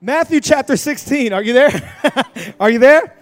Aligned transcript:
Matthew 0.00 0.40
chapter 0.40 0.76
16. 0.76 1.32
Are 1.32 1.42
you 1.42 1.52
there? 1.52 1.96
Are 2.60 2.70
you 2.70 2.78
there? 2.78 3.16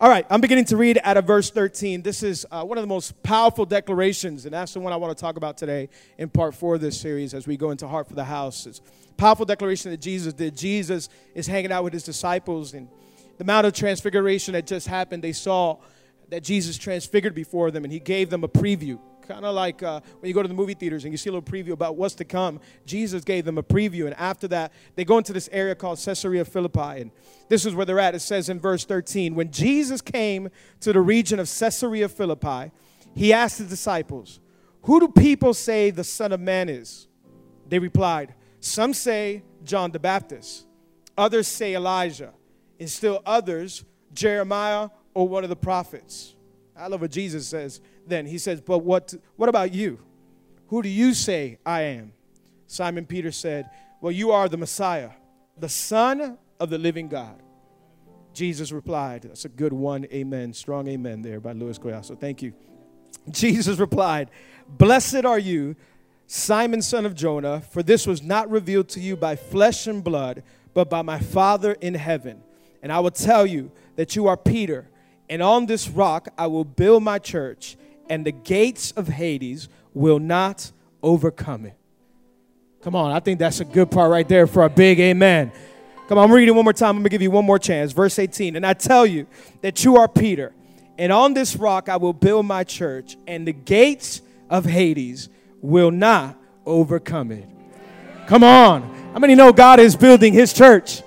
All 0.00 0.08
right, 0.08 0.24
I'm 0.30 0.40
beginning 0.40 0.66
to 0.66 0.76
read 0.76 0.98
at 0.98 1.16
a 1.16 1.22
verse 1.22 1.50
13. 1.50 2.02
This 2.02 2.22
is 2.22 2.46
uh, 2.52 2.62
one 2.62 2.78
of 2.78 2.82
the 2.82 2.88
most 2.88 3.20
powerful 3.24 3.66
declarations, 3.66 4.44
and 4.44 4.54
that's 4.54 4.74
the 4.74 4.78
one 4.78 4.92
I 4.92 4.96
want 4.96 5.16
to 5.16 5.20
talk 5.20 5.36
about 5.36 5.56
today 5.56 5.88
in 6.16 6.28
part 6.28 6.54
four 6.54 6.76
of 6.76 6.80
this 6.80 7.00
series 7.00 7.34
as 7.34 7.48
we 7.48 7.56
go 7.56 7.72
into 7.72 7.88
Heart 7.88 8.06
for 8.06 8.14
the 8.14 8.24
House. 8.24 8.64
It's 8.64 8.80
powerful 9.16 9.44
declaration 9.44 9.90
that 9.90 10.00
Jesus 10.00 10.32
did. 10.32 10.56
Jesus 10.56 11.08
is 11.34 11.48
hanging 11.48 11.72
out 11.72 11.82
with 11.82 11.92
his 11.92 12.04
disciples, 12.04 12.74
and 12.74 12.88
the 13.38 13.44
Mount 13.44 13.66
of 13.66 13.72
Transfiguration 13.72 14.54
that 14.54 14.68
just 14.68 14.86
happened, 14.86 15.24
they 15.24 15.32
saw 15.32 15.78
that 16.28 16.44
Jesus 16.44 16.78
transfigured 16.78 17.34
before 17.34 17.72
them, 17.72 17.82
and 17.82 17.92
he 17.92 17.98
gave 17.98 18.30
them 18.30 18.44
a 18.44 18.48
preview. 18.48 19.00
Kind 19.26 19.46
of 19.46 19.54
like 19.54 19.82
uh, 19.82 20.00
when 20.20 20.28
you 20.28 20.34
go 20.34 20.42
to 20.42 20.48
the 20.48 20.54
movie 20.54 20.74
theaters 20.74 21.04
and 21.04 21.12
you 21.12 21.16
see 21.16 21.30
a 21.30 21.32
little 21.32 21.42
preview 21.42 21.72
about 21.72 21.96
what's 21.96 22.14
to 22.16 22.24
come. 22.24 22.60
Jesus 22.84 23.24
gave 23.24 23.46
them 23.46 23.56
a 23.56 23.62
preview, 23.62 24.04
and 24.04 24.14
after 24.14 24.46
that, 24.48 24.72
they 24.96 25.04
go 25.04 25.16
into 25.16 25.32
this 25.32 25.48
area 25.50 25.74
called 25.74 25.98
Caesarea 25.98 26.44
Philippi, 26.44 27.00
and 27.00 27.10
this 27.48 27.64
is 27.64 27.74
where 27.74 27.86
they're 27.86 27.98
at. 28.00 28.14
It 28.14 28.20
says 28.20 28.50
in 28.50 28.60
verse 28.60 28.84
13, 28.84 29.34
when 29.34 29.50
Jesus 29.50 30.02
came 30.02 30.50
to 30.80 30.92
the 30.92 31.00
region 31.00 31.38
of 31.38 31.48
Caesarea 31.48 32.08
Philippi, 32.08 32.70
he 33.14 33.32
asked 33.32 33.58
the 33.58 33.64
disciples, 33.64 34.40
"Who 34.82 35.00
do 35.00 35.08
people 35.08 35.54
say 35.54 35.90
the 35.90 36.04
Son 36.04 36.32
of 36.32 36.40
Man 36.40 36.68
is?" 36.68 37.08
They 37.68 37.78
replied, 37.78 38.34
"Some 38.60 38.92
say 38.92 39.42
John 39.62 39.90
the 39.90 39.98
Baptist, 39.98 40.66
others 41.16 41.48
say 41.48 41.74
Elijah, 41.74 42.34
and 42.78 42.90
still 42.90 43.22
others 43.24 43.84
Jeremiah 44.12 44.90
or 45.14 45.26
one 45.26 45.44
of 45.44 45.50
the 45.50 45.56
prophets." 45.56 46.34
I 46.76 46.88
love 46.88 47.00
what 47.00 47.12
Jesus 47.12 47.46
says 47.46 47.80
then. 48.06 48.26
He 48.26 48.38
says, 48.38 48.60
But 48.60 48.78
what, 48.78 49.14
what 49.36 49.48
about 49.48 49.72
you? 49.72 50.00
Who 50.68 50.82
do 50.82 50.88
you 50.88 51.14
say 51.14 51.58
I 51.64 51.82
am? 51.82 52.12
Simon 52.66 53.06
Peter 53.06 53.30
said, 53.30 53.70
Well, 54.00 54.12
you 54.12 54.30
are 54.30 54.48
the 54.48 54.56
Messiah, 54.56 55.10
the 55.58 55.68
Son 55.68 56.38
of 56.58 56.70
the 56.70 56.78
living 56.78 57.08
God. 57.08 57.40
Jesus 58.32 58.72
replied, 58.72 59.22
That's 59.22 59.44
a 59.44 59.48
good 59.48 59.72
one. 59.72 60.06
Amen. 60.12 60.52
Strong 60.52 60.88
amen 60.88 61.22
there 61.22 61.40
by 61.40 61.52
Luis 61.52 61.78
Collazo. 61.78 62.18
Thank 62.18 62.42
you. 62.42 62.52
Jesus 63.30 63.78
replied, 63.78 64.30
Blessed 64.68 65.24
are 65.24 65.38
you, 65.38 65.76
Simon, 66.26 66.82
son 66.82 67.06
of 67.06 67.14
Jonah, 67.14 67.60
for 67.60 67.82
this 67.82 68.06
was 68.06 68.22
not 68.22 68.50
revealed 68.50 68.88
to 68.90 69.00
you 69.00 69.16
by 69.16 69.36
flesh 69.36 69.86
and 69.86 70.02
blood, 70.02 70.42
but 70.72 70.90
by 70.90 71.02
my 71.02 71.18
Father 71.18 71.72
in 71.80 71.94
heaven. 71.94 72.42
And 72.82 72.90
I 72.92 73.00
will 73.00 73.10
tell 73.10 73.46
you 73.46 73.70
that 73.96 74.16
you 74.16 74.26
are 74.26 74.36
Peter, 74.36 74.88
and 75.28 75.42
on 75.42 75.66
this 75.66 75.88
rock 75.88 76.28
I 76.36 76.46
will 76.46 76.64
build 76.64 77.02
my 77.02 77.18
church 77.18 77.76
and 78.08 78.24
the 78.24 78.32
gates 78.32 78.92
of 78.92 79.08
Hades 79.08 79.68
will 79.92 80.18
not 80.18 80.72
overcome 81.02 81.66
it. 81.66 81.76
Come 82.82 82.94
on, 82.94 83.12
I 83.12 83.20
think 83.20 83.38
that's 83.38 83.60
a 83.60 83.64
good 83.64 83.90
part 83.90 84.10
right 84.10 84.28
there 84.28 84.46
for 84.46 84.64
a 84.64 84.68
big 84.68 85.00
amen. 85.00 85.52
Come 86.08 86.18
on, 86.18 86.24
I'm 86.24 86.34
reading 86.34 86.54
one 86.54 86.64
more 86.64 86.72
time. 86.74 86.96
I'm 86.96 87.02
gonna 87.02 87.08
give 87.08 87.22
you 87.22 87.30
one 87.30 87.46
more 87.46 87.58
chance. 87.58 87.92
Verse 87.92 88.18
18. 88.18 88.56
And 88.56 88.66
I 88.66 88.74
tell 88.74 89.06
you 89.06 89.26
that 89.62 89.84
you 89.84 89.96
are 89.96 90.06
Peter, 90.06 90.52
and 90.98 91.10
on 91.10 91.32
this 91.32 91.56
rock 91.56 91.88
I 91.88 91.96
will 91.96 92.12
build 92.12 92.44
my 92.44 92.62
church, 92.62 93.16
and 93.26 93.48
the 93.48 93.52
gates 93.52 94.20
of 94.50 94.66
Hades 94.66 95.30
will 95.62 95.90
not 95.90 96.36
overcome 96.66 97.32
it. 97.32 97.48
Come 98.26 98.44
on. 98.44 98.82
How 99.12 99.18
many 99.18 99.34
know 99.34 99.52
God 99.52 99.80
is 99.80 99.96
building 99.96 100.32
his 100.32 100.52
church? 100.52 101.02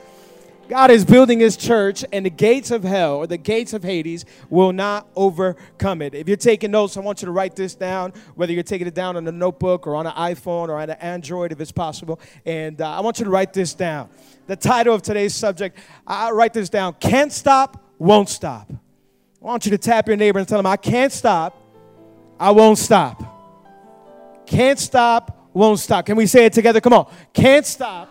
God 0.68 0.92
is 0.92 1.06
building 1.06 1.40
his 1.40 1.56
church, 1.56 2.04
and 2.12 2.26
the 2.26 2.30
gates 2.30 2.72
of 2.72 2.84
hell 2.84 3.16
or 3.16 3.28
the 3.28 3.38
gates 3.38 3.72
of 3.72 3.84
Hades 3.84 4.26
will 4.50 4.74
not 4.74 5.08
overcome 5.16 6.02
it. 6.02 6.14
If 6.14 6.28
you're 6.28 6.36
taking 6.36 6.72
notes, 6.72 6.98
I 6.98 7.00
want 7.00 7.22
you 7.22 7.28
to 7.28 7.32
write 7.32 7.56
this 7.56 7.74
down, 7.74 8.12
whether 8.36 8.52
you're 8.52 8.64
taking 8.64 8.86
it 8.86 8.94
down 8.94 9.16
on 9.16 9.26
a 9.28 9.32
notebook 9.32 9.88
or 9.88 9.96
on 9.96 10.08
an 10.08 10.14
iPhone 10.14 10.68
or 10.68 10.78
on 10.78 10.90
an 10.90 10.98
Android 11.00 11.54
if 11.54 11.62
it's 11.62 11.72
possible. 11.72 12.20
And 12.46 12.82
uh, 12.82 12.90
I 12.90 13.00
want 13.00 13.20
you 13.20 13.26
to 13.26 13.32
write 13.32 13.54
this 13.54 13.74
down. 13.74 14.09
The 14.48 14.58
title 14.58 14.94
of 14.94 15.02
today's 15.02 15.34
subject, 15.34 15.80
I 16.06 16.32
write 16.32 16.54
this 16.54 16.70
down 16.70 16.96
Can't 16.96 17.31
Stop, 17.31 17.81
Won't 17.98 18.28
Stop. 18.28 18.70
I 18.70 19.46
want 19.46 19.66
you 19.66 19.72
to 19.72 19.78
tap 19.78 20.08
your 20.08 20.18
neighbor 20.18 20.40
and 20.40 20.48
tell 20.48 20.59
him, 20.59 20.66
I 20.66 20.78
can't 20.78 21.14
stop, 21.14 21.62
I 22.40 22.52
won't 22.52 22.78
stop. 22.78 23.24
Can't 24.46 24.80
stop, 24.80 25.50
won't 25.53 25.80
stop. 25.80 26.06
Can 26.06 26.18
we 26.18 26.25
say 26.25 26.46
it 26.46 26.53
together? 26.53 26.81
Come 26.81 26.94
on. 26.94 27.09
Can't 27.34 27.66
stop, 27.66 28.09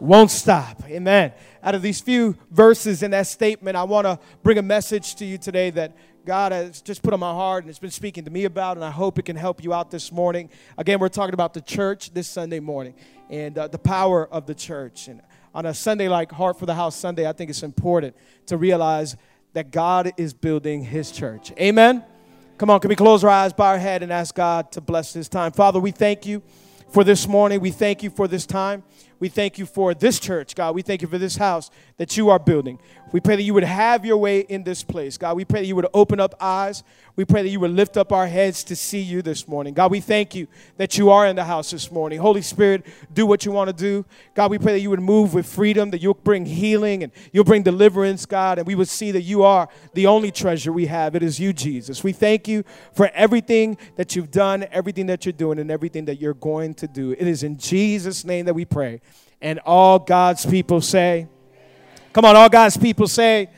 won't 0.00 0.30
stop. 0.30 0.82
Amen 0.86 1.32
out 1.62 1.74
of 1.74 1.82
these 1.82 2.00
few 2.00 2.36
verses 2.50 3.02
in 3.02 3.12
that 3.12 3.26
statement, 3.26 3.76
I 3.76 3.84
want 3.84 4.06
to 4.06 4.18
bring 4.42 4.58
a 4.58 4.62
message 4.62 5.14
to 5.16 5.24
you 5.24 5.38
today 5.38 5.70
that 5.70 5.96
God 6.24 6.52
has 6.52 6.80
just 6.80 7.02
put 7.02 7.12
on 7.12 7.20
my 7.20 7.32
heart 7.32 7.64
and 7.64 7.70
it's 7.70 7.78
been 7.78 7.90
speaking 7.90 8.24
to 8.24 8.30
me 8.30 8.44
about, 8.44 8.76
and 8.76 8.84
I 8.84 8.90
hope 8.90 9.18
it 9.18 9.24
can 9.24 9.36
help 9.36 9.62
you 9.62 9.72
out 9.72 9.90
this 9.90 10.10
morning. 10.10 10.50
Again, 10.76 10.98
we're 10.98 11.08
talking 11.08 11.34
about 11.34 11.54
the 11.54 11.60
church 11.60 12.12
this 12.12 12.28
Sunday 12.28 12.60
morning 12.60 12.94
and 13.30 13.56
uh, 13.56 13.68
the 13.68 13.78
power 13.78 14.26
of 14.28 14.46
the 14.46 14.54
church. 14.54 15.08
And 15.08 15.20
on 15.54 15.66
a 15.66 15.74
Sunday 15.74 16.08
like 16.08 16.32
Heart 16.32 16.58
for 16.58 16.66
the 16.66 16.74
House 16.74 16.96
Sunday, 16.96 17.28
I 17.28 17.32
think 17.32 17.50
it's 17.50 17.62
important 17.62 18.16
to 18.46 18.56
realize 18.56 19.16
that 19.52 19.70
God 19.70 20.12
is 20.16 20.32
building 20.32 20.84
His 20.84 21.12
church. 21.12 21.52
Amen? 21.60 22.04
Come 22.58 22.70
on, 22.70 22.80
can 22.80 22.88
we 22.88 22.96
close 22.96 23.24
our 23.24 23.30
eyes, 23.30 23.52
bow 23.52 23.66
our 23.66 23.78
head, 23.78 24.02
and 24.02 24.12
ask 24.12 24.34
God 24.34 24.70
to 24.72 24.80
bless 24.80 25.12
this 25.12 25.28
time? 25.28 25.52
Father, 25.52 25.80
we 25.80 25.90
thank 25.90 26.26
you 26.26 26.42
for 26.90 27.04
this 27.04 27.26
morning. 27.26 27.60
We 27.60 27.70
thank 27.70 28.02
you 28.02 28.10
for 28.10 28.28
this 28.28 28.46
time. 28.46 28.84
We 29.22 29.28
thank 29.28 29.56
you 29.56 29.66
for 29.66 29.94
this 29.94 30.18
church, 30.18 30.56
God. 30.56 30.74
We 30.74 30.82
thank 30.82 31.00
you 31.00 31.06
for 31.06 31.16
this 31.16 31.36
house 31.36 31.70
that 31.96 32.16
you 32.16 32.28
are 32.30 32.40
building. 32.40 32.80
We 33.12 33.20
pray 33.20 33.36
that 33.36 33.42
you 33.42 33.54
would 33.54 33.64
have 33.64 34.04
your 34.04 34.16
way 34.16 34.40
in 34.40 34.64
this 34.64 34.82
place, 34.82 35.18
God. 35.18 35.36
We 35.36 35.44
pray 35.44 35.60
that 35.60 35.66
you 35.66 35.76
would 35.76 35.88
open 35.92 36.18
up 36.18 36.34
eyes. 36.40 36.82
We 37.14 37.26
pray 37.26 37.42
that 37.42 37.50
you 37.50 37.60
would 37.60 37.72
lift 37.72 37.98
up 37.98 38.10
our 38.10 38.26
heads 38.26 38.64
to 38.64 38.76
see 38.76 39.00
you 39.00 39.20
this 39.20 39.46
morning. 39.46 39.74
God, 39.74 39.90
we 39.90 40.00
thank 40.00 40.34
you 40.34 40.46
that 40.78 40.96
you 40.96 41.10
are 41.10 41.26
in 41.26 41.36
the 41.36 41.44
house 41.44 41.70
this 41.70 41.92
morning. 41.92 42.18
Holy 42.18 42.40
Spirit, 42.40 42.86
do 43.12 43.26
what 43.26 43.44
you 43.44 43.52
want 43.52 43.68
to 43.68 43.76
do. 43.76 44.06
God, 44.34 44.50
we 44.50 44.58
pray 44.58 44.72
that 44.72 44.80
you 44.80 44.88
would 44.88 45.00
move 45.00 45.34
with 45.34 45.46
freedom, 45.46 45.90
that 45.90 46.00
you'll 46.00 46.14
bring 46.14 46.46
healing 46.46 47.02
and 47.02 47.12
you'll 47.32 47.44
bring 47.44 47.62
deliverance, 47.62 48.24
God, 48.24 48.58
and 48.58 48.66
we 48.66 48.74
would 48.74 48.88
see 48.88 49.10
that 49.10 49.22
you 49.22 49.42
are 49.42 49.68
the 49.92 50.06
only 50.06 50.30
treasure 50.30 50.72
we 50.72 50.86
have. 50.86 51.14
It 51.14 51.22
is 51.22 51.38
you, 51.38 51.52
Jesus. 51.52 52.02
We 52.02 52.12
thank 52.12 52.48
you 52.48 52.64
for 52.94 53.10
everything 53.12 53.76
that 53.96 54.16
you've 54.16 54.30
done, 54.30 54.66
everything 54.72 55.06
that 55.06 55.26
you're 55.26 55.34
doing, 55.34 55.58
and 55.58 55.70
everything 55.70 56.06
that 56.06 56.18
you're 56.18 56.32
going 56.32 56.72
to 56.74 56.88
do. 56.88 57.12
It 57.12 57.26
is 57.28 57.42
in 57.42 57.58
Jesus' 57.58 58.24
name 58.24 58.46
that 58.46 58.54
we 58.54 58.64
pray. 58.64 59.02
And 59.42 59.58
all 59.66 59.98
God's 59.98 60.46
people 60.46 60.80
say, 60.80 61.28
Come 62.12 62.24
on, 62.24 62.36
all 62.36 62.48
God's 62.48 62.76
people 62.76 63.08
say, 63.08 63.48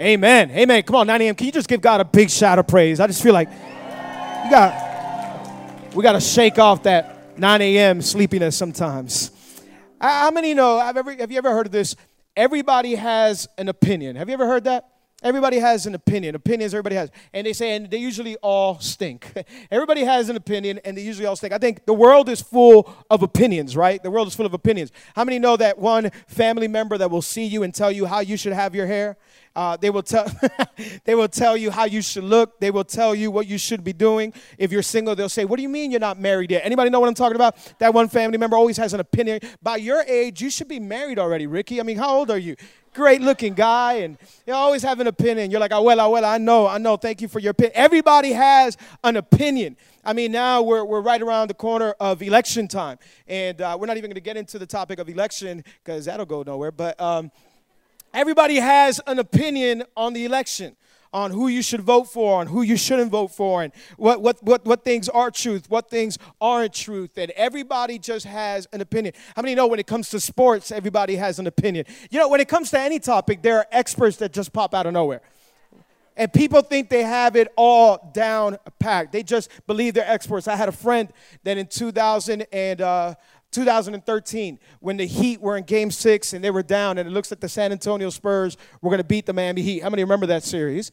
Amen. 0.00 0.50
Amen. 0.50 0.58
Amen. 0.58 0.82
Come 0.84 0.96
on, 0.96 1.06
9 1.08 1.22
a.m. 1.22 1.34
Can 1.34 1.46
you 1.46 1.52
just 1.52 1.68
give 1.68 1.80
God 1.80 2.00
a 2.00 2.04
big 2.04 2.30
shout 2.30 2.58
of 2.58 2.68
praise? 2.68 3.00
I 3.00 3.08
just 3.08 3.22
feel 3.22 3.32
like 3.32 3.48
you 3.48 4.50
got 4.50 5.94
we 5.94 6.02
got 6.02 6.12
to 6.12 6.20
shake 6.20 6.58
off 6.58 6.84
that 6.84 7.36
9 7.38 7.62
a.m. 7.62 8.00
sleepiness 8.00 8.56
sometimes. 8.56 9.32
How 10.00 10.30
many 10.30 10.54
know? 10.54 10.78
Have, 10.78 10.96
ever, 10.96 11.12
have 11.14 11.32
you 11.32 11.38
ever 11.38 11.50
heard 11.50 11.66
of 11.66 11.72
this? 11.72 11.96
Everybody 12.36 12.94
has 12.94 13.48
an 13.58 13.68
opinion. 13.68 14.14
Have 14.14 14.28
you 14.28 14.34
ever 14.34 14.46
heard 14.46 14.64
that? 14.64 14.88
Everybody 15.20 15.58
has 15.58 15.84
an 15.86 15.96
opinion. 15.96 16.36
Opinions, 16.36 16.72
everybody 16.72 16.94
has. 16.94 17.10
And 17.32 17.44
they 17.44 17.52
say, 17.52 17.74
and 17.74 17.90
they 17.90 17.96
usually 17.96 18.36
all 18.36 18.78
stink. 18.78 19.32
everybody 19.70 20.04
has 20.04 20.28
an 20.28 20.36
opinion, 20.36 20.78
and 20.84 20.96
they 20.96 21.02
usually 21.02 21.26
all 21.26 21.34
stink. 21.34 21.52
I 21.52 21.58
think 21.58 21.86
the 21.86 21.94
world 21.94 22.28
is 22.28 22.40
full 22.40 22.88
of 23.10 23.24
opinions, 23.24 23.76
right? 23.76 24.00
The 24.00 24.12
world 24.12 24.28
is 24.28 24.36
full 24.36 24.46
of 24.46 24.54
opinions. 24.54 24.92
How 25.16 25.24
many 25.24 25.40
know 25.40 25.56
that 25.56 25.76
one 25.76 26.10
family 26.28 26.68
member 26.68 26.96
that 26.98 27.10
will 27.10 27.22
see 27.22 27.44
you 27.44 27.64
and 27.64 27.74
tell 27.74 27.90
you 27.90 28.06
how 28.06 28.20
you 28.20 28.36
should 28.36 28.52
have 28.52 28.76
your 28.76 28.86
hair? 28.86 29.16
Uh, 29.56 29.76
they 29.76 29.90
will 29.90 30.04
tell 30.04 30.30
they 31.04 31.16
will 31.16 31.26
tell 31.26 31.56
you 31.56 31.72
how 31.72 31.84
you 31.84 32.00
should 32.00 32.22
look. 32.22 32.60
They 32.60 32.70
will 32.70 32.84
tell 32.84 33.12
you 33.12 33.32
what 33.32 33.48
you 33.48 33.58
should 33.58 33.82
be 33.82 33.92
doing. 33.92 34.32
If 34.56 34.70
you're 34.70 34.82
single, 34.82 35.16
they'll 35.16 35.28
say, 35.28 35.44
"What 35.44 35.56
do 35.56 35.62
you 35.62 35.68
mean 35.68 35.90
you're 35.90 35.98
not 35.98 36.20
married 36.20 36.52
yet?" 36.52 36.64
Anybody 36.64 36.90
know 36.90 37.00
what 37.00 37.08
I'm 37.08 37.14
talking 37.14 37.34
about? 37.34 37.56
That 37.80 37.92
one 37.92 38.08
family 38.08 38.38
member 38.38 38.56
always 38.56 38.76
has 38.76 38.94
an 38.94 39.00
opinion. 39.00 39.40
By 39.60 39.78
your 39.78 40.02
age, 40.02 40.40
you 40.40 40.50
should 40.50 40.68
be 40.68 40.78
married 40.78 41.18
already, 41.18 41.48
Ricky. 41.48 41.80
I 41.80 41.82
mean, 41.82 41.96
how 41.96 42.14
old 42.14 42.30
are 42.30 42.38
you? 42.38 42.54
Great 42.98 43.20
looking 43.20 43.54
guy 43.54 43.92
and 43.94 44.18
you 44.44 44.52
always 44.52 44.82
have 44.82 44.98
an 44.98 45.06
opinion. 45.06 45.52
You're 45.52 45.60
like, 45.60 45.70
oh, 45.72 45.82
well, 45.82 46.00
oh, 46.00 46.10
well, 46.10 46.24
I 46.24 46.36
know, 46.36 46.66
I 46.66 46.78
know. 46.78 46.96
Thank 46.96 47.20
you 47.20 47.28
for 47.28 47.38
your 47.38 47.52
opinion. 47.52 47.72
Everybody 47.76 48.32
has 48.32 48.76
an 49.04 49.14
opinion. 49.14 49.76
I 50.04 50.12
mean, 50.14 50.32
now 50.32 50.62
we're, 50.62 50.82
we're 50.84 51.00
right 51.00 51.22
around 51.22 51.46
the 51.46 51.54
corner 51.54 51.94
of 52.00 52.22
election 52.22 52.66
time. 52.66 52.98
And 53.28 53.60
uh, 53.60 53.76
we're 53.78 53.86
not 53.86 53.98
even 53.98 54.10
going 54.10 54.16
to 54.16 54.20
get 54.20 54.36
into 54.36 54.58
the 54.58 54.66
topic 54.66 54.98
of 54.98 55.08
election 55.08 55.62
because 55.84 56.06
that'll 56.06 56.26
go 56.26 56.42
nowhere. 56.42 56.72
But 56.72 57.00
um, 57.00 57.30
everybody 58.12 58.56
has 58.56 59.00
an 59.06 59.20
opinion 59.20 59.84
on 59.96 60.12
the 60.12 60.24
election 60.24 60.74
on 61.12 61.30
who 61.30 61.48
you 61.48 61.62
should 61.62 61.80
vote 61.80 62.04
for, 62.04 62.40
on 62.40 62.46
who 62.46 62.62
you 62.62 62.76
shouldn't 62.76 63.10
vote 63.10 63.28
for, 63.28 63.62
and 63.62 63.72
what, 63.96 64.22
what, 64.22 64.42
what, 64.42 64.64
what 64.64 64.84
things 64.84 65.08
are 65.08 65.30
truth, 65.30 65.70
what 65.70 65.90
things 65.90 66.18
aren't 66.40 66.72
truth. 66.72 67.16
And 67.16 67.30
everybody 67.32 67.98
just 67.98 68.26
has 68.26 68.66
an 68.72 68.80
opinion. 68.80 69.14
How 69.34 69.42
many 69.42 69.54
know 69.54 69.66
when 69.66 69.78
it 69.78 69.86
comes 69.86 70.10
to 70.10 70.20
sports, 70.20 70.70
everybody 70.70 71.16
has 71.16 71.38
an 71.38 71.46
opinion? 71.46 71.86
You 72.10 72.18
know, 72.18 72.28
when 72.28 72.40
it 72.40 72.48
comes 72.48 72.70
to 72.70 72.78
any 72.78 72.98
topic, 72.98 73.42
there 73.42 73.58
are 73.58 73.66
experts 73.72 74.16
that 74.18 74.32
just 74.32 74.52
pop 74.52 74.74
out 74.74 74.86
of 74.86 74.92
nowhere. 74.92 75.22
And 76.18 76.32
people 76.32 76.62
think 76.62 76.88
they 76.88 77.04
have 77.04 77.36
it 77.36 77.46
all 77.56 78.10
down 78.12 78.58
packed. 78.80 79.12
They 79.12 79.22
just 79.22 79.50
believe 79.68 79.94
they're 79.94 80.10
experts. 80.10 80.48
I 80.48 80.56
had 80.56 80.68
a 80.68 80.72
friend 80.72 81.12
that 81.44 81.56
in 81.56 81.68
2000 81.68 82.44
and 82.52 82.80
uh, 82.80 83.14
2013 83.50 84.58
when 84.80 84.96
the 84.96 85.06
Heat 85.06 85.40
were 85.40 85.56
in 85.56 85.64
game 85.64 85.90
six 85.90 86.32
and 86.32 86.44
they 86.44 86.50
were 86.50 86.62
down, 86.62 86.98
and 86.98 87.08
it 87.08 87.12
looks 87.12 87.30
like 87.30 87.40
the 87.40 87.48
San 87.48 87.72
Antonio 87.72 88.10
Spurs 88.10 88.56
were 88.80 88.90
going 88.90 88.98
to 88.98 89.04
beat 89.04 89.26
the 89.26 89.32
Miami 89.32 89.62
Heat. 89.62 89.82
How 89.82 89.90
many 89.90 90.02
remember 90.02 90.26
that 90.26 90.42
series? 90.42 90.92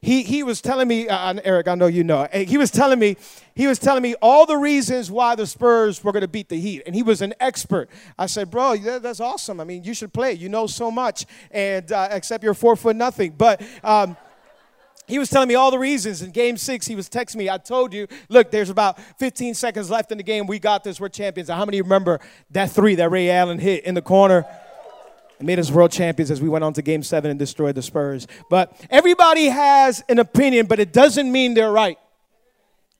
he, 0.00 0.22
he 0.22 0.42
was 0.42 0.60
telling 0.60 0.88
me, 0.88 1.08
uh, 1.08 1.34
Eric, 1.44 1.68
I 1.68 1.74
know 1.74 1.86
you 1.86 2.04
know, 2.04 2.28
he 2.32 2.58
was 2.58 2.70
telling 2.70 2.98
me, 2.98 3.16
he 3.54 3.66
was 3.66 3.78
telling 3.78 4.02
me 4.02 4.14
all 4.20 4.46
the 4.46 4.56
reasons 4.56 5.10
why 5.10 5.34
the 5.34 5.46
Spurs 5.46 6.02
were 6.02 6.12
going 6.12 6.22
to 6.22 6.28
beat 6.28 6.48
the 6.48 6.60
Heat. 6.60 6.82
And 6.86 6.94
he 6.94 7.02
was 7.02 7.22
an 7.22 7.34
expert. 7.40 7.88
I 8.18 8.26
said, 8.26 8.50
bro, 8.50 8.76
that, 8.76 9.02
that's 9.02 9.20
awesome. 9.20 9.60
I 9.60 9.64
mean, 9.64 9.84
you 9.84 9.94
should 9.94 10.12
play. 10.12 10.32
You 10.32 10.48
know 10.48 10.66
so 10.66 10.90
much. 10.90 11.26
And 11.50 11.90
uh, 11.90 12.08
except 12.10 12.44
you're 12.44 12.54
four 12.54 12.76
foot 12.76 12.96
nothing. 12.96 13.34
But, 13.36 13.62
um, 13.82 14.16
he 15.06 15.18
was 15.18 15.30
telling 15.30 15.48
me 15.48 15.54
all 15.54 15.70
the 15.70 15.78
reasons. 15.78 16.22
In 16.22 16.30
game 16.30 16.56
six, 16.56 16.86
he 16.86 16.94
was 16.94 17.08
texting 17.08 17.36
me. 17.36 17.48
I 17.48 17.58
told 17.58 17.92
you, 17.92 18.06
look, 18.28 18.50
there's 18.50 18.70
about 18.70 18.98
15 19.18 19.54
seconds 19.54 19.90
left 19.90 20.10
in 20.12 20.18
the 20.18 20.24
game. 20.24 20.46
We 20.46 20.58
got 20.58 20.84
this. 20.84 21.00
We're 21.00 21.08
champions. 21.08 21.48
How 21.48 21.64
many 21.64 21.80
remember 21.80 22.20
that 22.50 22.70
three 22.70 22.94
that 22.96 23.10
Ray 23.10 23.30
Allen 23.30 23.58
hit 23.58 23.84
in 23.84 23.94
the 23.94 24.02
corner? 24.02 24.44
and 25.38 25.46
made 25.46 25.58
us 25.58 25.70
world 25.70 25.90
champions 25.90 26.30
as 26.30 26.40
we 26.40 26.48
went 26.48 26.64
on 26.64 26.72
to 26.72 26.82
game 26.82 27.02
seven 27.02 27.30
and 27.30 27.38
destroyed 27.38 27.74
the 27.74 27.82
Spurs. 27.82 28.26
But 28.48 28.72
everybody 28.88 29.46
has 29.46 30.02
an 30.08 30.18
opinion, 30.18 30.66
but 30.66 30.78
it 30.80 30.92
doesn't 30.94 31.30
mean 31.30 31.54
they're 31.54 31.70
right. 31.70 31.98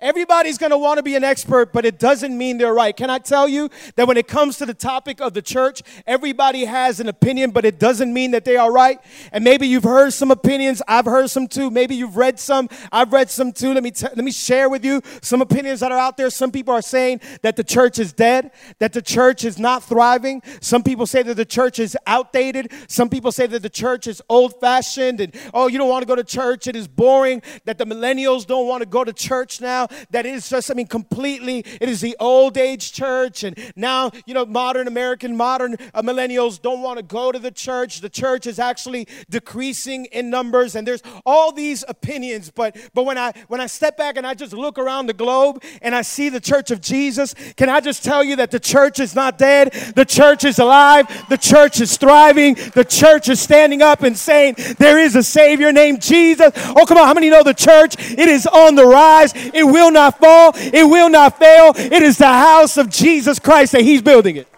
Everybody's 0.06 0.56
going 0.56 0.70
to 0.70 0.78
want 0.78 0.98
to 0.98 1.02
be 1.02 1.16
an 1.16 1.24
expert, 1.24 1.72
but 1.72 1.84
it 1.84 1.98
doesn't 1.98 2.38
mean 2.38 2.58
they're 2.58 2.72
right. 2.72 2.96
Can 2.96 3.10
I 3.10 3.18
tell 3.18 3.48
you 3.48 3.68
that 3.96 4.06
when 4.06 4.16
it 4.16 4.28
comes 4.28 4.56
to 4.58 4.64
the 4.64 4.72
topic 4.72 5.20
of 5.20 5.34
the 5.34 5.42
church, 5.42 5.82
everybody 6.06 6.64
has 6.64 7.00
an 7.00 7.08
opinion, 7.08 7.50
but 7.50 7.64
it 7.64 7.80
doesn't 7.80 8.14
mean 8.14 8.30
that 8.30 8.44
they 8.44 8.56
are 8.56 8.70
right? 8.72 9.00
And 9.32 9.42
maybe 9.42 9.66
you've 9.66 9.82
heard 9.82 10.12
some 10.12 10.30
opinions. 10.30 10.80
I've 10.86 11.06
heard 11.06 11.28
some 11.28 11.48
too. 11.48 11.72
Maybe 11.72 11.96
you've 11.96 12.16
read 12.16 12.38
some. 12.38 12.68
I've 12.92 13.12
read 13.12 13.30
some 13.30 13.50
too. 13.50 13.74
Let 13.74 13.82
me, 13.82 13.90
t- 13.90 14.06
let 14.06 14.24
me 14.24 14.30
share 14.30 14.68
with 14.68 14.84
you 14.84 15.02
some 15.22 15.42
opinions 15.42 15.80
that 15.80 15.90
are 15.90 15.98
out 15.98 16.16
there. 16.16 16.30
Some 16.30 16.52
people 16.52 16.72
are 16.72 16.82
saying 16.82 17.20
that 17.42 17.56
the 17.56 17.64
church 17.64 17.98
is 17.98 18.12
dead, 18.12 18.52
that 18.78 18.92
the 18.92 19.02
church 19.02 19.44
is 19.44 19.58
not 19.58 19.82
thriving. 19.82 20.40
Some 20.60 20.84
people 20.84 21.06
say 21.06 21.24
that 21.24 21.34
the 21.34 21.44
church 21.44 21.80
is 21.80 21.96
outdated. 22.06 22.70
Some 22.86 23.08
people 23.08 23.32
say 23.32 23.48
that 23.48 23.60
the 23.60 23.68
church 23.68 24.06
is 24.06 24.22
old 24.28 24.60
fashioned 24.60 25.20
and, 25.20 25.34
oh, 25.52 25.66
you 25.66 25.78
don't 25.78 25.88
want 25.88 26.02
to 26.02 26.06
go 26.06 26.14
to 26.14 26.22
church. 26.22 26.68
It 26.68 26.76
is 26.76 26.86
boring, 26.86 27.42
that 27.64 27.76
the 27.76 27.86
millennials 27.86 28.46
don't 28.46 28.68
want 28.68 28.82
to 28.82 28.86
go 28.86 29.02
to 29.02 29.12
church 29.12 29.60
now 29.60 29.88
that 30.10 30.26
is 30.26 30.48
just, 30.48 30.70
I 30.70 30.74
mean, 30.74 30.86
completely, 30.86 31.60
it 31.80 31.88
is 31.88 32.00
the 32.00 32.16
old 32.20 32.56
age 32.56 32.92
church. 32.92 33.44
And 33.44 33.58
now, 33.76 34.10
you 34.26 34.34
know, 34.34 34.46
modern 34.46 34.88
American, 34.88 35.36
modern 35.36 35.76
uh, 35.94 36.02
millennials 36.02 36.60
don't 36.60 36.82
want 36.82 36.98
to 36.98 37.02
go 37.02 37.32
to 37.32 37.38
the 37.38 37.50
church. 37.50 38.00
The 38.00 38.08
church 38.08 38.46
is 38.46 38.58
actually 38.58 39.08
decreasing 39.30 40.06
in 40.06 40.30
numbers. 40.30 40.74
And 40.74 40.86
there's 40.86 41.02
all 41.24 41.52
these 41.52 41.84
opinions. 41.88 42.50
But, 42.50 42.76
but 42.94 43.04
when, 43.04 43.18
I, 43.18 43.32
when 43.48 43.60
I 43.60 43.66
step 43.66 43.96
back 43.96 44.16
and 44.16 44.26
I 44.26 44.34
just 44.34 44.52
look 44.52 44.78
around 44.78 45.06
the 45.06 45.14
globe 45.14 45.62
and 45.82 45.94
I 45.94 46.02
see 46.02 46.28
the 46.28 46.40
church 46.40 46.70
of 46.70 46.80
Jesus, 46.80 47.34
can 47.56 47.68
I 47.68 47.80
just 47.80 48.04
tell 48.04 48.22
you 48.22 48.36
that 48.36 48.50
the 48.50 48.60
church 48.60 49.00
is 49.00 49.14
not 49.14 49.38
dead? 49.38 49.72
The 49.94 50.04
church 50.04 50.44
is 50.44 50.58
alive. 50.58 51.06
The 51.28 51.38
church 51.38 51.80
is 51.80 51.96
thriving. 51.96 52.54
The 52.54 52.84
church 52.84 53.28
is 53.28 53.40
standing 53.40 53.82
up 53.82 54.02
and 54.02 54.16
saying, 54.16 54.56
There 54.78 54.98
is 54.98 55.16
a 55.16 55.22
Savior 55.22 55.72
named 55.72 56.02
Jesus. 56.02 56.52
Oh, 56.54 56.84
come 56.86 56.98
on. 56.98 57.06
How 57.06 57.14
many 57.14 57.30
know 57.30 57.42
the 57.42 57.54
church? 57.54 57.96
It 57.98 58.28
is 58.28 58.46
on 58.46 58.74
the 58.74 58.86
rise. 58.86 59.32
It 59.34 59.64
will 59.76 59.90
not 59.90 60.18
fall, 60.18 60.52
it 60.56 60.88
will 60.88 61.10
not 61.10 61.38
fail. 61.38 61.72
It 61.76 62.02
is 62.02 62.16
the 62.18 62.26
house 62.26 62.76
of 62.78 62.88
Jesus 62.88 63.38
Christ 63.38 63.72
that 63.72 63.82
He's 63.82 64.00
building 64.00 64.36
it. 64.36 64.48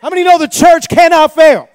How 0.00 0.10
many 0.10 0.22
know 0.22 0.38
the 0.38 0.48
church 0.48 0.88
cannot 0.88 1.34
fail? 1.34 1.68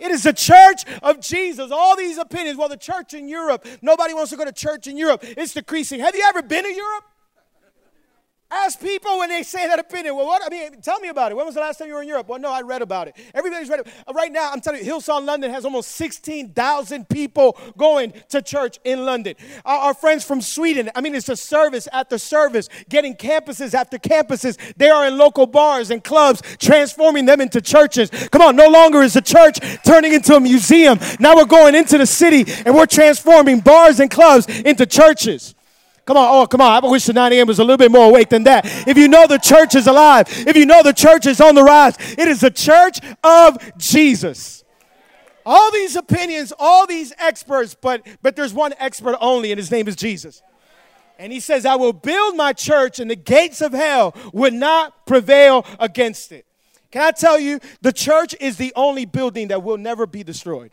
It 0.00 0.10
is 0.10 0.24
the 0.24 0.32
church 0.32 0.84
of 1.00 1.20
Jesus. 1.20 1.70
All 1.70 1.96
these 1.96 2.18
opinions. 2.18 2.58
Well, 2.58 2.68
the 2.68 2.76
church 2.76 3.14
in 3.14 3.28
Europe, 3.28 3.64
nobody 3.80 4.14
wants 4.14 4.30
to 4.32 4.36
go 4.36 4.44
to 4.44 4.52
church 4.52 4.88
in 4.88 4.96
Europe. 4.96 5.22
It's 5.22 5.54
decreasing. 5.54 6.00
Have 6.00 6.16
you 6.16 6.24
ever 6.26 6.42
been 6.42 6.64
to 6.64 6.72
Europe? 6.72 7.04
Ask 8.54 8.80
people 8.80 9.18
when 9.18 9.30
they 9.30 9.42
say 9.42 9.66
that 9.66 9.78
opinion. 9.78 10.14
Well, 10.14 10.26
what? 10.26 10.42
I 10.44 10.50
mean, 10.50 10.82
tell 10.82 11.00
me 11.00 11.08
about 11.08 11.32
it. 11.32 11.36
When 11.36 11.46
was 11.46 11.54
the 11.54 11.62
last 11.62 11.78
time 11.78 11.88
you 11.88 11.94
were 11.94 12.02
in 12.02 12.08
Europe? 12.08 12.28
Well, 12.28 12.38
no, 12.38 12.52
I 12.52 12.60
read 12.60 12.82
about 12.82 13.08
it. 13.08 13.16
Everybody's 13.32 13.70
read 13.70 13.80
it. 13.80 13.88
Uh, 14.06 14.12
right 14.12 14.30
now, 14.30 14.50
I'm 14.52 14.60
telling 14.60 14.84
you, 14.84 14.92
Hillsong 14.92 15.24
London 15.24 15.50
has 15.50 15.64
almost 15.64 15.92
16,000 15.92 17.08
people 17.08 17.58
going 17.78 18.12
to 18.28 18.42
church 18.42 18.78
in 18.84 19.06
London. 19.06 19.36
Our, 19.64 19.78
our, 19.78 19.94
friends 19.94 20.24
from 20.24 20.42
Sweden, 20.42 20.90
I 20.94 21.00
mean, 21.00 21.14
it's 21.14 21.30
a 21.30 21.36
service 21.36 21.88
after 21.94 22.18
service, 22.18 22.68
getting 22.90 23.14
campuses 23.14 23.72
after 23.72 23.96
campuses. 23.96 24.58
They 24.76 24.90
are 24.90 25.06
in 25.06 25.16
local 25.16 25.46
bars 25.46 25.90
and 25.90 26.04
clubs, 26.04 26.42
transforming 26.58 27.24
them 27.24 27.40
into 27.40 27.62
churches. 27.62 28.10
Come 28.30 28.42
on, 28.42 28.54
no 28.54 28.68
longer 28.68 29.00
is 29.00 29.14
the 29.14 29.22
church 29.22 29.60
turning 29.82 30.12
into 30.12 30.34
a 30.36 30.40
museum. 30.40 30.98
Now 31.18 31.36
we're 31.36 31.46
going 31.46 31.74
into 31.74 31.96
the 31.96 32.06
city 32.06 32.44
and 32.66 32.74
we're 32.74 32.84
transforming 32.84 33.60
bars 33.60 33.98
and 33.98 34.10
clubs 34.10 34.46
into 34.60 34.84
churches. 34.84 35.54
Come 36.04 36.16
on, 36.16 36.42
oh, 36.42 36.46
come 36.46 36.60
on. 36.60 36.84
I 36.84 36.88
wish 36.88 37.04
the 37.04 37.12
9 37.12 37.32
a.m. 37.32 37.46
was 37.46 37.58
a 37.60 37.62
little 37.62 37.76
bit 37.76 37.92
more 37.92 38.08
awake 38.08 38.28
than 38.28 38.44
that. 38.44 38.66
If 38.88 38.96
you 38.96 39.06
know 39.06 39.26
the 39.26 39.38
church 39.38 39.74
is 39.74 39.86
alive, 39.86 40.26
if 40.28 40.56
you 40.56 40.66
know 40.66 40.82
the 40.82 40.92
church 40.92 41.26
is 41.26 41.40
on 41.40 41.54
the 41.54 41.62
rise, 41.62 41.96
it 42.18 42.26
is 42.26 42.40
the 42.40 42.50
church 42.50 42.98
of 43.22 43.58
Jesus. 43.78 44.64
All 45.46 45.70
these 45.70 45.96
opinions, 45.96 46.52
all 46.58 46.86
these 46.86 47.12
experts, 47.18 47.76
but 47.80 48.06
but 48.20 48.36
there's 48.36 48.52
one 48.52 48.74
expert 48.78 49.16
only, 49.20 49.52
and 49.52 49.58
his 49.58 49.70
name 49.70 49.88
is 49.88 49.96
Jesus. 49.96 50.42
And 51.18 51.32
he 51.32 51.40
says, 51.40 51.64
I 51.64 51.76
will 51.76 51.92
build 51.92 52.36
my 52.36 52.52
church, 52.52 52.98
and 52.98 53.10
the 53.10 53.16
gates 53.16 53.60
of 53.60 53.72
hell 53.72 54.14
will 54.32 54.52
not 54.52 55.06
prevail 55.06 55.64
against 55.78 56.32
it. 56.32 56.46
Can 56.90 57.02
I 57.02 57.12
tell 57.12 57.38
you, 57.38 57.60
the 57.80 57.92
church 57.92 58.34
is 58.40 58.56
the 58.56 58.72
only 58.74 59.04
building 59.04 59.48
that 59.48 59.62
will 59.62 59.78
never 59.78 60.06
be 60.06 60.24
destroyed. 60.24 60.72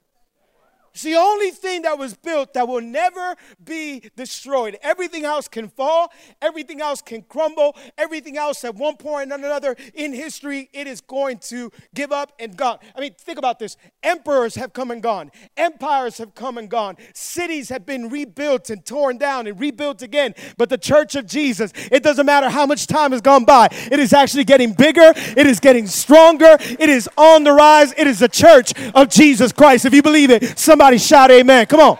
It's 1.00 1.06
the 1.06 1.16
only 1.16 1.52
thing 1.52 1.84
that 1.84 1.98
was 1.98 2.14
built 2.14 2.54
that 2.56 2.68
will 2.68 2.82
never 2.82 3.38
be 3.64 4.04
destroyed. 4.18 4.78
Everything 4.82 5.24
else 5.24 5.48
can 5.48 5.70
fall, 5.70 6.12
everything 6.42 6.82
else 6.82 7.02
can 7.02 7.22
crumble, 7.22 7.78
everything 7.98 8.36
else 8.36 8.66
at 8.66 8.76
one 8.76 8.98
point 8.98 9.32
or 9.32 9.36
another 9.36 9.78
in 9.94 10.12
history, 10.12 10.70
it 10.74 10.88
is 10.88 11.00
going 11.00 11.38
to 11.38 11.72
give 11.96 12.12
up 12.12 12.34
and 12.38 12.58
gone. 12.58 12.80
I 12.98 13.00
mean, 13.00 13.14
think 13.18 13.38
about 13.38 13.60
this 13.60 13.78
emperors 14.04 14.56
have 14.56 14.74
come 14.74 14.92
and 14.92 15.02
gone, 15.02 15.32
empires 15.56 16.18
have 16.18 16.36
come 16.36 16.58
and 16.58 16.70
gone, 16.70 16.98
cities 17.14 17.70
have 17.70 17.86
been 17.86 18.10
rebuilt 18.10 18.70
and 18.70 18.86
torn 18.86 19.18
down 19.18 19.48
and 19.48 19.58
rebuilt 19.58 20.02
again. 20.02 20.36
But 20.58 20.68
the 20.68 20.78
church 20.78 21.16
of 21.16 21.26
Jesus, 21.26 21.72
it 21.94 22.04
doesn't 22.04 22.26
matter 22.26 22.50
how 22.50 22.66
much 22.66 22.88
time 22.88 23.14
has 23.14 23.22
gone 23.22 23.46
by, 23.46 23.70
it 23.72 24.00
is 24.00 24.12
actually 24.12 24.44
getting 24.44 24.74
bigger, 24.74 25.14
it 25.16 25.48
is 25.48 25.62
getting 25.62 25.88
stronger, 25.88 26.58
it 26.60 26.90
is 26.90 27.08
on 27.16 27.46
the 27.46 27.54
rise. 27.54 27.94
It 27.98 28.08
is 28.08 28.20
the 28.20 28.28
church 28.28 28.74
of 28.94 29.10
Jesus 29.10 29.54
Christ. 29.54 29.86
If 29.86 29.94
you 29.94 30.02
believe 30.02 30.30
it, 30.30 30.60
some 30.60 30.82
Somebody 30.90 31.06
shout 31.06 31.30
amen. 31.30 31.68
Come 31.68 31.82
on. 31.82 32.00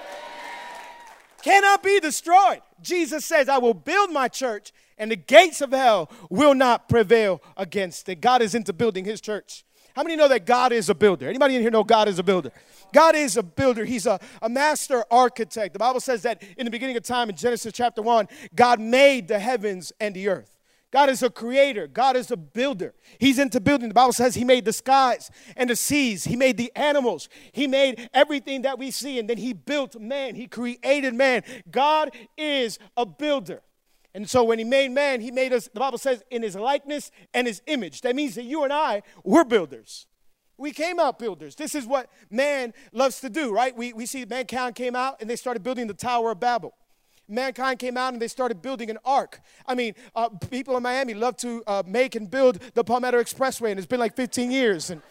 Cannot 1.44 1.84
be 1.84 2.00
destroyed. 2.00 2.62
Jesus 2.82 3.24
says, 3.24 3.48
I 3.48 3.60
will 3.60 3.76
build 3.76 4.12
my 4.12 4.28
church 4.28 4.74
and 4.98 5.12
the 5.12 5.16
gates 5.16 5.62
of 5.62 5.70
hell 5.70 6.10
will 6.32 6.56
not 6.56 6.90
prevail 6.90 7.40
against 7.56 8.10
it. 8.10 8.20
God 8.20 8.42
is 8.42 8.56
into 8.56 8.74
building 8.74 9.06
his 9.06 9.22
church. 9.22 9.64
How 9.96 10.02
many 10.02 10.16
know 10.16 10.28
that 10.28 10.48
God 10.48 10.72
is 10.72 10.90
a 10.90 10.96
builder? 10.96 11.30
Anybody 11.30 11.56
in 11.56 11.62
here 11.62 11.70
know 11.70 11.84
God 11.84 12.08
is 12.08 12.18
a 12.18 12.24
builder? 12.24 12.52
God 12.92 13.16
is 13.16 13.38
a 13.38 13.44
builder. 13.44 13.86
He's 13.86 14.08
a, 14.08 14.20
a 14.42 14.50
master 14.50 15.06
architect. 15.12 15.74
The 15.74 15.80
Bible 15.80 16.00
says 16.00 16.24
that 16.24 16.42
in 16.58 16.66
the 16.66 16.72
beginning 16.72 16.98
of 16.98 17.04
time 17.04 17.30
in 17.30 17.36
Genesis 17.36 17.72
chapter 17.72 18.02
1, 18.02 18.28
God 18.56 18.80
made 18.80 19.28
the 19.28 19.38
heavens 19.38 19.94
and 20.00 20.16
the 20.16 20.30
earth. 20.30 20.59
God 20.92 21.10
is 21.10 21.22
a 21.22 21.30
creator. 21.30 21.88
God 21.88 22.16
is 22.16 22.32
a 22.32 22.38
builder. 22.38 22.96
He's 23.20 23.38
into 23.38 23.60
building. 23.60 23.90
The 23.90 23.94
Bible 23.94 24.14
says 24.14 24.36
He 24.36 24.44
made 24.44 24.66
the 24.66 24.74
skies 24.74 25.30
and 25.56 25.70
the 25.70 25.76
seas. 25.76 26.24
He 26.24 26.36
made 26.36 26.58
the 26.58 26.72
animals. 26.76 27.30
He 27.52 27.68
made 27.68 28.10
everything 28.14 28.64
that 28.64 28.80
we 28.80 28.90
see. 28.90 29.20
And 29.20 29.30
then 29.30 29.38
He 29.38 29.54
built 29.54 30.00
man. 30.00 30.36
He 30.36 30.48
created 30.48 31.14
man. 31.14 31.44
God 31.70 32.10
is 32.38 32.80
a 32.98 33.06
builder. 33.06 33.62
And 34.16 34.28
so 34.28 34.44
when 34.44 34.58
He 34.58 34.66
made 34.66 34.90
man, 34.90 35.22
He 35.22 35.30
made 35.30 35.54
us, 35.54 35.70
the 35.72 35.80
Bible 35.80 36.00
says, 36.00 36.24
in 36.32 36.42
His 36.42 36.56
likeness 36.56 37.12
and 37.36 37.46
His 37.46 37.62
image. 37.68 38.02
That 38.02 38.16
means 38.16 38.34
that 38.36 38.46
you 38.46 38.64
and 38.64 38.74
I, 38.74 39.04
we're 39.24 39.46
builders. 39.46 40.08
We 40.58 40.72
came 40.72 41.00
out 41.00 41.20
builders. 41.20 41.56
This 41.56 41.76
is 41.76 41.86
what 41.86 42.10
man 42.32 42.74
loves 42.92 43.22
to 43.22 43.30
do, 43.30 43.54
right? 43.54 43.78
We, 43.78 43.94
we 43.94 44.08
see 44.08 44.26
mankind 44.26 44.76
came 44.76 44.96
out 44.96 45.22
and 45.22 45.30
they 45.30 45.36
started 45.36 45.64
building 45.64 45.88
the 45.88 45.94
Tower 45.94 46.32
of 46.32 46.40
Babel 46.40 46.74
mankind 47.30 47.80
came 47.80 47.98
out 47.98 48.14
and 48.14 48.22
they 48.22 48.28
started 48.28 48.62
building 48.62 48.90
an 48.90 48.98
ark. 49.06 49.40
I 49.66 49.76
mean, 49.76 49.94
uh, 50.16 50.30
people 50.30 50.76
in 50.78 50.84
Miami 50.84 51.14
love 51.14 51.38
to 51.38 51.64
uh, 51.68 51.84
make 51.86 52.16
and 52.16 52.30
build 52.30 52.60
the 52.74 52.84
Palmetto 52.84 53.20
Expressway, 53.22 53.72
and 53.72 53.80
it's 53.80 53.88
been 53.88 54.00
like 54.00 54.16
15 54.16 54.52
years. 54.52 54.90
And 54.90 55.02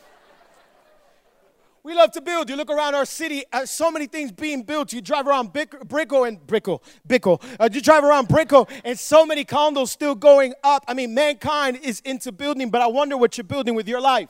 we 1.83 1.95
love 1.95 2.11
to 2.13 2.21
build. 2.21 2.51
You 2.51 2.57
look 2.57 2.71
around 2.71 2.95
our 2.95 3.05
city, 3.05 3.45
uh, 3.53 3.65
so 3.67 3.91
many 3.91 4.07
things 4.07 4.33
being 4.33 4.63
built. 4.63 4.93
You 4.93 5.01
drive 5.01 5.27
around 5.27 5.53
Brickell 5.53 6.25
and 6.25 6.45
Brickell, 6.47 6.83
Bickell. 7.07 7.43
Uh, 7.59 7.69
you 7.73 7.81
drive 7.81 8.05
around 8.05 8.29
Brickell, 8.29 8.69
and 8.85 8.99
so 8.99 9.25
many 9.25 9.45
condos 9.45 9.89
still 9.89 10.15
going 10.15 10.55
up. 10.65 10.85
I 10.89 10.95
mean, 10.95 11.15
mankind 11.15 11.79
is 11.83 12.01
into 12.01 12.33
building, 12.33 12.71
but 12.71 12.83
I 12.83 12.87
wonder 12.87 13.17
what 13.17 13.39
you're 13.39 13.45
building 13.45 13.75
with 13.75 13.89
your 13.89 14.01
life. 14.01 14.29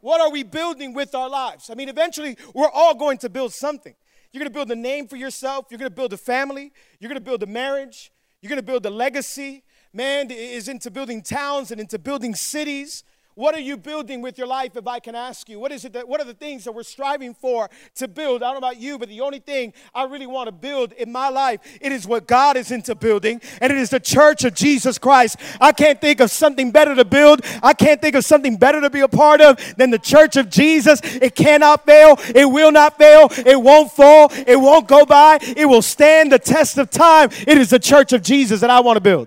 What 0.00 0.20
are 0.20 0.30
we 0.30 0.42
building 0.42 0.92
with 0.92 1.14
our 1.14 1.30
lives? 1.30 1.70
I 1.70 1.74
mean, 1.74 1.88
eventually, 1.88 2.36
we're 2.52 2.68
all 2.68 2.94
going 2.94 3.16
to 3.18 3.30
build 3.30 3.54
something. 3.54 3.94
You're 4.34 4.40
going 4.40 4.52
to 4.52 4.54
build 4.54 4.72
a 4.72 4.74
name 4.74 5.06
for 5.06 5.14
yourself. 5.14 5.66
You're 5.70 5.78
going 5.78 5.92
to 5.92 5.94
build 5.94 6.12
a 6.12 6.16
family. 6.16 6.72
You're 6.98 7.08
going 7.08 7.20
to 7.20 7.24
build 7.24 7.44
a 7.44 7.46
marriage. 7.46 8.10
You're 8.42 8.48
going 8.48 8.58
to 8.58 8.64
build 8.64 8.84
a 8.84 8.90
legacy. 8.90 9.62
Man 9.92 10.28
is 10.32 10.66
into 10.66 10.90
building 10.90 11.22
towns 11.22 11.70
and 11.70 11.80
into 11.80 12.00
building 12.00 12.34
cities. 12.34 13.04
What 13.34 13.56
are 13.56 13.60
you 13.60 13.76
building 13.76 14.22
with 14.22 14.38
your 14.38 14.46
life, 14.46 14.76
if 14.76 14.86
I 14.86 15.00
can 15.00 15.16
ask 15.16 15.48
you? 15.48 15.58
What 15.58 15.72
is 15.72 15.84
it 15.84 15.92
that, 15.94 16.06
what 16.06 16.20
are 16.20 16.24
the 16.24 16.34
things 16.34 16.62
that 16.64 16.72
we're 16.72 16.84
striving 16.84 17.34
for 17.34 17.68
to 17.96 18.06
build? 18.06 18.44
I 18.44 18.52
don't 18.52 18.60
know 18.60 18.68
about 18.68 18.80
you, 18.80 18.96
but 18.96 19.08
the 19.08 19.22
only 19.22 19.40
thing 19.40 19.72
I 19.92 20.04
really 20.04 20.28
want 20.28 20.46
to 20.46 20.52
build 20.52 20.92
in 20.92 21.10
my 21.10 21.30
life, 21.30 21.58
it 21.80 21.90
is 21.90 22.06
what 22.06 22.28
God 22.28 22.56
is 22.56 22.70
into 22.70 22.94
building, 22.94 23.40
and 23.60 23.72
it 23.72 23.78
is 23.78 23.90
the 23.90 23.98
church 23.98 24.44
of 24.44 24.54
Jesus 24.54 24.98
Christ. 24.98 25.36
I 25.60 25.72
can't 25.72 26.00
think 26.00 26.20
of 26.20 26.30
something 26.30 26.70
better 26.70 26.94
to 26.94 27.04
build. 27.04 27.40
I 27.60 27.72
can't 27.72 28.00
think 28.00 28.14
of 28.14 28.24
something 28.24 28.56
better 28.56 28.80
to 28.80 28.88
be 28.88 29.00
a 29.00 29.08
part 29.08 29.40
of 29.40 29.58
than 29.76 29.90
the 29.90 29.98
church 29.98 30.36
of 30.36 30.48
Jesus. 30.48 31.00
It 31.02 31.34
cannot 31.34 31.84
fail. 31.84 32.16
It 32.36 32.44
will 32.44 32.70
not 32.70 32.96
fail. 32.98 33.28
It 33.44 33.60
won't 33.60 33.90
fall. 33.90 34.28
It 34.46 34.60
won't 34.60 34.86
go 34.86 35.04
by. 35.04 35.38
It 35.40 35.66
will 35.66 35.82
stand 35.82 36.30
the 36.30 36.38
test 36.38 36.78
of 36.78 36.88
time. 36.88 37.30
It 37.48 37.58
is 37.58 37.70
the 37.70 37.80
church 37.80 38.12
of 38.12 38.22
Jesus 38.22 38.60
that 38.60 38.70
I 38.70 38.78
want 38.78 38.96
to 38.96 39.00
build. 39.00 39.26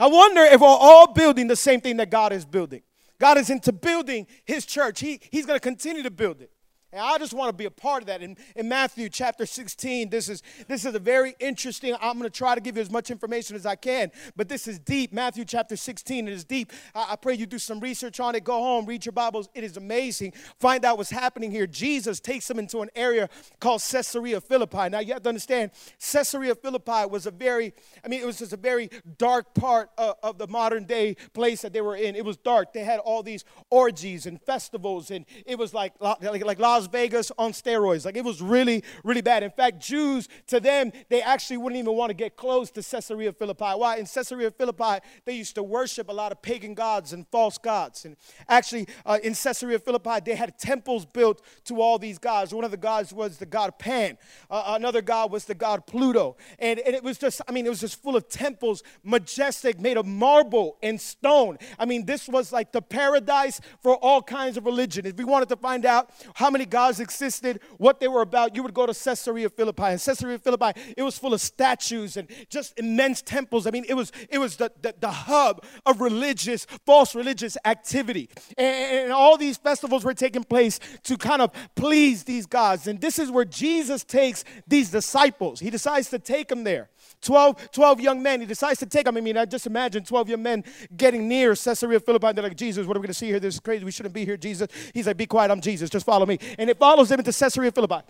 I 0.00 0.08
wonder 0.08 0.42
if 0.42 0.60
we're 0.60 0.66
all 0.66 1.12
building 1.12 1.46
the 1.46 1.56
same 1.56 1.80
thing 1.80 1.98
that 1.98 2.10
God 2.10 2.32
is 2.32 2.44
building. 2.44 2.82
God 3.20 3.38
is 3.38 3.50
into 3.50 3.72
building 3.72 4.26
his 4.44 4.64
church. 4.64 5.00
He, 5.00 5.20
he's 5.30 5.46
going 5.46 5.56
to 5.56 5.62
continue 5.62 6.02
to 6.02 6.10
build 6.10 6.40
it. 6.40 6.50
And 6.90 7.02
I 7.02 7.18
just 7.18 7.34
want 7.34 7.50
to 7.50 7.52
be 7.52 7.66
a 7.66 7.70
part 7.70 8.02
of 8.02 8.06
that. 8.06 8.22
In, 8.22 8.36
in 8.56 8.66
Matthew 8.66 9.10
chapter 9.10 9.44
16, 9.44 10.08
this 10.08 10.30
is, 10.30 10.42
this 10.68 10.86
is 10.86 10.94
a 10.94 10.98
very 10.98 11.34
interesting, 11.38 11.94
I'm 12.00 12.18
going 12.18 12.30
to 12.30 12.30
try 12.30 12.54
to 12.54 12.62
give 12.62 12.76
you 12.76 12.82
as 12.82 12.90
much 12.90 13.10
information 13.10 13.56
as 13.56 13.66
I 13.66 13.76
can, 13.76 14.10
but 14.36 14.48
this 14.48 14.66
is 14.66 14.78
deep. 14.78 15.12
Matthew 15.12 15.44
chapter 15.44 15.76
16, 15.76 16.28
it 16.28 16.32
is 16.32 16.44
deep. 16.44 16.72
I, 16.94 17.08
I 17.10 17.16
pray 17.16 17.34
you 17.34 17.44
do 17.44 17.58
some 17.58 17.78
research 17.80 18.20
on 18.20 18.34
it. 18.34 18.42
Go 18.42 18.58
home, 18.58 18.86
read 18.86 19.04
your 19.04 19.12
Bibles. 19.12 19.50
It 19.54 19.64
is 19.64 19.76
amazing. 19.76 20.32
Find 20.60 20.82
out 20.86 20.96
what's 20.96 21.10
happening 21.10 21.50
here. 21.50 21.66
Jesus 21.66 22.20
takes 22.20 22.48
them 22.48 22.58
into 22.58 22.80
an 22.80 22.88
area 22.96 23.28
called 23.60 23.82
Caesarea 23.82 24.40
Philippi. 24.40 24.88
Now, 24.88 25.00
you 25.00 25.12
have 25.12 25.22
to 25.24 25.28
understand, 25.28 25.72
Caesarea 26.00 26.54
Philippi 26.54 27.04
was 27.10 27.26
a 27.26 27.30
very, 27.30 27.74
I 28.02 28.08
mean, 28.08 28.22
it 28.22 28.26
was 28.26 28.38
just 28.38 28.54
a 28.54 28.56
very 28.56 28.88
dark 29.18 29.52
part 29.52 29.90
of, 29.98 30.14
of 30.22 30.38
the 30.38 30.46
modern 30.46 30.84
day 30.84 31.16
place 31.34 31.60
that 31.60 31.74
they 31.74 31.82
were 31.82 31.96
in. 31.96 32.16
It 32.16 32.24
was 32.24 32.38
dark. 32.38 32.72
They 32.72 32.84
had 32.84 33.00
all 33.00 33.22
these 33.22 33.44
orgies 33.68 34.24
and 34.24 34.40
festivals, 34.40 35.10
and 35.10 35.26
it 35.44 35.58
was 35.58 35.74
like, 35.74 35.92
like, 36.00 36.22
like 36.44 36.58
Las 36.78 36.86
Vegas 36.86 37.32
on 37.36 37.50
steroids. 37.50 38.04
Like 38.04 38.16
it 38.16 38.24
was 38.24 38.40
really, 38.40 38.84
really 39.02 39.20
bad. 39.20 39.42
In 39.42 39.50
fact, 39.50 39.80
Jews, 39.80 40.28
to 40.46 40.60
them, 40.60 40.92
they 41.08 41.20
actually 41.20 41.56
wouldn't 41.56 41.78
even 41.78 41.94
want 41.94 42.10
to 42.10 42.14
get 42.14 42.36
close 42.36 42.70
to 42.72 42.82
Caesarea 42.82 43.32
Philippi. 43.32 43.64
Why? 43.64 43.96
In 43.96 44.06
Caesarea 44.06 44.52
Philippi, 44.52 45.04
they 45.24 45.34
used 45.34 45.56
to 45.56 45.62
worship 45.64 46.08
a 46.08 46.12
lot 46.12 46.30
of 46.30 46.40
pagan 46.40 46.74
gods 46.74 47.12
and 47.12 47.26
false 47.32 47.58
gods. 47.58 48.04
And 48.04 48.16
actually, 48.48 48.86
uh, 49.04 49.18
in 49.24 49.34
Caesarea 49.34 49.80
Philippi, 49.80 50.20
they 50.24 50.36
had 50.36 50.56
temples 50.56 51.04
built 51.04 51.42
to 51.64 51.80
all 51.80 51.98
these 51.98 52.18
gods. 52.18 52.54
One 52.54 52.64
of 52.64 52.70
the 52.70 52.76
gods 52.76 53.12
was 53.12 53.38
the 53.38 53.46
god 53.46 53.76
Pan, 53.78 54.18
uh, 54.50 54.74
another 54.76 55.02
god 55.02 55.32
was 55.32 55.46
the 55.46 55.54
god 55.54 55.84
Pluto. 55.86 56.36
And, 56.60 56.78
and 56.78 56.94
it 56.94 57.02
was 57.02 57.18
just, 57.18 57.40
I 57.48 57.52
mean, 57.52 57.66
it 57.66 57.70
was 57.70 57.80
just 57.80 58.00
full 58.00 58.14
of 58.14 58.28
temples, 58.28 58.84
majestic, 59.02 59.80
made 59.80 59.96
of 59.96 60.06
marble 60.06 60.76
and 60.82 61.00
stone. 61.00 61.58
I 61.76 61.86
mean, 61.86 62.06
this 62.06 62.28
was 62.28 62.52
like 62.52 62.70
the 62.70 62.82
paradise 62.82 63.60
for 63.82 63.96
all 63.96 64.22
kinds 64.22 64.56
of 64.56 64.64
religion. 64.64 65.06
If 65.06 65.16
we 65.16 65.24
wanted 65.24 65.48
to 65.48 65.56
find 65.56 65.84
out 65.84 66.10
how 66.34 66.50
many 66.50 66.66
gods 66.70 67.00
existed, 67.00 67.60
what 67.76 68.00
they 68.00 68.08
were 68.08 68.22
about, 68.22 68.54
you 68.54 68.62
would 68.62 68.74
go 68.74 68.86
to 68.86 68.94
Caesarea 68.94 69.48
Philippi. 69.48 69.82
And 69.84 70.00
Caesarea 70.00 70.38
Philippi, 70.38 70.80
it 70.96 71.02
was 71.02 71.18
full 71.18 71.34
of 71.34 71.40
statues 71.40 72.16
and 72.16 72.28
just 72.48 72.78
immense 72.78 73.22
temples. 73.22 73.66
I 73.66 73.70
mean, 73.70 73.84
it 73.88 73.94
was 73.94 74.12
it 74.30 74.38
was 74.38 74.56
the, 74.56 74.72
the, 74.82 74.94
the 75.00 75.10
hub 75.10 75.64
of 75.86 76.00
religious, 76.00 76.66
false 76.86 77.14
religious 77.14 77.56
activity. 77.64 78.28
And, 78.56 79.04
and 79.04 79.12
all 79.12 79.36
these 79.36 79.56
festivals 79.56 80.04
were 80.04 80.14
taking 80.14 80.44
place 80.44 80.80
to 81.04 81.16
kind 81.16 81.42
of 81.42 81.52
please 81.74 82.24
these 82.24 82.46
gods. 82.46 82.86
And 82.86 83.00
this 83.00 83.18
is 83.18 83.30
where 83.30 83.44
Jesus 83.44 84.04
takes 84.04 84.44
these 84.66 84.90
disciples. 84.90 85.60
He 85.60 85.70
decides 85.70 86.10
to 86.10 86.18
take 86.18 86.48
them 86.48 86.64
there. 86.64 86.88
12, 87.20 87.72
12 87.72 88.00
young 88.00 88.22
men. 88.22 88.40
He 88.40 88.46
decides 88.46 88.78
to 88.80 88.86
take 88.86 89.04
them. 89.04 89.16
I 89.16 89.20
mean, 89.20 89.36
I 89.36 89.44
just 89.44 89.66
imagine 89.66 90.04
12 90.04 90.28
young 90.30 90.42
men 90.42 90.64
getting 90.96 91.28
near 91.28 91.54
Caesarea 91.54 92.00
Philippi. 92.00 92.28
And 92.28 92.38
they're 92.38 92.44
like, 92.44 92.56
Jesus, 92.56 92.86
what 92.86 92.96
are 92.96 93.00
we 93.00 93.06
going 93.06 93.12
to 93.12 93.18
see 93.18 93.26
here? 93.26 93.40
This 93.40 93.54
is 93.54 93.60
crazy. 93.60 93.84
We 93.84 93.90
shouldn't 93.90 94.14
be 94.14 94.24
here, 94.24 94.36
Jesus. 94.36 94.68
He's 94.94 95.06
like, 95.06 95.16
be 95.16 95.26
quiet. 95.26 95.50
I'm 95.50 95.60
Jesus. 95.60 95.90
Just 95.90 96.06
follow 96.06 96.26
me. 96.26 96.38
And 96.58 96.68
it 96.68 96.78
follows 96.78 97.08
them 97.08 97.20
into 97.20 97.32
Caesarea 97.32 97.72
Philippi. 97.72 98.00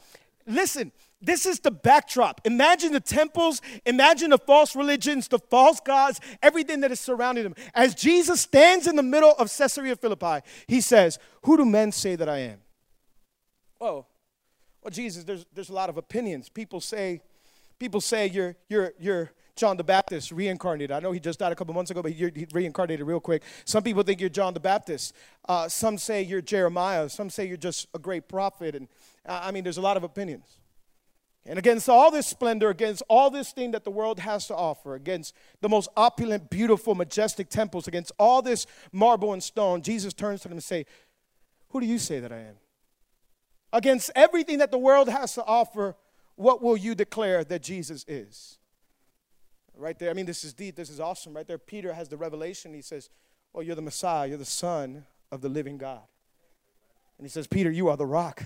Listen, 0.47 0.91
this 1.21 1.47
is 1.47 1.61
the 1.61 1.71
backdrop. 1.71 2.41
Imagine 2.45 2.93
the 2.93 3.01
temples, 3.01 3.61
imagine 3.85 4.31
the 4.31 4.39
false 4.39 4.75
religions, 4.75 5.29
the 5.29 5.39
false 5.39 5.81
gods, 5.81 6.21
everything 6.43 6.81
that 6.81 6.91
is 6.91 7.01
surrounding 7.01 7.45
them. 7.45 7.55
As 7.75 7.95
Jesus 7.95 8.41
stands 8.41 8.87
in 8.87 8.97
the 8.97 9.03
middle 9.03 9.33
of 9.33 9.53
Caesarea 9.55 9.97
Philippi, 9.97 10.47
he 10.67 10.81
says, 10.81 11.19
Who 11.43 11.57
do 11.57 11.65
men 11.65 11.93
say 11.93 12.17
that 12.17 12.29
I 12.29 12.39
am? 12.39 12.61
Oh, 13.81 14.07
well, 14.83 14.91
Jesus, 14.91 15.25
there's, 15.25 15.45
there's 15.53 15.71
a 15.71 15.75
lot 15.75 15.91
of 15.91 15.97
opinions. 15.97 16.49
People 16.49 16.81
say, 16.81 17.21
People 17.79 18.01
say 18.01 18.27
you're, 18.29 18.57
you're, 18.69 18.93
you're 18.99 19.31
John 19.59 19.77
the 19.77 19.85
Baptist 19.85 20.33
reincarnated. 20.33 20.93
I 20.93 21.01
know 21.01 21.13
he 21.13 21.21
just 21.21 21.39
died 21.39 21.53
a 21.53 21.55
couple 21.55 21.75
months 21.75 21.91
ago, 21.91 22.03
but 22.03 22.13
he, 22.13 22.47
reincarnated 22.53 23.07
real 23.07 23.21
quick. 23.21 23.43
Some 23.65 23.83
people 23.83 24.03
think 24.03 24.21
you're 24.21 24.31
John 24.31 24.55
the 24.55 24.61
Baptist. 24.61 25.15
Uh, 25.47 25.69
some 25.69 25.99
say 25.99 26.23
you're 26.23 26.41
Jeremiah. 26.41 27.09
Some 27.09 27.29
say 27.29 27.47
you're 27.47 27.57
just 27.57 27.89
a 27.95 27.99
great 27.99 28.29
prophet. 28.29 28.75
And 28.75 28.89
uh, 29.27 29.41
I 29.43 29.51
mean, 29.51 29.65
there's 29.65 29.77
a 29.77 29.83
lot 29.83 29.97
of 29.97 30.05
opinions. 30.05 30.59
And 31.45 31.59
against 31.59 31.89
all 31.89 32.11
this 32.11 32.27
splendor, 32.27 32.69
against 32.69 33.03
all 33.09 33.31
this 33.31 33.53
thing 33.53 33.71
that 33.73 33.83
the 33.85 33.91
world 33.91 34.21
has 34.21 34.47
to 34.49 34.55
offer, 34.55 34.95
against 34.95 35.35
the 35.61 35.69
most 35.69 35.89
opulent, 35.97 36.51
beautiful, 36.51 36.95
majestic 36.95 37.49
temples, 37.49 37.89
against 37.89 38.13
all 38.19 38.43
this 38.43 38.67
marble 38.93 39.33
and 39.33 39.43
stone, 39.43 39.83
Jesus 39.83 40.13
turns 40.13 40.43
to 40.43 40.49
them 40.49 40.59
and 40.59 40.65
say, 40.65 40.85
"Who 41.71 41.81
do 41.81 41.87
you 41.87 41.99
say 41.99 42.21
that 42.21 42.33
I 42.33 42.41
am?" 42.41 42.57
Against 43.73 44.11
everything 44.15 44.59
that 44.59 44.71
the 44.71 44.79
world 44.79 45.09
has 45.09 45.35
to 45.35 45.45
offer, 45.45 45.97
what 46.37 46.63
will 46.63 46.77
you 46.77 46.95
declare 46.95 47.45
that 47.45 47.63
Jesus 47.63 48.05
is? 48.07 48.58
Right 49.79 49.97
there, 49.97 50.11
I 50.11 50.13
mean, 50.13 50.27
this 50.27 50.43
is 50.43 50.53
deep, 50.53 50.75
this 50.75 50.91
is 50.91 50.99
awesome. 50.99 51.35
Right 51.35 51.47
there, 51.47 51.57
Peter 51.57 51.93
has 51.93 52.09
the 52.09 52.17
revelation. 52.17 52.75
He 52.75 52.83
says, 52.83 53.11
Oh, 53.55 53.61
you're 53.61 53.77
the 53.77 53.83
Messiah, 53.83 54.29
you're 54.29 54.37
the 54.37 54.45
Son 54.45 55.07
of 55.31 55.41
the 55.41 55.49
living 55.49 55.79
God. 55.79 56.03
And 57.17 57.25
he 57.25 57.31
says, 57.31 57.47
Peter, 57.47 57.71
you 57.71 57.89
are 57.89 57.97
the 57.97 58.07
rock. 58.07 58.45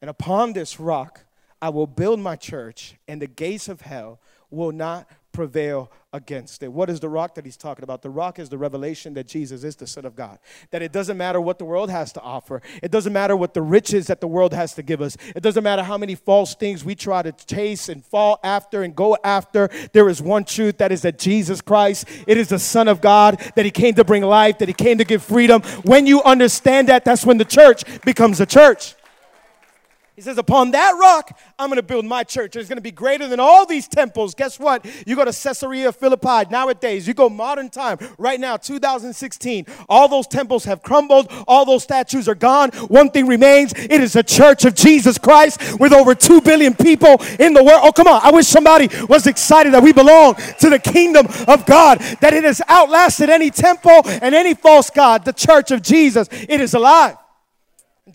And 0.00 0.08
upon 0.10 0.54
this 0.54 0.80
rock, 0.80 1.24
I 1.60 1.68
will 1.68 1.86
build 1.86 2.20
my 2.20 2.36
church, 2.36 2.96
and 3.06 3.20
the 3.20 3.26
gates 3.26 3.68
of 3.68 3.82
hell 3.82 4.20
will 4.50 4.72
not 4.72 5.08
prevail 5.36 5.92
against 6.14 6.62
it. 6.62 6.72
What 6.72 6.88
is 6.88 6.98
the 6.98 7.10
rock 7.10 7.34
that 7.34 7.44
he's 7.44 7.58
talking 7.58 7.82
about? 7.82 8.00
The 8.00 8.08
rock 8.08 8.38
is 8.38 8.48
the 8.48 8.56
revelation 8.56 9.12
that 9.14 9.26
Jesus 9.26 9.64
is 9.64 9.76
the 9.76 9.86
Son 9.86 10.06
of 10.06 10.16
God. 10.16 10.38
That 10.70 10.80
it 10.80 10.90
doesn't 10.90 11.18
matter 11.18 11.42
what 11.42 11.58
the 11.58 11.66
world 11.66 11.90
has 11.90 12.10
to 12.14 12.22
offer, 12.22 12.62
it 12.82 12.90
doesn't 12.90 13.12
matter 13.12 13.36
what 13.36 13.52
the 13.52 13.60
riches 13.60 14.06
that 14.06 14.22
the 14.22 14.26
world 14.26 14.54
has 14.54 14.72
to 14.74 14.82
give 14.82 15.02
us, 15.02 15.18
it 15.36 15.42
doesn't 15.42 15.62
matter 15.62 15.82
how 15.82 15.98
many 15.98 16.14
false 16.14 16.54
things 16.54 16.86
we 16.86 16.94
try 16.94 17.20
to 17.20 17.32
chase 17.32 17.90
and 17.90 18.02
fall 18.02 18.40
after 18.42 18.82
and 18.82 18.96
go 18.96 19.14
after. 19.22 19.68
There 19.92 20.08
is 20.08 20.22
one 20.22 20.44
truth 20.44 20.78
that 20.78 20.90
is 20.90 21.02
that 21.02 21.18
Jesus 21.18 21.60
Christ, 21.60 22.08
it 22.26 22.38
is 22.38 22.48
the 22.48 22.58
Son 22.58 22.88
of 22.88 23.02
God, 23.02 23.38
that 23.54 23.66
he 23.66 23.70
came 23.70 23.94
to 23.96 24.04
bring 24.04 24.22
life, 24.22 24.56
that 24.58 24.68
he 24.68 24.74
came 24.74 24.96
to 24.96 25.04
give 25.04 25.22
freedom. 25.22 25.60
When 25.82 26.06
you 26.06 26.22
understand 26.22 26.88
that, 26.88 27.04
that's 27.04 27.26
when 27.26 27.36
the 27.36 27.44
church 27.44 27.84
becomes 28.02 28.40
a 28.40 28.46
church. 28.46 28.95
He 30.16 30.22
says, 30.22 30.38
Upon 30.38 30.70
that 30.70 30.96
rock, 30.98 31.38
I'm 31.58 31.68
going 31.68 31.76
to 31.76 31.82
build 31.82 32.06
my 32.06 32.24
church. 32.24 32.56
It's 32.56 32.70
going 32.70 32.78
to 32.78 32.82
be 32.82 32.90
greater 32.90 33.28
than 33.28 33.38
all 33.38 33.66
these 33.66 33.86
temples. 33.86 34.34
Guess 34.34 34.58
what? 34.58 34.86
You 35.06 35.14
go 35.14 35.26
to 35.26 35.30
Caesarea 35.30 35.92
Philippi 35.92 36.50
nowadays, 36.50 37.06
you 37.06 37.12
go 37.12 37.28
modern 37.28 37.68
time, 37.68 37.98
right 38.16 38.40
now, 38.40 38.56
2016. 38.56 39.66
All 39.90 40.08
those 40.08 40.26
temples 40.26 40.64
have 40.64 40.82
crumbled, 40.82 41.30
all 41.46 41.66
those 41.66 41.82
statues 41.82 42.30
are 42.30 42.34
gone. 42.34 42.70
One 42.88 43.10
thing 43.10 43.26
remains 43.26 43.74
it 43.76 44.00
is 44.00 44.16
a 44.16 44.22
church 44.22 44.64
of 44.64 44.74
Jesus 44.74 45.18
Christ 45.18 45.78
with 45.78 45.92
over 45.92 46.14
2 46.14 46.40
billion 46.40 46.74
people 46.74 47.22
in 47.38 47.52
the 47.52 47.62
world. 47.62 47.80
Oh, 47.82 47.92
come 47.92 48.06
on. 48.06 48.22
I 48.24 48.30
wish 48.30 48.46
somebody 48.46 48.88
was 49.08 49.26
excited 49.26 49.74
that 49.74 49.82
we 49.82 49.92
belong 49.92 50.36
to 50.60 50.70
the 50.70 50.78
kingdom 50.78 51.26
of 51.46 51.66
God, 51.66 51.98
that 52.22 52.32
it 52.32 52.44
has 52.44 52.62
outlasted 52.68 53.28
any 53.28 53.50
temple 53.50 54.00
and 54.06 54.34
any 54.34 54.54
false 54.54 54.88
God. 54.88 55.26
The 55.26 55.34
church 55.34 55.70
of 55.72 55.82
Jesus, 55.82 56.26
it 56.30 56.62
is 56.62 56.72
alive. 56.72 57.18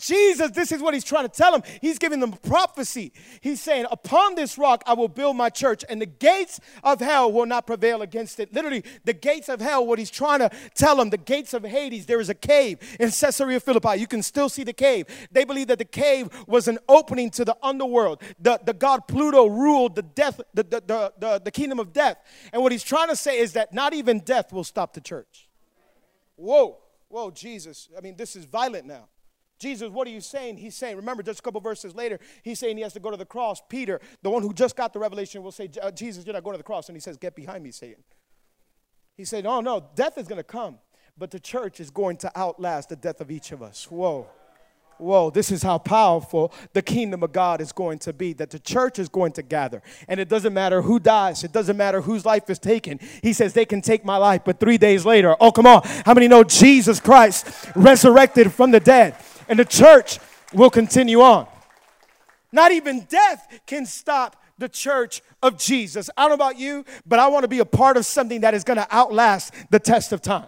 Jesus, 0.02 0.50
this 0.52 0.72
is 0.72 0.82
what 0.82 0.96
he's 0.96 1.04
trying 1.04 1.26
to 1.26 1.30
tell 1.30 1.52
them. 1.52 1.62
He's 1.80 2.00
giving 2.00 2.20
them 2.20 2.32
prophecy. 2.32 3.14
He's 3.40 3.62
saying, 3.62 3.86
Upon 3.92 4.36
this 4.36 4.58
rock 4.58 4.84
I 4.88 4.94
will 4.94 5.08
build 5.08 5.38
my 5.38 5.50
church, 5.50 5.86
and 5.88 6.02
the 6.02 6.08
gates 6.08 6.60
of 6.84 7.00
hell 7.00 7.32
will 7.32 7.46
not 7.46 7.68
prevail 7.68 8.02
against 8.02 8.40
it. 8.40 8.52
Literally, 8.52 8.84
the 9.06 9.14
gates 9.14 9.48
of 9.48 9.62
hell, 9.62 9.86
what 9.86 10.00
he's 10.00 10.10
trying 10.10 10.40
to 10.40 10.50
tell 10.74 10.96
them, 10.96 11.12
the 11.12 11.18
gates 11.18 11.54
of 11.54 11.64
Hades, 11.64 12.08
there 12.08 12.20
is 12.20 12.30
a 12.30 12.36
cave 12.36 12.80
in 13.00 13.12
Caesarea 13.12 13.60
Philippi. 13.60 14.00
You 14.00 14.08
can 14.08 14.24
still 14.24 14.50
see 14.50 14.64
the 14.64 14.74
cave. 14.74 15.06
They 15.32 15.46
believe 15.46 15.68
that 15.68 15.78
the 15.78 15.86
cave 15.86 16.30
was 16.48 16.68
an 16.68 16.80
opening 16.90 17.30
to 17.32 17.46
the 17.46 17.56
underworld. 17.62 18.22
The, 18.40 18.60
the 18.64 18.74
god 18.74 19.08
Pluto 19.08 19.46
ruled 19.46 19.96
the 19.96 20.02
death, 20.02 20.42
the, 20.54 20.64
the, 20.64 20.84
the, 20.86 21.14
the, 21.20 21.42
the 21.46 21.52
kingdom 21.52 21.80
of 21.80 21.94
death. 21.94 22.18
And 22.52 22.64
what 22.64 22.72
he's 22.72 22.84
trying 22.84 23.10
to 23.10 23.16
say 23.16 23.38
is 23.38 23.54
that 23.54 23.72
not 23.72 23.94
even 23.94 24.20
death 24.20 24.52
will 24.52 24.64
stop 24.64 24.94
the 24.94 25.02
church. 25.02 25.48
Whoa, 26.38 26.80
whoa, 27.08 27.30
Jesus. 27.30 27.88
I 27.96 28.02
mean, 28.02 28.16
this 28.18 28.36
is 28.36 28.46
violent 28.46 28.88
now. 28.88 29.08
Jesus, 29.62 29.90
what 29.90 30.08
are 30.08 30.12
you 30.12 30.22
saying? 30.22 30.58
He's 30.58 30.76
saying, 30.76 30.98
remember, 30.98 31.22
just 31.22 31.40
a 31.40 31.44
couple 31.44 31.62
verses 31.62 31.96
later, 31.96 32.20
he's 32.42 32.60
saying 32.60 32.78
he 32.78 32.84
has 32.84 32.94
to 32.94 33.00
go 33.00 33.12
to 33.12 33.18
the 33.18 33.26
cross. 33.26 33.62
Peter, 33.70 34.02
the 34.24 34.30
one 34.30 34.42
who 34.42 34.54
just 34.54 34.76
got 34.76 34.92
the 34.92 35.00
revelation, 35.00 35.44
will 35.44 35.52
say, 35.52 35.70
uh, 35.82 35.92
Jesus, 35.92 36.26
you're 36.26 36.34
not 36.34 36.44
going 36.44 36.56
to 36.56 36.58
the 36.58 36.64
cross. 36.64 36.90
And 36.90 36.96
he 36.96 37.00
says, 37.00 37.16
Get 37.16 37.36
behind 37.36 37.64
me, 37.64 37.72
Satan. 37.72 38.04
He 39.16 39.24
said, 39.24 39.46
Oh, 39.46 39.62
no, 39.62 39.88
death 39.96 40.18
is 40.18 40.28
going 40.28 40.38
to 40.38 40.44
come, 40.44 40.80
but 41.16 41.30
the 41.30 41.40
church 41.40 41.80
is 41.80 41.92
going 41.92 42.18
to 42.18 42.38
outlast 42.38 42.90
the 42.90 42.96
death 42.96 43.22
of 43.22 43.30
each 43.30 43.52
of 43.52 43.62
us. 43.62 43.86
Whoa. 43.90 44.28
whoa, 44.98 45.30
this 45.30 45.52
is 45.52 45.62
how 45.62 45.78
powerful 45.78 46.52
the 46.74 46.82
kingdom 46.82 47.22
of 47.22 47.32
God 47.32 47.62
is 47.62 47.72
going 47.72 48.00
to 48.00 48.14
be, 48.14 48.34
that 48.34 48.50
the 48.50 48.60
church 48.60 48.98
is 48.98 49.10
going 49.10 49.34
to 49.34 49.44
gather. 49.44 49.84
And 50.08 50.20
it 50.20 50.28
doesn't 50.28 50.54
matter 50.54 50.82
who 50.82 51.00
dies, 51.00 51.44
it 51.44 51.52
doesn't 51.52 51.78
matter 51.78 52.02
whose 52.02 52.26
life 52.26 52.50
is 52.50 52.58
taken. 52.58 53.00
He 53.22 53.34
says 53.34 53.54
they 53.54 53.66
can 53.66 53.82
take 53.82 54.04
my 54.04 54.18
life, 54.18 54.42
but 54.44 54.60
three 54.60 54.80
days 54.80 55.06
later, 55.06 55.36
oh, 55.40 55.52
come 55.52 55.68
on, 55.68 55.82
how 56.06 56.16
many 56.16 56.28
know 56.28 56.44
Jesus 56.44 57.00
Christ 57.00 57.70
resurrected 57.76 58.52
from 58.52 58.72
the 58.72 58.80
dead? 58.80 59.16
And 59.52 59.60
the 59.60 59.66
church 59.66 60.18
will 60.54 60.70
continue 60.70 61.20
on. 61.20 61.46
Not 62.54 62.72
even 62.72 63.02
death 63.02 63.60
can 63.66 63.86
stop 63.86 64.42
the 64.58 64.70
church 64.70 65.22
of 65.44 65.58
Jesus. 65.58 66.10
I 66.16 66.22
don't 66.22 66.30
know 66.30 66.36
about 66.46 66.58
you, 66.58 66.86
but 67.06 67.20
I 67.20 67.28
want 67.28 67.44
to 67.44 67.50
be 67.50 67.60
a 67.60 67.66
part 67.66 67.98
of 67.98 68.06
something 68.06 68.42
that 68.42 68.54
is 68.54 68.64
going 68.64 68.78
to 68.78 68.88
outlast 68.90 69.54
the 69.70 69.78
test 69.78 70.14
of 70.14 70.22
time. 70.22 70.48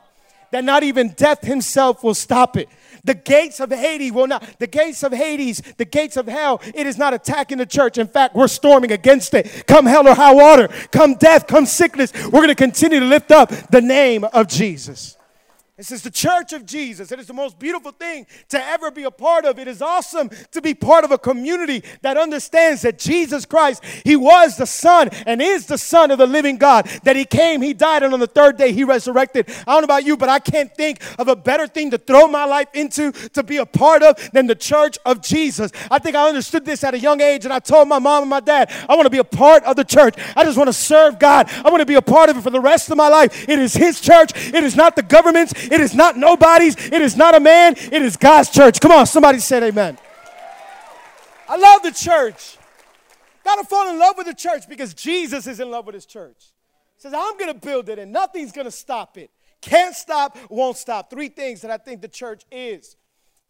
That 0.51 0.63
not 0.63 0.83
even 0.83 1.09
death 1.09 1.41
himself 1.41 2.01
will 2.01 2.13
stop 2.13 2.55
it. 2.55 2.69
The 3.03 3.13
gates 3.13 3.59
of 3.59 3.71
Hades 3.71 4.13
will 4.13 4.27
not, 4.27 4.57
the 4.59 4.67
gates 4.67 5.03
of 5.03 5.11
Hades, 5.11 5.61
the 5.75 5.83
gates 5.83 6.15
of 6.15 6.27
hell, 6.27 6.61
it 6.73 6.87
is 6.87 6.97
not 6.97 7.13
attacking 7.13 7.57
the 7.57 7.65
church. 7.65 7.97
In 7.97 8.07
fact, 8.07 8.35
we're 8.35 8.47
storming 8.47 8.93
against 8.93 9.33
it. 9.33 9.65
Come 9.67 9.85
hell 9.85 10.07
or 10.07 10.15
high 10.15 10.33
water, 10.33 10.69
come 10.93 11.15
death, 11.15 11.45
come 11.45 11.65
sickness. 11.65 12.13
We're 12.23 12.39
going 12.39 12.47
to 12.47 12.55
continue 12.55 13.01
to 13.01 13.05
lift 13.05 13.31
up 13.31 13.49
the 13.69 13.81
name 13.81 14.23
of 14.23 14.47
Jesus. 14.47 15.17
This 15.75 15.91
is 15.91 16.03
the 16.03 16.11
church 16.11 16.53
of 16.53 16.67
Jesus. 16.67 17.11
It 17.11 17.17
is 17.17 17.25
the 17.25 17.33
most 17.33 17.57
beautiful 17.57 17.91
thing 17.91 18.27
to 18.49 18.63
ever 18.63 18.91
be 18.91 19.05
a 19.05 19.11
part 19.11 19.43
of. 19.43 19.57
It 19.57 19.67
is 19.67 19.81
awesome 19.81 20.29
to 20.51 20.61
be 20.61 20.75
part 20.75 21.03
of 21.03 21.09
a 21.09 21.17
community 21.17 21.83
that 22.03 22.15
understands 22.15 22.83
that 22.83 22.99
Jesus 22.99 23.43
Christ, 23.43 23.83
He 24.03 24.15
was 24.15 24.55
the 24.55 24.67
Son 24.67 25.09
and 25.25 25.41
is 25.41 25.65
the 25.65 25.79
Son 25.79 26.11
of 26.11 26.19
the 26.19 26.27
living 26.27 26.57
God. 26.57 26.85
That 27.05 27.15
He 27.15 27.25
came, 27.25 27.63
He 27.63 27.73
died, 27.73 28.03
and 28.03 28.13
on 28.13 28.19
the 28.19 28.27
third 28.27 28.55
day 28.55 28.71
He 28.71 28.83
resurrected. 28.83 29.49
I 29.49 29.71
don't 29.71 29.81
know 29.81 29.85
about 29.85 30.05
you, 30.05 30.15
but 30.15 30.29
I 30.29 30.37
can't 30.37 30.71
think 30.75 31.01
of 31.17 31.27
a 31.27 31.35
better 31.35 31.65
thing 31.65 31.89
to 31.89 31.97
throw 31.97 32.27
my 32.27 32.45
life 32.45 32.67
into, 32.75 33.11
to 33.29 33.41
be 33.41 33.57
a 33.57 33.65
part 33.65 34.03
of, 34.03 34.29
than 34.31 34.45
the 34.45 34.53
church 34.53 34.99
of 35.07 35.23
Jesus. 35.23 35.71
I 35.89 35.97
think 35.97 36.15
I 36.15 36.27
understood 36.27 36.65
this 36.65 36.83
at 36.83 36.93
a 36.93 36.99
young 36.99 37.19
age, 37.19 37.45
and 37.45 37.53
I 37.53 37.57
told 37.57 37.87
my 37.87 37.97
mom 37.97 38.21
and 38.21 38.29
my 38.29 38.41
dad, 38.41 38.71
I 38.87 38.93
want 38.93 39.07
to 39.07 39.09
be 39.09 39.17
a 39.17 39.23
part 39.23 39.63
of 39.63 39.75
the 39.75 39.83
church. 39.83 40.13
I 40.35 40.43
just 40.43 40.55
want 40.55 40.67
to 40.67 40.73
serve 40.73 41.17
God. 41.17 41.49
I 41.65 41.71
want 41.71 41.81
to 41.81 41.87
be 41.87 41.95
a 41.95 42.01
part 42.03 42.29
of 42.29 42.37
it 42.37 42.41
for 42.41 42.51
the 42.51 42.61
rest 42.61 42.91
of 42.91 42.97
my 42.97 43.09
life. 43.09 43.49
It 43.49 43.57
is 43.57 43.73
His 43.73 43.99
church, 43.99 44.33
it 44.35 44.63
is 44.63 44.75
not 44.75 44.95
the 44.95 45.01
government's. 45.01 45.62
It 45.71 45.79
is 45.79 45.93
not 45.93 46.17
nobody's. 46.17 46.75
It 46.75 47.01
is 47.01 47.15
not 47.15 47.35
a 47.35 47.39
man. 47.39 47.73
It 47.77 48.01
is 48.01 48.17
God's 48.17 48.49
church. 48.49 48.79
Come 48.79 48.91
on, 48.91 49.05
somebody 49.05 49.39
said 49.39 49.63
amen. 49.63 49.97
I 51.47 51.57
love 51.57 51.83
the 51.83 51.91
church. 51.91 52.57
Got 53.43 53.55
to 53.55 53.65
fall 53.65 53.89
in 53.89 53.99
love 53.99 54.15
with 54.17 54.27
the 54.27 54.33
church 54.33 54.67
because 54.69 54.93
Jesus 54.93 55.47
is 55.47 55.59
in 55.59 55.69
love 55.69 55.85
with 55.85 55.95
his 55.95 56.05
church. 56.05 56.51
He 56.95 57.01
says, 57.01 57.13
I'm 57.13 57.37
to 57.37 57.53
build 57.53 57.89
it 57.89 57.99
and 57.99 58.11
nothing's 58.11 58.51
to 58.65 58.71
stop 58.71 59.17
it. 59.17 59.29
Can't 59.61 59.95
stop, 59.95 60.37
won't 60.49 60.77
stop. 60.77 61.09
Three 61.09 61.29
things 61.29 61.61
that 61.61 61.71
I 61.71 61.77
think 61.77 62.01
the 62.01 62.07
church 62.07 62.43
is. 62.51 62.95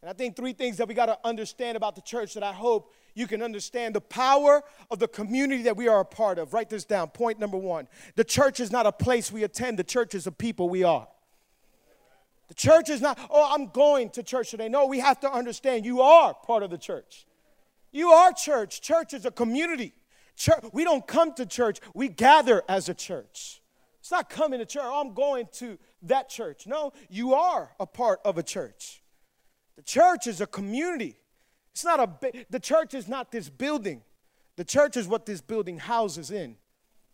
And 0.02 0.10
I 0.10 0.14
think 0.14 0.36
three 0.36 0.54
things 0.54 0.78
that 0.78 0.88
we 0.88 0.94
got 0.94 1.06
to 1.06 1.18
understand 1.24 1.78
about 1.78 1.96
the 1.96 2.02
church 2.02 2.34
that 2.34 2.44
I 2.44 2.52
hope 2.52 2.94
you 3.16 3.26
can 3.26 3.42
understand 3.42 3.96
the 3.96 4.02
power 4.02 4.62
of 4.92 5.00
the 5.00 5.08
community 5.08 5.64
that 5.64 5.78
we 5.78 5.88
are 5.88 6.02
a 6.02 6.06
part 6.06 6.40
of. 6.40 6.54
Write 6.54 6.70
this 6.70 6.84
down. 6.84 7.08
Point 7.10 7.40
number 7.40 7.58
one 7.58 7.88
the 8.16 8.24
church 8.24 8.60
is 8.60 8.72
not 8.72 8.86
a 8.86 8.92
place 8.92 9.32
we 9.32 9.44
attend, 9.44 9.80
the 9.80 9.84
church 9.84 10.14
is 10.14 10.28
a 10.28 10.32
people 10.32 10.70
we 10.70 10.84
are. 10.84 11.08
The 12.54 12.58
church 12.58 12.92
is 12.92 13.02
not, 13.02 13.18
oh, 13.32 13.50
I'm 13.52 13.70
going 13.70 14.12
to 14.12 14.22
church 14.22 14.52
today. 14.52 14.70
No, 14.70 14.86
we 14.86 15.00
have 15.00 15.20
to 15.22 15.32
understand 15.32 15.88
you 15.88 16.02
are 16.02 16.36
part 16.36 16.62
of 16.62 16.70
the 16.70 16.78
church. 16.78 17.26
You 17.92 18.10
are 18.10 18.32
church. 18.32 18.80
Church 18.80 19.16
is 19.16 19.26
a 19.26 19.32
community. 19.32 19.96
Church, 20.36 20.64
we 20.72 20.84
don't 20.84 21.08
come 21.08 21.34
to 21.34 21.48
church, 21.48 21.80
we 21.96 22.10
gather 22.10 22.62
as 22.70 22.90
a 22.90 22.94
church. 22.94 23.64
It's 24.00 24.12
not 24.12 24.30
coming 24.30 24.60
to 24.60 24.68
church, 24.68 24.84
oh, 24.86 25.02
I'm 25.02 25.16
going 25.16 25.48
to 25.54 25.80
that 26.04 26.30
church. 26.30 26.68
No, 26.68 26.94
you 27.10 27.34
are 27.34 27.72
a 27.80 27.88
part 27.88 28.20
of 28.24 28.38
a 28.38 28.44
church. 28.44 29.02
The 29.76 29.82
church 29.82 30.28
is 30.28 30.40
a 30.40 30.46
community. 30.46 31.18
It's 31.72 31.84
not 31.84 32.00
a 32.00 32.44
the 32.52 32.60
church 32.60 32.94
is 32.94 33.08
not 33.08 33.32
this 33.32 33.50
building. 33.50 34.04
The 34.58 34.64
church 34.64 34.96
is 34.96 35.08
what 35.08 35.26
this 35.26 35.42
building 35.42 35.80
houses 35.80 36.30
in. 36.30 36.58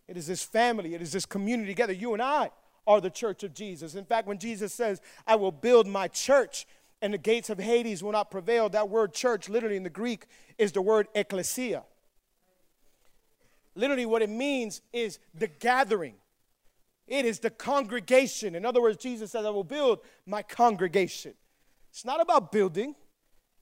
It 0.06 0.18
is 0.18 0.26
this 0.26 0.42
family, 0.42 0.94
it 0.94 1.00
is 1.00 1.12
this 1.12 1.24
community 1.24 1.70
together. 1.70 1.94
You 1.94 2.12
and 2.12 2.20
I 2.20 2.50
are 2.90 3.00
the 3.00 3.08
church 3.08 3.44
of 3.44 3.54
Jesus. 3.54 3.94
In 3.94 4.04
fact, 4.04 4.26
when 4.26 4.38
Jesus 4.38 4.74
says, 4.74 5.00
I 5.24 5.36
will 5.36 5.52
build 5.52 5.86
my 5.86 6.08
church 6.08 6.66
and 7.00 7.14
the 7.14 7.18
gates 7.18 7.48
of 7.48 7.60
Hades 7.60 8.02
will 8.02 8.10
not 8.10 8.32
prevail, 8.32 8.68
that 8.70 8.88
word 8.88 9.14
church, 9.14 9.48
literally 9.48 9.76
in 9.76 9.84
the 9.84 9.90
Greek, 9.90 10.26
is 10.58 10.72
the 10.72 10.82
word 10.82 11.06
ecclesia. 11.14 11.84
Literally, 13.76 14.06
what 14.06 14.22
it 14.22 14.28
means 14.28 14.82
is 14.92 15.20
the 15.32 15.46
gathering. 15.46 16.14
It 17.06 17.24
is 17.24 17.38
the 17.38 17.50
congregation. 17.50 18.56
In 18.56 18.66
other 18.66 18.82
words, 18.82 18.96
Jesus 19.00 19.30
says, 19.30 19.46
I 19.46 19.50
will 19.50 19.62
build 19.62 20.00
my 20.26 20.42
congregation. 20.42 21.34
It's 21.90 22.04
not 22.04 22.20
about 22.20 22.50
building, 22.50 22.96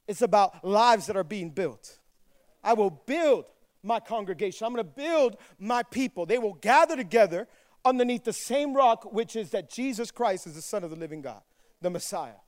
it's 0.07 0.23
about 0.23 0.65
lives 0.65 1.07
that 1.07 1.19
are 1.19 1.25
being 1.25 1.51
built. 1.51 1.99
I 2.65 2.73
will 2.73 2.91
build 2.91 3.45
my 3.83 4.01
congregation. 4.01 4.67
I'm 4.67 4.73
going 4.73 4.87
to 4.87 4.91
build 4.91 5.37
my 5.59 5.83
people. 5.83 6.25
They 6.25 6.39
will 6.39 6.55
gather 6.55 6.97
together 6.97 7.47
underneath 7.89 8.25
the 8.25 8.33
same 8.33 8.75
rock, 8.75 9.13
which 9.13 9.35
is 9.35 9.51
that 9.51 9.71
Jesus 9.71 10.11
Christ 10.11 10.47
is 10.47 10.55
the 10.55 10.63
Son 10.63 10.85
of 10.85 10.91
the 10.91 10.97
living 10.97 11.23
God, 11.23 11.41
the 11.81 11.91
Messiah. 11.91 12.41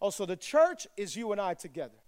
Also, 0.00 0.26
the 0.26 0.36
church 0.36 0.86
is 0.96 1.14
you 1.14 1.30
and 1.32 1.40
I 1.40 1.54
together. 1.54 1.98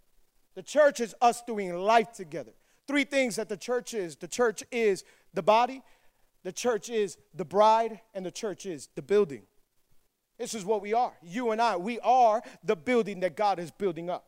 The 0.54 0.62
church 0.62 1.00
is 1.00 1.14
us 1.20 1.42
doing 1.42 1.76
life 1.76 2.12
together. 2.12 2.52
Three 2.86 3.04
things 3.04 3.36
that 3.36 3.48
the 3.48 3.56
church 3.56 3.94
is 3.94 4.16
the 4.16 4.28
church 4.28 4.62
is 4.72 5.04
the 5.32 5.42
body, 5.42 5.82
the 6.42 6.52
church 6.52 6.90
is 6.90 7.16
the 7.34 7.44
bride, 7.44 8.00
and 8.14 8.24
the 8.24 8.30
church 8.30 8.66
is 8.66 8.88
the 8.94 9.02
building. 9.02 9.42
This 10.38 10.54
is 10.54 10.64
what 10.64 10.82
we 10.82 10.92
are. 10.92 11.12
You 11.22 11.52
and 11.52 11.60
I, 11.60 11.76
we 11.76 12.00
are 12.00 12.42
the 12.64 12.76
building 12.76 13.20
that 13.20 13.36
God 13.36 13.58
is 13.58 13.70
building 13.70 14.10
up. 14.10 14.26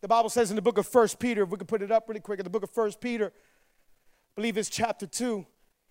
The 0.00 0.08
Bible 0.08 0.30
says 0.30 0.50
in 0.50 0.56
the 0.56 0.62
book 0.62 0.78
of 0.78 0.86
First 0.86 1.18
Peter, 1.18 1.42
if 1.42 1.50
we 1.50 1.58
could 1.58 1.68
put 1.68 1.82
it 1.82 1.90
up 1.90 2.08
really 2.08 2.20
quick, 2.20 2.38
in 2.38 2.44
the 2.44 2.50
book 2.50 2.62
of 2.62 2.70
First 2.70 3.00
Peter, 3.00 3.26
I 3.26 4.32
believe 4.34 4.56
it's 4.56 4.70
chapter 4.70 5.06
2, 5.06 5.46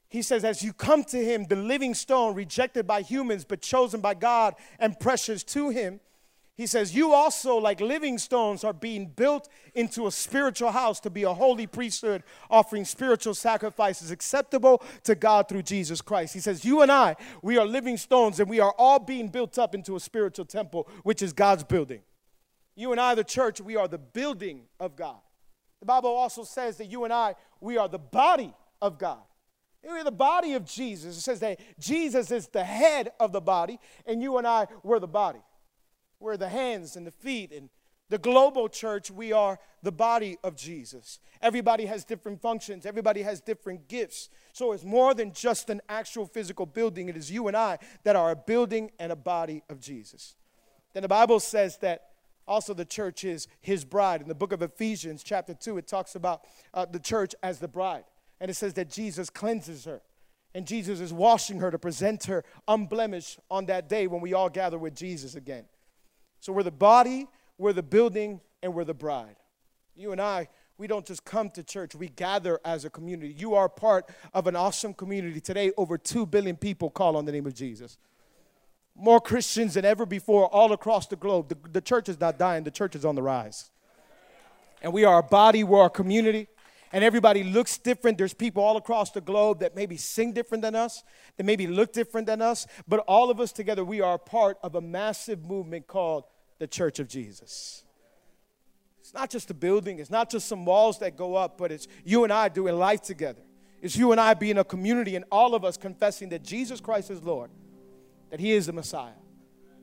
he 0.10 0.24
says, 0.24 0.44
As 0.44 0.64
you 0.64 0.74
come 0.74 1.04
to 1.06 1.24
him, 1.24 1.46
the 1.46 1.56
living 1.56 1.94
stone, 1.94 2.36
rejected 2.36 2.86
by 2.86 3.02
humans, 3.02 3.46
but 3.46 3.62
chosen 3.62 4.02
by 4.02 4.16
God 4.16 4.56
and 4.80 5.00
precious 5.00 5.44
to 5.46 5.70
him, 5.70 6.00
he 6.60 6.68
says, 6.68 6.94
You 6.94 7.14
also, 7.14 7.56
like 7.56 7.80
living 7.80 8.18
stones, 8.18 8.66
are 8.66 8.74
being 8.74 9.06
built 9.06 9.48
into 9.76 10.08
a 10.08 10.12
spiritual 10.12 10.72
house 10.72 11.00
to 11.02 11.10
be 11.10 11.24
a 11.24 11.34
holy 11.34 11.68
priesthood, 11.68 12.24
offering 12.50 12.84
spiritual 12.84 13.34
sacrifices 13.34 14.12
acceptable 14.12 14.84
to 15.04 15.16
God 15.16 15.48
through 15.48 15.62
Jesus 15.62 16.02
Christ. 16.02 16.34
He 16.34 16.42
says, 16.42 16.66
You 16.66 16.82
and 16.82 16.92
I, 16.92 17.16
we 17.42 17.58
are 17.58 17.66
living 17.66 17.96
stones, 17.96 18.42
and 18.42 18.50
we 18.50 18.60
are 18.60 18.74
all 18.78 19.00
being 19.00 19.30
built 19.30 19.58
up 19.58 19.74
into 19.74 19.96
a 19.96 20.02
spiritual 20.02 20.44
temple, 20.44 20.90
which 21.04 21.22
is 21.22 21.32
God's 21.32 21.64
building. 21.64 22.02
You 22.76 22.92
and 22.92 23.00
I, 23.00 23.16
the 23.16 23.24
church, 23.24 23.62
we 23.62 23.78
are 23.78 23.88
the 23.88 23.98
building 23.98 24.64
of 24.82 24.96
God. 24.96 25.20
The 25.80 25.86
Bible 25.86 26.10
also 26.10 26.44
says 26.44 26.78
that 26.78 26.88
you 26.88 27.06
and 27.06 27.14
I, 27.14 27.36
we 27.62 27.78
are 27.78 27.88
the 27.88 28.00
body 28.00 28.54
of 28.82 28.98
God. 28.98 29.20
We're 29.84 30.04
the 30.04 30.12
body 30.12 30.54
of 30.54 30.66
Jesus. 30.66 31.18
It 31.18 31.22
says 31.22 31.40
that 31.40 31.60
Jesus 31.80 32.32
is 32.32 32.48
the 32.48 32.64
head 32.64 33.12
of 33.20 33.32
the 33.32 33.42
body, 33.42 33.80
and 34.06 34.22
you 34.22 34.38
and 34.38 34.46
I, 34.46 34.68
we're 34.84 35.00
the 35.00 35.08
body. 35.08 35.40
We're 36.20 36.38
the 36.38 36.50
hands 36.50 36.96
and 36.96 37.08
the 37.08 37.12
feet. 37.12 37.52
And 37.52 37.70
the 38.10 38.18
global 38.18 38.68
church, 38.68 39.10
we 39.12 39.32
are 39.32 39.60
the 39.84 39.92
body 39.92 40.38
of 40.44 40.56
Jesus. 40.56 41.20
Everybody 41.42 41.86
has 41.86 42.04
different 42.04 42.42
functions, 42.42 42.86
everybody 42.86 43.22
has 43.22 43.40
different 43.40 43.88
gifts. 43.88 44.30
So 44.52 44.74
it's 44.74 44.84
more 44.84 45.14
than 45.14 45.32
just 45.32 45.70
an 45.70 45.82
actual 45.88 46.26
physical 46.26 46.66
building. 46.66 47.08
It 47.08 47.16
is 47.16 47.32
you 47.32 47.48
and 47.48 47.56
I 47.56 47.78
that 48.04 48.16
are 48.16 48.32
a 48.32 48.36
building 48.36 48.92
and 49.00 49.12
a 49.12 49.16
body 49.16 49.64
of 49.70 49.80
Jesus. 49.80 50.36
Then 50.94 51.04
the 51.04 51.08
Bible 51.08 51.40
says 51.40 51.78
that 51.78 52.08
also 52.48 52.74
the 52.74 52.84
church 52.84 53.24
is 53.24 53.48
his 53.62 53.86
bride. 53.86 54.22
In 54.22 54.28
the 54.28 54.36
book 54.36 54.52
of 54.52 54.62
Ephesians, 54.62 55.24
chapter 55.24 55.54
2, 55.54 55.78
it 55.78 55.88
talks 55.88 56.16
about 56.16 56.42
uh, 56.74 56.86
the 56.86 57.00
church 57.00 57.36
as 57.44 57.60
the 57.60 57.68
bride. 57.68 58.04
And 58.42 58.50
it 58.50 58.54
says 58.54 58.74
that 58.76 58.90
Jesus 58.90 59.30
cleanses 59.30 59.86
her. 59.86 60.02
And 60.56 60.66
Jesus 60.66 61.00
is 61.00 61.14
washing 61.14 61.60
her 61.60 61.70
to 61.70 61.78
present 61.78 62.24
her 62.26 62.44
unblemished 62.68 63.40
on 63.52 63.68
that 63.68 63.88
day 63.88 64.08
when 64.08 64.22
we 64.22 64.34
all 64.34 64.50
gather 64.50 64.78
with 64.78 64.96
Jesus 64.96 65.36
again. 65.36 65.66
So 66.40 66.54
we're 66.54 66.64
the 66.64 66.72
body, 66.72 67.28
we're 67.58 67.74
the 67.74 67.84
building, 67.84 68.42
and 68.64 68.74
we're 68.74 68.86
the 68.86 68.94
bride. 68.94 69.36
You 69.96 70.12
and 70.12 70.20
I, 70.20 70.48
we 70.78 70.88
don't 70.88 71.06
just 71.06 71.26
come 71.26 71.50
to 71.52 71.64
church, 71.64 71.94
we 71.94 72.08
gather 72.08 72.60
as 72.64 72.86
a 72.86 72.90
community. 72.90 73.36
You 73.38 73.54
are 73.56 73.70
part 73.70 74.10
of 74.34 74.48
an 74.48 74.56
awesome 74.56 74.94
community. 74.94 75.42
Today, 75.42 75.72
over 75.78 75.98
2 75.98 76.26
billion 76.26 76.56
people 76.56 76.90
call 76.90 77.18
on 77.18 77.26
the 77.26 77.32
name 77.32 77.46
of 77.46 77.54
Jesus. 77.54 77.98
More 78.96 79.22
Christians 79.22 79.76
than 79.76 79.86
ever 79.86 80.06
before, 80.06 80.48
all 80.48 80.72
across 80.72 81.08
the 81.08 81.16
globe. 81.16 81.50
The, 81.50 81.58
the 81.70 81.82
church 81.82 82.10
is 82.10 82.20
not 82.20 82.40
dying, 82.40 82.64
the 82.64 82.72
church 82.72 82.96
is 82.96 83.06
on 83.06 83.16
the 83.16 83.22
rise. 83.22 83.70
And 84.82 84.94
we 84.94 85.04
are 85.04 85.20
a 85.20 85.24
body, 85.24 85.64
we're 85.64 85.86
a 85.86 85.90
community 85.90 86.48
and 86.92 87.04
everybody 87.04 87.44
looks 87.44 87.78
different. 87.78 88.18
There's 88.18 88.34
people 88.34 88.64
all 88.64 88.78
across 88.78 89.12
the 89.12 89.22
globe 89.22 89.60
that 89.60 89.76
maybe 89.76 89.98
sing 89.98 90.34
different 90.34 90.62
than 90.62 90.76
us, 90.76 91.04
that 91.38 91.46
maybe 91.46 91.68
look 91.68 91.94
different 91.94 92.28
than 92.28 92.42
us, 92.42 92.66
but 92.88 93.00
all 93.02 93.30
of 93.30 93.40
us 93.40 93.52
together, 93.52 93.84
we 93.84 94.02
are 94.02 94.18
part 94.18 94.58
of 94.64 94.76
a 94.76 94.82
massive 94.82 95.46
movement 95.46 95.88
called 95.88 96.24
the 96.60 96.68
Church 96.68 97.00
of 97.00 97.08
Jesus. 97.08 97.84
It's 99.00 99.14
not 99.14 99.30
just 99.30 99.50
a 99.50 99.54
building, 99.54 100.00
it's 100.00 100.12
not 100.12 100.30
just 100.30 100.48
some 100.48 100.66
walls 100.66 101.00
that 101.00 101.16
go 101.16 101.36
up, 101.36 101.58
but 101.58 101.72
it's 101.72 101.88
you 102.04 102.24
and 102.24 102.34
I 102.34 102.50
doing 102.50 102.78
life 102.78 103.02
together. 103.02 103.42
It's 103.82 103.96
you 103.96 104.12
and 104.12 104.20
I 104.20 104.34
being 104.34 104.58
a 104.58 104.64
community 104.64 105.16
and 105.16 105.26
all 105.32 105.56
of 105.56 105.64
us 105.64 105.78
confessing 105.78 106.30
that 106.30 106.44
Jesus 106.44 106.82
Christ 106.82 107.10
is 107.10 107.24
Lord, 107.24 107.50
that 108.30 108.40
He 108.40 108.52
is 108.52 108.66
the 108.66 108.74
Messiah, 108.74 109.14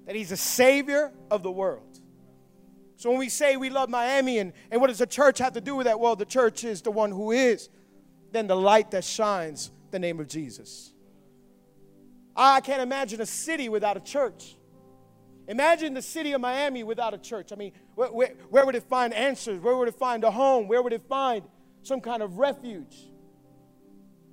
that 0.05 0.15
He's 0.15 0.29
the 0.29 0.37
Savior 0.37 1.13
of 1.31 1.43
the 1.43 1.51
world. 1.51 2.01
So 2.97 3.11
when 3.11 3.19
we 3.19 3.29
say 3.29 3.57
we 3.57 3.69
love 3.69 3.91
Miami 3.91 4.39
and, 4.39 4.53
and 4.71 4.81
what 4.81 4.89
does 4.89 4.99
the 4.99 5.07
church 5.07 5.39
have 5.39 5.53
to 5.53 5.61
do 5.61 5.77
with 5.77 5.87
that? 5.87 6.01
Well, 6.01 6.17
the 6.17 6.25
church 6.25 6.65
is 6.65 6.83
the 6.83 6.91
one 6.91 7.11
who 7.11 7.31
is 7.31 7.69
then 8.33 8.47
the 8.47 8.57
light 8.57 8.91
that 8.91 9.05
shines 9.05 9.71
the 9.91 9.99
name 9.99 10.19
of 10.19 10.29
Jesus. 10.29 10.93
I 12.35 12.61
can't 12.61 12.83
imagine 12.83 13.21
a 13.21 13.27
city 13.27 13.69
without 13.69 13.97
a 13.97 14.01
church. 14.01 14.57
Imagine 15.49 15.95
the 15.95 16.03
city 16.03 16.33
of 16.33 16.41
Miami 16.41 16.83
without 16.83 17.15
a 17.15 17.19
church. 17.19 17.53
I 17.53 17.57
mean, 17.57 17.73
where, 17.95 18.09
where, 18.09 18.35
where, 18.51 18.67
would 18.67 18.75
it 18.75 18.83
find 18.83 19.15
answers? 19.15 19.61
Where 19.61 19.77
would 19.77 19.89
it 19.89 19.95
find 19.95 20.25
a 20.25 20.31
home? 20.31 20.67
Where 20.67 20.83
would 20.83 20.93
it 20.93 21.03
find 21.09 21.45
some 21.83 22.01
kind 22.01 22.23
of 22.23 22.39
refuge? 22.39 22.97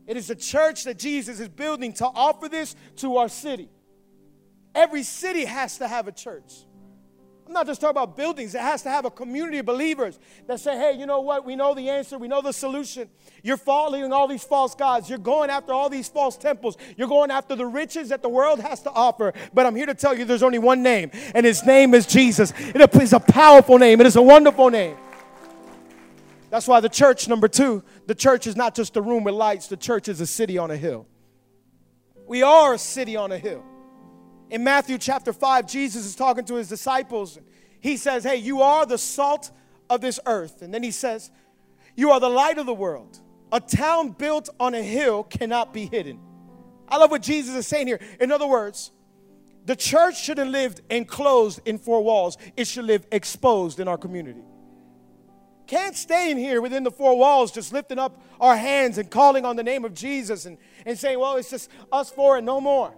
It 0.07 0.17
is 0.17 0.29
a 0.29 0.35
church 0.35 0.85
that 0.85 0.97
Jesus 0.97 1.39
is 1.39 1.49
building 1.49 1.93
to 1.93 2.05
offer 2.05 2.49
this 2.49 2.75
to 2.97 3.17
our 3.17 3.29
city. 3.29 3.69
Every 4.75 5.03
city 5.03 5.45
has 5.45 5.77
to 5.77 5.87
have 5.87 6.07
a 6.07 6.11
church. 6.11 6.51
I'm 7.45 7.51
not 7.51 7.65
just 7.65 7.81
talking 7.81 7.91
about 7.91 8.15
buildings, 8.15 8.55
it 8.55 8.61
has 8.61 8.83
to 8.83 8.89
have 8.89 9.03
a 9.03 9.11
community 9.11 9.57
of 9.57 9.65
believers 9.65 10.17
that 10.47 10.61
say, 10.61 10.77
hey, 10.77 10.97
you 10.97 11.05
know 11.05 11.19
what? 11.19 11.45
We 11.45 11.57
know 11.57 11.73
the 11.73 11.89
answer, 11.89 12.17
we 12.17 12.29
know 12.29 12.41
the 12.41 12.53
solution. 12.53 13.09
You're 13.43 13.57
following 13.57 14.13
all 14.13 14.29
these 14.29 14.45
false 14.45 14.73
gods, 14.75 15.09
you're 15.09 15.17
going 15.17 15.49
after 15.49 15.73
all 15.73 15.89
these 15.89 16.07
false 16.07 16.37
temples, 16.37 16.77
you're 16.95 17.09
going 17.09 17.31
after 17.31 17.55
the 17.55 17.65
riches 17.65 18.09
that 18.09 18.21
the 18.21 18.29
world 18.29 18.61
has 18.61 18.81
to 18.83 18.91
offer. 18.91 19.33
But 19.53 19.65
I'm 19.65 19.75
here 19.75 19.87
to 19.87 19.93
tell 19.93 20.17
you 20.17 20.23
there's 20.23 20.43
only 20.43 20.59
one 20.59 20.83
name, 20.83 21.11
and 21.35 21.45
his 21.45 21.65
name 21.65 21.93
is 21.93 22.05
Jesus. 22.05 22.53
It 22.57 22.95
is 23.01 23.13
a 23.13 23.19
powerful 23.19 23.77
name, 23.77 23.99
it 23.99 24.07
is 24.07 24.15
a 24.15 24.21
wonderful 24.21 24.69
name. 24.69 24.95
That's 26.49 26.67
why 26.67 26.79
the 26.79 26.89
church, 26.89 27.27
number 27.27 27.47
two, 27.47 27.83
the 28.05 28.15
church 28.15 28.47
is 28.47 28.55
not 28.55 28.73
just 28.73 28.95
a 28.95 29.01
room 29.01 29.25
with 29.25 29.33
lights, 29.33 29.67
the 29.67 29.75
church 29.75 30.07
is 30.07 30.21
a 30.21 30.27
city 30.27 30.57
on 30.57 30.71
a 30.71 30.77
hill. 30.77 31.07
We 32.25 32.41
are 32.41 32.75
a 32.75 32.77
city 32.77 33.17
on 33.17 33.33
a 33.33 33.37
hill. 33.37 33.65
In 34.53 34.63
Matthew 34.63 34.99
chapter 34.99 35.33
5, 35.33 35.65
Jesus 35.65 36.05
is 36.05 36.15
talking 36.15 36.45
to 36.45 36.53
his 36.53 36.69
disciples. 36.69 37.39
He 37.81 37.97
says, 37.97 38.23
Hey, 38.23 38.35
you 38.35 38.61
are 38.61 38.85
the 38.85 38.99
salt 38.99 39.49
of 39.89 39.99
this 39.99 40.19
earth. 40.27 40.61
And 40.61 40.71
then 40.71 40.83
he 40.83 40.91
says, 40.91 41.31
You 41.95 42.11
are 42.11 42.19
the 42.19 42.29
light 42.29 42.59
of 42.59 42.67
the 42.67 42.73
world. 42.73 43.19
A 43.51 43.59
town 43.59 44.11
built 44.11 44.49
on 44.59 44.75
a 44.75 44.81
hill 44.83 45.23
cannot 45.23 45.73
be 45.73 45.87
hidden. 45.87 46.19
I 46.87 46.97
love 46.97 47.09
what 47.09 47.23
Jesus 47.23 47.55
is 47.55 47.65
saying 47.65 47.87
here. 47.87 47.99
In 48.19 48.31
other 48.31 48.45
words, 48.45 48.91
the 49.65 49.75
church 49.75 50.21
shouldn't 50.21 50.51
live 50.51 50.79
enclosed 50.87 51.59
in 51.65 51.79
four 51.79 52.03
walls, 52.03 52.37
it 52.55 52.67
should 52.67 52.85
live 52.85 53.07
exposed 53.11 53.79
in 53.79 53.87
our 53.87 53.97
community. 53.97 54.43
Can't 55.65 55.95
stay 55.95 56.29
in 56.29 56.37
here 56.37 56.61
within 56.61 56.83
the 56.83 56.91
four 56.91 57.17
walls 57.17 57.51
just 57.51 57.73
lifting 57.73 57.97
up 57.97 58.21
our 58.39 58.55
hands 58.55 58.99
and 58.99 59.09
calling 59.09 59.45
on 59.45 59.55
the 59.55 59.63
name 59.63 59.83
of 59.83 59.95
Jesus 59.95 60.45
and, 60.45 60.59
and 60.85 60.99
saying, 60.99 61.17
well, 61.17 61.37
it's 61.37 61.49
just 61.49 61.71
us 61.91 62.11
four 62.11 62.37
and 62.37 62.45
no 62.45 62.61
more. 62.61 62.93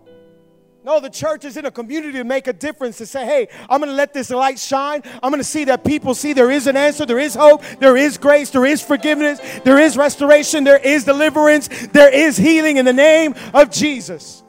No, 0.85 0.99
the 0.99 1.09
church 1.09 1.45
is 1.45 1.57
in 1.57 1.65
a 1.65 1.71
community 1.71 2.19
to 2.19 2.23
make 2.23 2.45
a 2.45 2.53
difference, 2.53 2.99
to 2.99 3.07
say, 3.07 3.25
hey, 3.25 3.47
I'm 3.67 3.79
going 3.79 3.89
to 3.89 3.95
let 3.95 4.13
this 4.13 4.29
light 4.29 4.59
shine. 4.59 5.01
I'm 5.23 5.31
going 5.31 5.39
to 5.39 5.43
see 5.43 5.63
that 5.63 5.83
people 5.83 6.13
see 6.13 6.31
there 6.33 6.51
is 6.51 6.67
an 6.67 6.77
answer, 6.77 7.07
there 7.07 7.17
is 7.17 7.33
hope, 7.33 7.63
there 7.79 7.97
is 7.97 8.19
grace, 8.19 8.51
there 8.51 8.67
is 8.67 8.83
forgiveness, 8.83 9.39
there 9.63 9.79
is 9.79 9.97
restoration, 9.97 10.63
there 10.63 10.77
is 10.77 11.03
deliverance, 11.03 11.87
there 11.87 12.13
is 12.13 12.37
healing 12.37 12.77
in 12.77 12.85
the 12.85 12.93
name 12.93 13.33
of 13.51 13.71
Jesus. 13.71 14.43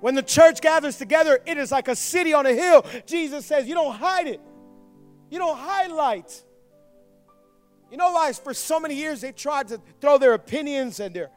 When 0.00 0.14
the 0.14 0.22
church 0.22 0.62
gathers 0.62 0.96
together, 0.96 1.38
it 1.44 1.58
is 1.58 1.70
like 1.70 1.88
a 1.88 1.96
city 1.96 2.32
on 2.32 2.46
a 2.46 2.54
hill. 2.54 2.86
Jesus 3.04 3.44
says, 3.44 3.68
you 3.68 3.74
don't 3.74 3.94
hide 3.94 4.26
it, 4.26 4.40
you 5.28 5.38
don't 5.38 5.58
highlight. 5.58 6.44
You 7.90 7.98
know 7.98 8.12
why? 8.12 8.32
For 8.32 8.54
so 8.54 8.80
many 8.80 8.94
years 8.94 9.20
they 9.20 9.32
tried 9.32 9.68
to 9.68 9.82
throw 10.00 10.16
their 10.16 10.32
opinions 10.32 10.98
and 10.98 11.14
their 11.14 11.28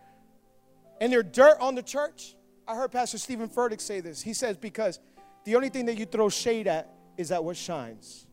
and 1.02 1.12
their 1.12 1.24
dirt 1.24 1.58
on 1.60 1.76
the 1.76 1.84
church. 1.84 2.36
I 2.72 2.76
heard 2.76 2.92
Pastor 2.94 3.18
Steven 3.18 3.50
Furtick 3.50 3.82
say 3.82 4.00
this. 4.00 4.22
He 4.22 4.34
says, 4.34 4.56
because 4.56 4.98
the 5.44 5.58
only 5.58 5.68
thing 5.68 5.88
that 5.88 5.98
you 5.98 6.06
throw 6.06 6.30
shade 6.30 6.68
at 6.68 6.90
is 7.18 7.30
at 7.30 7.44
what 7.44 7.58
shines. 7.58 8.26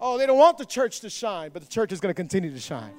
Oh, 0.00 0.16
they 0.16 0.24
don't 0.24 0.38
want 0.38 0.56
the 0.56 0.64
church 0.64 1.00
to 1.00 1.10
shine, 1.10 1.50
but 1.52 1.60
the 1.60 1.68
church 1.68 1.92
is 1.92 2.00
going 2.00 2.08
to 2.08 2.16
continue 2.16 2.50
to 2.50 2.58
shine. 2.58 2.94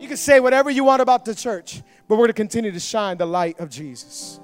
You 0.00 0.08
can 0.08 0.16
say 0.16 0.40
whatever 0.40 0.68
you 0.68 0.82
want 0.82 1.00
about 1.00 1.24
the 1.24 1.32
church, 1.32 1.80
but 2.08 2.16
we're 2.16 2.22
going 2.22 2.30
to 2.30 2.32
continue 2.32 2.72
to 2.72 2.80
shine 2.80 3.18
the 3.18 3.26
light 3.26 3.60
of 3.60 3.70
Jesus. 3.70 4.40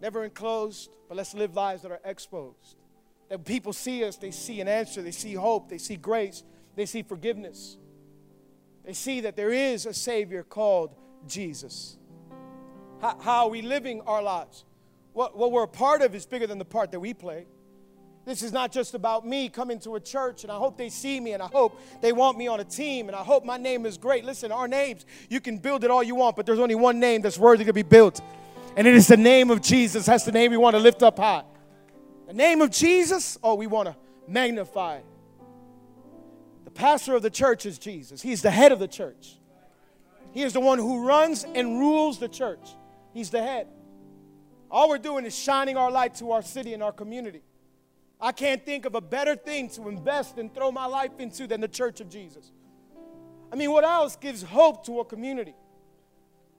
Never 0.00 0.24
enclosed, 0.24 0.96
but 1.06 1.18
let's 1.18 1.34
live 1.34 1.54
lives 1.54 1.82
that 1.82 1.92
are 1.92 2.00
exposed. 2.06 2.76
That 3.28 3.44
people 3.44 3.74
see 3.74 4.04
us, 4.04 4.16
they 4.16 4.30
see 4.30 4.62
an 4.62 4.68
answer, 4.68 5.02
they 5.02 5.10
see 5.10 5.34
hope, 5.34 5.68
they 5.68 5.76
see 5.76 5.96
grace, 5.96 6.44
they 6.76 6.86
see 6.86 7.02
forgiveness. 7.02 7.76
They 8.86 8.94
see 8.94 9.20
that 9.20 9.36
there 9.36 9.52
is 9.52 9.84
a 9.84 9.92
Savior 9.92 10.44
called 10.44 10.94
Jesus. 11.26 11.96
How, 13.00 13.18
how, 13.20 13.44
are 13.44 13.50
we 13.50 13.62
living 13.62 14.00
our 14.02 14.22
lives? 14.22 14.64
What, 15.12 15.36
what 15.36 15.52
we're 15.52 15.64
a 15.64 15.68
part 15.68 16.02
of 16.02 16.14
is 16.14 16.26
bigger 16.26 16.46
than 16.46 16.58
the 16.58 16.64
part 16.64 16.92
that 16.92 17.00
we 17.00 17.14
play. 17.14 17.46
This 18.26 18.42
is 18.42 18.52
not 18.52 18.70
just 18.70 18.94
about 18.94 19.26
me 19.26 19.48
coming 19.48 19.78
to 19.80 19.96
a 19.96 20.00
church 20.00 20.44
and 20.44 20.52
I 20.52 20.56
hope 20.56 20.76
they 20.76 20.90
see 20.90 21.18
me 21.18 21.32
and 21.32 21.42
I 21.42 21.46
hope 21.46 21.80
they 22.02 22.12
want 22.12 22.36
me 22.36 22.48
on 22.48 22.60
a 22.60 22.64
team 22.64 23.08
and 23.08 23.16
I 23.16 23.22
hope 23.22 23.44
my 23.44 23.56
name 23.56 23.86
is 23.86 23.96
great. 23.96 24.24
Listen, 24.24 24.52
our 24.52 24.68
names, 24.68 25.06
you 25.30 25.40
can 25.40 25.58
build 25.58 25.84
it 25.84 25.90
all 25.90 26.02
you 26.02 26.14
want, 26.14 26.36
but 26.36 26.44
there's 26.44 26.58
only 26.58 26.74
one 26.74 27.00
name 27.00 27.22
that's 27.22 27.38
worthy 27.38 27.64
to 27.64 27.72
be 27.72 27.82
built. 27.82 28.20
And 28.76 28.86
it 28.86 28.94
is 28.94 29.08
the 29.08 29.16
name 29.16 29.50
of 29.50 29.62
Jesus. 29.62 30.06
That's 30.06 30.24
the 30.24 30.32
name 30.32 30.50
we 30.50 30.58
want 30.58 30.76
to 30.76 30.80
lift 30.80 31.02
up 31.02 31.18
high. 31.18 31.44
The 32.26 32.34
name 32.34 32.60
of 32.60 32.70
Jesus, 32.70 33.38
oh, 33.42 33.54
we 33.54 33.66
want 33.66 33.88
to 33.88 33.96
magnify. 34.28 35.00
The 36.64 36.70
pastor 36.70 37.16
of 37.16 37.22
the 37.22 37.30
church 37.30 37.66
is 37.66 37.78
Jesus. 37.78 38.22
He's 38.22 38.42
the 38.42 38.50
head 38.50 38.70
of 38.70 38.78
the 38.78 38.86
church. 38.86 39.38
He 40.32 40.42
is 40.42 40.52
the 40.52 40.60
one 40.60 40.78
who 40.78 41.06
runs 41.06 41.44
and 41.54 41.78
rules 41.78 42.18
the 42.18 42.28
church. 42.28 42.76
He's 43.12 43.30
the 43.30 43.42
head. 43.42 43.66
All 44.70 44.88
we're 44.88 44.98
doing 44.98 45.24
is 45.24 45.36
shining 45.36 45.76
our 45.76 45.90
light 45.90 46.14
to 46.16 46.30
our 46.32 46.42
city 46.42 46.74
and 46.74 46.82
our 46.82 46.92
community. 46.92 47.42
I 48.20 48.32
can't 48.32 48.64
think 48.64 48.84
of 48.84 48.94
a 48.94 49.00
better 49.00 49.34
thing 49.34 49.68
to 49.70 49.88
invest 49.88 50.38
and 50.38 50.54
throw 50.54 50.70
my 50.70 50.86
life 50.86 51.12
into 51.18 51.46
than 51.46 51.60
the 51.60 51.68
church 51.68 52.00
of 52.00 52.08
Jesus. 52.08 52.52
I 53.52 53.56
mean, 53.56 53.72
what 53.72 53.82
else 53.82 54.14
gives 54.16 54.42
hope 54.42 54.86
to 54.86 55.00
a 55.00 55.04
community? 55.04 55.54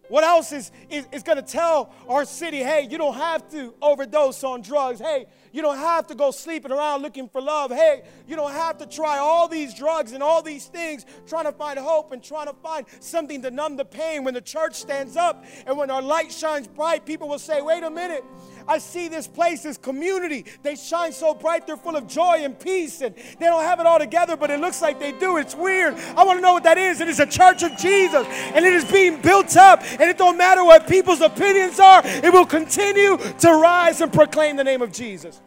What 0.09 0.25
else 0.25 0.51
is, 0.51 0.71
is, 0.89 1.07
is 1.13 1.23
going 1.23 1.37
to 1.37 1.43
tell 1.43 1.93
our 2.09 2.25
city, 2.25 2.57
hey, 2.57 2.87
you 2.89 2.97
don't 2.97 3.13
have 3.13 3.49
to 3.51 3.73
overdose 3.81 4.43
on 4.43 4.61
drugs. 4.61 4.99
Hey, 4.99 5.27
you 5.51 5.61
don't 5.61 5.77
have 5.77 6.07
to 6.07 6.15
go 6.15 6.31
sleeping 6.31 6.71
around 6.71 7.01
looking 7.01 7.27
for 7.27 7.41
love. 7.41 7.71
Hey, 7.71 8.03
you 8.27 8.35
don't 8.35 8.51
have 8.51 8.77
to 8.79 8.85
try 8.85 9.17
all 9.17 9.47
these 9.47 9.73
drugs 9.73 10.13
and 10.13 10.23
all 10.23 10.41
these 10.41 10.65
things 10.67 11.05
trying 11.27 11.45
to 11.45 11.51
find 11.51 11.77
hope 11.77 12.11
and 12.11 12.23
trying 12.23 12.47
to 12.47 12.53
find 12.53 12.85
something 12.99 13.41
to 13.41 13.51
numb 13.51 13.77
the 13.77 13.85
pain. 13.85 14.23
When 14.23 14.33
the 14.33 14.41
church 14.41 14.75
stands 14.75 15.17
up 15.17 15.45
and 15.65 15.77
when 15.77 15.89
our 15.89 16.01
light 16.01 16.31
shines 16.31 16.67
bright, 16.67 17.05
people 17.05 17.27
will 17.27 17.39
say, 17.39 17.61
wait 17.61 17.83
a 17.83 17.89
minute, 17.89 18.23
I 18.67 18.77
see 18.77 19.07
this 19.07 19.27
place, 19.27 19.63
this 19.63 19.77
community. 19.77 20.45
They 20.63 20.75
shine 20.75 21.11
so 21.11 21.33
bright, 21.33 21.67
they're 21.67 21.77
full 21.77 21.95
of 21.95 22.07
joy 22.07 22.39
and 22.41 22.57
peace, 22.57 23.01
and 23.01 23.15
they 23.15 23.45
don't 23.45 23.63
have 23.63 23.79
it 23.79 23.85
all 23.85 23.99
together, 23.99 24.37
but 24.37 24.51
it 24.51 24.59
looks 24.59 24.81
like 24.81 24.99
they 24.99 25.11
do. 25.11 25.37
It's 25.37 25.55
weird. 25.55 25.95
I 26.15 26.23
want 26.23 26.37
to 26.37 26.41
know 26.41 26.53
what 26.53 26.63
that 26.63 26.77
is. 26.77 27.01
It 27.01 27.07
is 27.07 27.19
a 27.19 27.25
church 27.25 27.63
of 27.63 27.75
Jesus, 27.77 28.25
and 28.27 28.63
it 28.63 28.73
is 28.73 28.89
being 28.89 29.21
built 29.21 29.57
up, 29.57 29.81
and 29.81 30.03
it 30.03 30.17
don't 30.17 30.37
matter 30.37 30.63
what 30.63 30.87
people's 30.87 31.21
opinions 31.21 31.79
are, 31.79 32.01
it 32.05 32.31
will 32.31 32.45
continue 32.45 33.17
to 33.17 33.51
rise 33.51 34.01
and 34.01 34.13
proclaim 34.13 34.55
the 34.55 34.63
name 34.63 34.81
of 34.81 34.91
Jesus. 34.91 35.40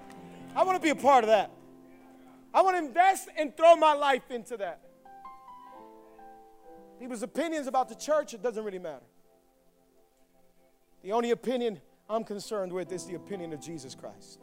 I 0.54 0.62
want 0.62 0.76
to 0.76 0.82
be 0.82 0.90
a 0.90 0.94
part 0.94 1.24
of 1.24 1.28
that. 1.28 1.50
I 2.52 2.62
want 2.62 2.76
to 2.76 2.84
invest 2.84 3.28
and 3.36 3.56
throw 3.56 3.74
my 3.74 3.94
life 3.94 4.30
into 4.30 4.56
that. 4.58 4.80
People's 7.00 7.22
opinions 7.22 7.66
about 7.66 7.88
the 7.88 7.96
church, 7.96 8.34
it 8.34 8.42
doesn't 8.42 8.64
really 8.64 8.78
matter. 8.78 9.04
The 11.02 11.12
only 11.12 11.32
opinion 11.32 11.80
I'm 12.08 12.22
concerned 12.22 12.72
with 12.72 12.92
is 12.92 13.04
the 13.04 13.14
opinion 13.14 13.52
of 13.52 13.60
Jesus 13.60 13.94
Christ. 13.94 14.38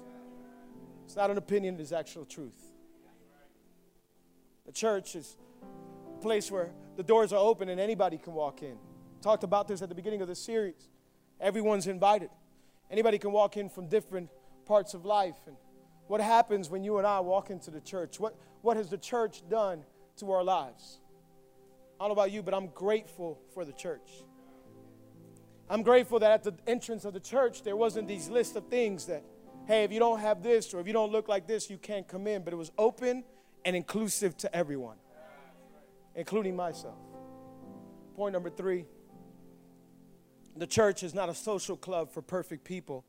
It's 1.06 1.16
not 1.16 1.32
an 1.32 1.38
opinion, 1.38 1.76
it 1.76 1.82
is 1.82 1.94
actual 1.94 2.26
truth. 2.26 2.72
The 4.66 4.72
church 4.72 5.16
is 5.16 5.38
a 6.18 6.22
place 6.22 6.52
where 6.52 6.72
the 6.98 7.04
doors 7.04 7.34
are 7.34 7.40
open 7.40 7.70
and 7.70 7.80
anybody 7.80 8.18
can 8.18 8.34
walk 8.34 8.62
in. 8.62 8.78
Talked 9.22 9.44
about 9.44 9.68
this 9.68 9.82
at 9.82 9.90
the 9.90 9.96
beginning 9.96 10.22
of 10.22 10.28
the 10.28 10.36
series. 10.36 10.90
Everyone's 11.40 11.88
invited. 11.88 12.30
Anybody 12.90 13.18
can 13.18 13.32
walk 13.32 13.58
in 13.58 13.70
from 13.70 13.88
different 13.88 14.30
parts 14.66 14.94
of 14.94 15.06
life. 15.06 15.38
And 15.48 15.56
what 16.12 16.20
happens 16.20 16.70
when 16.70 16.84
you 16.84 16.98
and 16.98 17.08
I 17.08 17.22
walk 17.22 17.52
into 17.52 17.72
the 17.72 17.80
church? 17.80 18.20
What, 18.20 18.36
what 18.64 18.76
has 18.76 18.90
the 18.90 18.98
church 18.98 19.44
done 19.48 19.86
to 20.18 20.30
our 20.34 20.44
lives? 20.44 21.00
I 21.98 22.04
don't 22.04 22.10
know 22.10 22.22
about 22.22 22.34
you, 22.34 22.44
but 22.44 22.54
I'm 22.54 22.68
grateful 22.68 23.40
for 23.54 23.64
the 23.64 23.72
church. 23.72 24.10
I'm 25.70 25.84
grateful 25.84 26.20
that 26.20 26.32
at 26.32 26.44
the 26.44 26.54
entrance 26.68 27.06
of 27.06 27.14
the 27.14 27.22
church, 27.22 27.64
there 27.64 27.78
wasn't 27.78 28.10
these 28.10 28.28
lists 28.28 28.58
of 28.58 28.68
things 28.68 29.06
that, 29.06 29.24
hey, 29.68 29.86
if 29.86 29.94
you 29.94 30.00
don't 30.00 30.20
have 30.20 30.44
this 30.44 30.74
or 30.74 30.82
if 30.82 30.88
you 30.88 30.92
don't 30.92 31.14
look 31.14 31.30
like 31.30 31.48
this, 31.48 31.70
you 31.70 31.78
can't 31.78 32.06
come 32.06 32.28
in. 32.28 32.44
But 32.44 32.52
it 32.52 32.58
was 32.58 32.74
open 32.78 33.24
and 33.64 33.74
inclusive 33.74 34.36
to 34.40 34.54
everyone, 34.54 34.98
including 36.14 36.58
myself. 36.58 36.98
Point 38.18 38.34
number 38.34 38.50
three 38.50 38.84
the 40.58 40.68
church 40.68 41.04
is 41.04 41.14
not 41.14 41.30
a 41.30 41.34
social 41.34 41.78
club 41.78 42.12
for 42.12 42.22
perfect 42.22 42.66
people, 42.66 43.06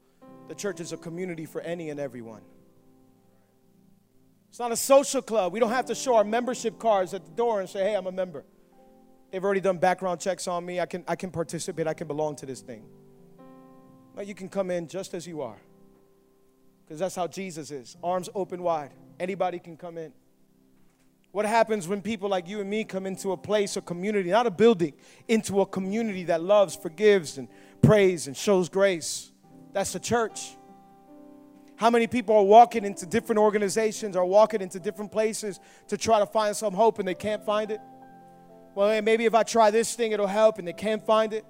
the 0.46 0.54
church 0.54 0.78
is 0.78 0.92
a 0.92 0.96
community 0.96 1.46
for 1.46 1.60
any 1.62 1.90
and 1.90 1.98
everyone. 1.98 2.42
It's 4.52 4.58
not 4.58 4.70
a 4.70 4.76
social 4.76 5.22
club. 5.22 5.54
We 5.54 5.60
don't 5.60 5.70
have 5.70 5.86
to 5.86 5.94
show 5.94 6.16
our 6.16 6.24
membership 6.24 6.78
cards 6.78 7.14
at 7.14 7.24
the 7.24 7.30
door 7.30 7.60
and 7.60 7.70
say, 7.70 7.84
hey, 7.84 7.96
I'm 7.96 8.06
a 8.06 8.12
member. 8.12 8.44
They've 9.30 9.42
already 9.42 9.62
done 9.62 9.78
background 9.78 10.20
checks 10.20 10.46
on 10.46 10.66
me. 10.66 10.78
I 10.78 10.84
can, 10.84 11.04
I 11.08 11.16
can 11.16 11.30
participate. 11.30 11.86
I 11.86 11.94
can 11.94 12.06
belong 12.06 12.36
to 12.36 12.44
this 12.44 12.60
thing. 12.60 12.84
But 14.14 14.26
you 14.26 14.34
can 14.34 14.50
come 14.50 14.70
in 14.70 14.88
just 14.88 15.14
as 15.14 15.26
you 15.26 15.40
are. 15.40 15.56
Because 16.84 17.00
that's 17.00 17.14
how 17.14 17.28
Jesus 17.28 17.70
is 17.70 17.96
arms 18.04 18.28
open 18.34 18.62
wide. 18.62 18.90
Anybody 19.18 19.58
can 19.58 19.78
come 19.78 19.96
in. 19.96 20.12
What 21.30 21.46
happens 21.46 21.88
when 21.88 22.02
people 22.02 22.28
like 22.28 22.46
you 22.46 22.60
and 22.60 22.68
me 22.68 22.84
come 22.84 23.06
into 23.06 23.32
a 23.32 23.38
place, 23.38 23.78
a 23.78 23.80
community, 23.80 24.28
not 24.28 24.46
a 24.46 24.50
building, 24.50 24.92
into 25.28 25.62
a 25.62 25.66
community 25.66 26.24
that 26.24 26.42
loves, 26.42 26.76
forgives, 26.76 27.38
and 27.38 27.48
prays 27.80 28.26
and 28.26 28.36
shows 28.36 28.68
grace? 28.68 29.32
That's 29.72 29.94
the 29.94 30.00
church. 30.00 30.58
How 31.76 31.90
many 31.90 32.06
people 32.06 32.37
are 32.37 32.44
walking 32.44 32.85
into 32.85 33.06
different 33.06 33.38
organizations 33.40 34.16
or 34.16 34.24
walking 34.24 34.61
into 34.61 34.78
different 34.78 35.11
places 35.11 35.58
to 35.88 35.96
try 35.96 36.18
to 36.18 36.26
find 36.26 36.56
some 36.56 36.74
hope 36.74 36.98
and 36.98 37.08
they 37.08 37.14
can't 37.14 37.44
find 37.44 37.70
it? 37.70 37.80
Well, 38.74 39.02
maybe 39.02 39.24
if 39.24 39.35
I 39.35 39.42
try 39.42 39.70
this 39.70 39.94
thing, 39.94 40.12
it'll 40.12 40.26
help, 40.26 40.58
and 40.58 40.66
they 40.66 40.72
can't 40.72 41.04
find 41.04 41.32
it. 41.32 41.44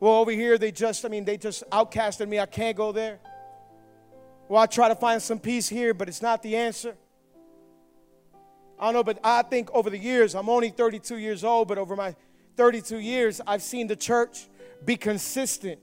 Well, 0.00 0.14
over 0.14 0.30
here, 0.30 0.58
they 0.58 0.70
just, 0.70 1.04
I 1.04 1.08
mean, 1.08 1.24
they 1.24 1.38
just 1.38 1.68
outcasted 1.70 2.28
me. 2.28 2.38
I 2.38 2.46
can't 2.46 2.76
go 2.76 2.92
there. 2.92 3.18
Well, 4.48 4.62
I 4.62 4.66
try 4.66 4.88
to 4.88 4.94
find 4.94 5.20
some 5.20 5.38
peace 5.38 5.68
here, 5.68 5.94
but 5.94 6.08
it's 6.08 6.22
not 6.22 6.42
the 6.42 6.56
answer. 6.56 6.96
I 8.78 8.84
don't 8.84 8.94
know, 8.94 9.04
but 9.04 9.18
I 9.24 9.42
think 9.42 9.70
over 9.72 9.90
the 9.90 9.98
years, 9.98 10.34
I'm 10.34 10.48
only 10.48 10.70
32 10.70 11.18
years 11.18 11.42
old, 11.42 11.68
but 11.68 11.78
over 11.78 11.96
my 11.96 12.14
32 12.56 12.98
years, 12.98 13.40
I've 13.46 13.62
seen 13.62 13.86
the 13.86 13.96
church 13.96 14.46
be 14.84 14.96
consistent 14.96 15.80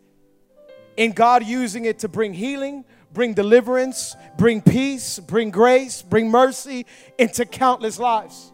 in 0.95 1.11
God 1.11 1.45
using 1.45 1.85
it 1.85 1.99
to 1.99 2.07
bring 2.07 2.33
healing, 2.33 2.85
bring 3.15 3.33
deliverance, 3.33 4.15
bring 4.37 4.61
peace, 4.61 5.17
bring 5.17 5.49
grace, 5.49 6.03
bring 6.03 6.29
mercy 6.29 6.85
into 7.17 7.45
countless 7.45 7.97
lives. 7.97 8.51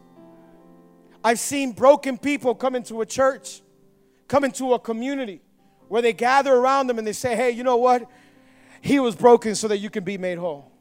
I've 1.23 1.39
seen 1.39 1.73
broken 1.73 2.17
people 2.17 2.55
come 2.55 2.75
into 2.75 3.01
a 3.01 3.05
church, 3.05 3.61
come 4.29 4.45
into 4.45 4.73
a 4.73 4.79
community 4.79 5.41
where 5.89 6.01
they 6.01 6.13
gather 6.13 6.53
around 6.53 6.87
them 6.87 6.97
and 6.97 7.05
they 7.05 7.13
say, 7.13 7.35
hey, 7.35 7.51
you 7.51 7.63
know 7.63 7.75
what? 7.75 8.07
He 8.81 8.99
was 8.99 9.15
broken 9.15 9.55
so 9.55 9.67
that 9.67 9.79
you 9.79 9.89
can 9.89 10.03
be 10.03 10.17
made 10.17 10.37
whole. 10.37 10.71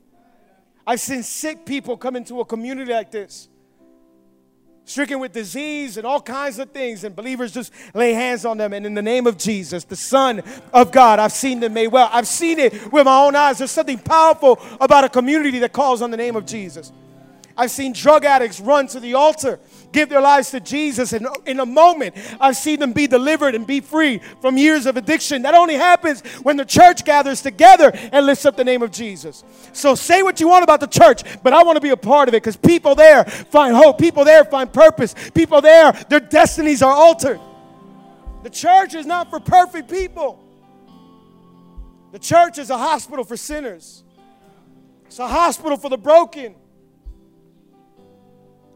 I've 0.87 1.01
seen 1.01 1.23
sick 1.23 1.67
people 1.67 1.97
come 1.97 2.17
into 2.17 2.41
a 2.41 2.45
community 2.45 2.93
like 2.93 3.11
this 3.11 3.49
stricken 4.91 5.21
with 5.21 5.33
disease 5.33 5.97
and 5.97 6.07
all 6.07 6.21
kinds 6.21 6.59
of 6.59 6.71
things, 6.71 7.05
and 7.05 7.15
believers 7.15 7.53
just 7.53 7.73
lay 7.95 8.13
hands 8.13 8.45
on 8.45 8.59
them. 8.59 8.73
And 8.73 8.85
in 8.85 8.95
the 8.95 9.03
name 9.03 9.27
of 9.27 9.39
Jesus, 9.39 9.85
the 9.85 9.97
Son 9.97 10.43
of 10.73 10.91
God, 10.91 11.19
I've 11.19 11.33
seen 11.33 11.61
them 11.61 11.75
made 11.75 11.89
well. 11.89 12.11
I've 12.13 12.27
seen 12.27 12.59
it 12.59 12.93
with 12.93 13.05
my 13.05 13.25
own 13.25 13.37
eyes. 13.37 13.59
There's 13.59 13.71
something 13.71 13.99
powerful 13.99 14.59
about 14.81 15.05
a 15.05 15.09
community 15.09 15.61
that 15.61 15.73
calls 15.73 16.03
on 16.03 16.11
the 16.11 16.17
name 16.17 16.35
of 16.35 16.45
Jesus. 16.45 16.93
I've 17.57 17.71
seen 17.71 17.93
drug 17.93 18.25
addicts 18.25 18.61
run 18.61 18.87
to 18.89 19.01
the 19.01 19.15
altar, 19.15 19.61
give 19.93 20.09
their 20.09 20.21
lives 20.21 20.51
to 20.51 20.61
Jesus, 20.61 21.13
and 21.13 21.27
in 21.47 21.61
a 21.61 21.67
moment, 21.67 22.15
I've 22.41 22.57
seen 22.57 22.81
them 22.81 22.93
be 22.93 23.07
delivered 23.07 23.55
and 23.55 23.67
be 23.67 23.81
free 23.81 24.21
from 24.41 24.57
years 24.57 24.87
of 24.87 24.97
addiction. 24.97 25.43
That 25.43 25.55
only 25.55 25.75
happens 25.75 26.21
when 26.43 26.57
the 26.57 26.65
church 26.65 27.05
gathers 27.05 27.43
together 27.43 27.93
and 28.13 28.27
lifts 28.27 28.47
up 28.47 28.57
the 28.57 28.65
name 28.65 28.83
of 28.83 28.91
Jesus. 28.91 29.45
So 29.73 29.95
say 29.95 30.23
what 30.23 30.41
you 30.41 30.49
want 30.49 30.65
about 30.65 30.81
the 30.81 30.87
church, 30.87 31.23
but 31.43 31.53
I 31.53 31.63
want 31.63 31.77
to 31.77 31.81
be 31.81 31.91
a 31.91 31.97
part 31.97 32.29
of 32.29 32.35
it 32.35 32.43
because 32.43 32.57
people 32.57 32.95
there 32.95 33.25
find 33.25 33.75
hope, 33.75 33.99
people 33.99 34.25
there 34.25 34.45
find 34.45 34.73
purpose, 34.73 35.15
people 35.35 35.61
there, 35.61 35.93
their 36.09 36.21
destinies 36.21 36.83
are 36.83 36.93
altered. 36.93 37.41
The 38.43 38.51
church 38.51 38.95
is 38.95 39.07
not 39.07 39.31
for 39.31 39.41
perfect 39.41 39.91
people. 39.91 40.43
The 42.13 42.19
church 42.19 42.59
is 42.59 42.71
a 42.71 42.79
hospital 42.79 43.25
for 43.25 43.37
sinners. 43.37 44.03
It's 45.07 45.19
a 45.19 45.29
hospital 45.29 45.77
for 45.77 45.89
the 45.91 45.99
broken. 45.99 46.55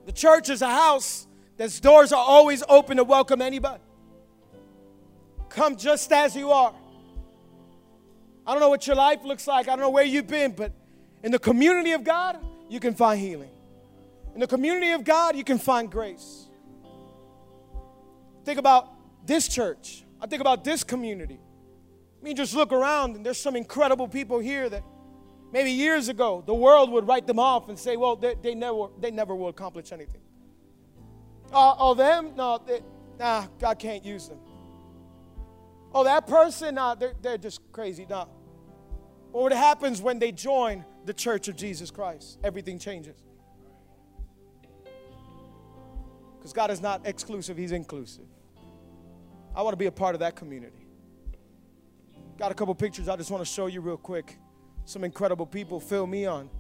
The 0.07 0.13
church 0.13 0.51
is 0.51 0.63
a 0.63 0.69
house 0.69 1.27
that's 1.57 1.81
doors 1.81 2.13
are 2.13 2.25
always 2.25 2.63
open 2.69 2.99
to 2.99 3.05
welcome 3.05 3.41
anybody. 3.41 3.83
Come 5.49 5.77
just 5.77 6.13
as 6.13 6.35
you 6.35 6.51
are. 6.51 6.75
I 8.47 8.53
don't 8.53 8.61
know 8.61 8.69
what 8.69 8.87
your 8.87 8.97
life 8.97 9.25
looks 9.25 9.47
like. 9.47 9.69
I 9.69 9.71
don't 9.71 9.81
know 9.81 9.91
where 9.91 10.05
you've 10.05 10.27
been, 10.27 10.53
but 10.53 10.73
in 11.23 11.33
the 11.33 11.39
community 11.39 11.93
of 11.93 12.05
God, 12.05 12.39
you 12.69 12.81
can 12.81 12.95
find 12.95 13.19
healing. 13.19 13.51
In 14.35 14.41
the 14.41 14.47
community 14.47 14.91
of 14.93 15.05
God, 15.05 15.37
you 15.37 15.45
can 15.45 15.59
find 15.59 15.91
grace. 15.91 16.49
Think 18.45 18.59
about 18.59 18.91
this 19.27 19.49
church. 19.49 20.05
I 20.21 20.27
think 20.27 20.41
about 20.41 20.65
this 20.65 20.85
community. 20.85 21.39
I 22.21 22.25
mean, 22.25 22.37
just 22.37 22.55
look 22.55 22.73
around, 22.73 23.17
and 23.17 23.25
there's 23.25 23.39
some 23.39 23.57
incredible 23.57 24.09
people 24.09 24.39
here 24.39 24.69
that 24.69 24.83
Maybe 25.55 25.71
years 25.71 26.09
ago, 26.09 26.43
the 26.45 26.53
world 26.53 26.91
would 26.91 27.07
write 27.07 27.29
them 27.29 27.39
off 27.39 27.69
and 27.69 27.79
say, 27.79 27.97
well, 27.97 28.17
they, 28.17 28.35
they 28.43 28.57
never, 28.57 28.89
they 28.99 29.13
never 29.13 29.37
will 29.37 29.51
accomplish 29.51 29.93
anything. 29.93 30.21
Uh, 31.53 31.77
oh, 31.79 31.95
them? 31.95 32.33
No, 32.35 32.61
they, 32.67 32.81
nah, 33.21 33.47
God 33.61 33.79
can't 33.79 34.05
use 34.05 34.27
them. 34.29 34.41
Oh, 35.95 36.03
that 36.03 36.27
person? 36.27 36.75
Nah, 36.75 36.97
they're, 36.97 37.13
they're 37.23 37.39
just 37.39 37.61
crazy. 37.71 38.05
Nah. 38.11 38.27
What 39.31 39.53
happens 39.53 40.03
when 40.03 40.19
they 40.19 40.33
join 40.33 40.85
the 41.05 41.15
church 41.15 41.47
of 41.47 41.55
Jesus 41.55 41.89
Christ? 41.89 42.41
Everything 42.43 42.77
changes. 42.77 43.23
Because 46.37 46.53
God 46.53 46.73
is 46.73 46.83
not 46.83 47.07
exclusive, 47.07 47.57
He's 47.57 47.71
inclusive. 47.71 48.27
I 49.55 49.63
want 49.63 49.75
to 49.75 49.79
be 49.79 49.87
a 49.87 49.93
part 49.93 50.17
of 50.17 50.19
that 50.19 50.35
community. 50.35 50.89
Got 52.39 52.51
a 52.51 52.55
couple 52.57 52.75
pictures 52.75 53.09
I 53.09 53.15
just 53.15 53.31
want 53.31 53.41
to 53.41 53.49
show 53.49 53.67
you 53.67 53.81
real 53.81 53.97
quick 53.97 54.37
some 54.85 55.05
incredible 55.05 55.47
people. 55.47 55.81
Phil 55.81 56.07
Meon, 56.07 56.51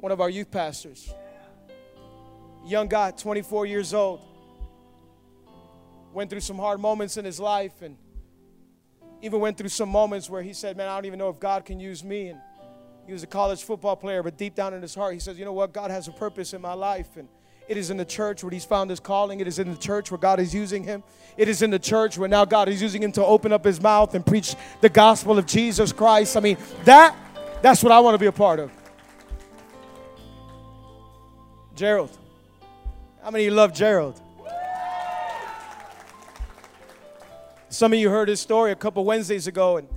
one 0.00 0.12
of 0.12 0.20
our 0.20 0.30
youth 0.30 0.50
pastors. 0.50 1.12
Young 2.64 2.88
guy, 2.88 3.10
24 3.10 3.66
years 3.66 3.94
old. 3.94 4.20
Went 6.12 6.30
through 6.30 6.40
some 6.40 6.58
hard 6.58 6.80
moments 6.80 7.16
in 7.16 7.24
his 7.24 7.40
life 7.40 7.82
and 7.82 7.96
even 9.22 9.40
went 9.40 9.56
through 9.56 9.68
some 9.68 9.88
moments 9.88 10.28
where 10.28 10.42
he 10.42 10.52
said, 10.52 10.76
Man, 10.76 10.88
I 10.88 10.94
don't 10.96 11.06
even 11.06 11.18
know 11.18 11.28
if 11.28 11.40
God 11.40 11.64
can 11.64 11.80
use 11.80 12.04
me. 12.04 12.28
And 12.28 12.40
he 13.06 13.12
was 13.12 13.22
a 13.22 13.26
college 13.26 13.62
football 13.62 13.96
player, 13.96 14.22
but 14.22 14.36
deep 14.36 14.54
down 14.54 14.74
in 14.74 14.82
his 14.82 14.94
heart, 14.94 15.14
he 15.14 15.20
says, 15.20 15.38
You 15.38 15.44
know 15.44 15.52
what? 15.52 15.72
God 15.72 15.90
has 15.90 16.08
a 16.08 16.12
purpose 16.12 16.52
in 16.52 16.60
my 16.60 16.74
life. 16.74 17.16
And 17.16 17.28
it 17.68 17.76
is 17.76 17.90
in 17.90 17.96
the 17.96 18.04
church 18.04 18.42
where 18.42 18.50
he's 18.50 18.64
found 18.64 18.90
his 18.90 19.00
calling. 19.00 19.40
It 19.40 19.46
is 19.46 19.58
in 19.58 19.70
the 19.70 19.78
church 19.78 20.10
where 20.10 20.18
God 20.18 20.40
is 20.40 20.52
using 20.52 20.84
him. 20.84 21.02
It 21.36 21.48
is 21.48 21.62
in 21.62 21.70
the 21.70 21.78
church 21.78 22.18
where 22.18 22.28
now 22.28 22.44
God 22.44 22.68
is 22.68 22.82
using 22.82 23.02
him 23.02 23.12
to 23.12 23.24
open 23.24 23.52
up 23.52 23.64
his 23.64 23.80
mouth 23.80 24.14
and 24.14 24.26
preach 24.26 24.54
the 24.80 24.88
gospel 24.88 25.38
of 25.38 25.46
Jesus 25.46 25.92
Christ. 25.92 26.36
I 26.36 26.40
mean, 26.40 26.58
that 26.84 27.16
that's 27.62 27.82
what 27.82 27.92
I 27.92 28.00
want 28.00 28.14
to 28.14 28.18
be 28.18 28.26
a 28.26 28.32
part 28.32 28.58
of. 28.58 28.70
Gerald. 31.74 32.16
How 33.22 33.30
many 33.30 33.44
of 33.44 33.52
you 33.52 33.56
love 33.56 33.72
Gerald? 33.72 34.20
Some 37.68 37.92
of 37.92 37.98
you 37.98 38.10
heard 38.10 38.28
his 38.28 38.40
story 38.40 38.72
a 38.72 38.76
couple 38.76 39.04
Wednesdays 39.04 39.46
ago, 39.46 39.78
and 39.78 39.88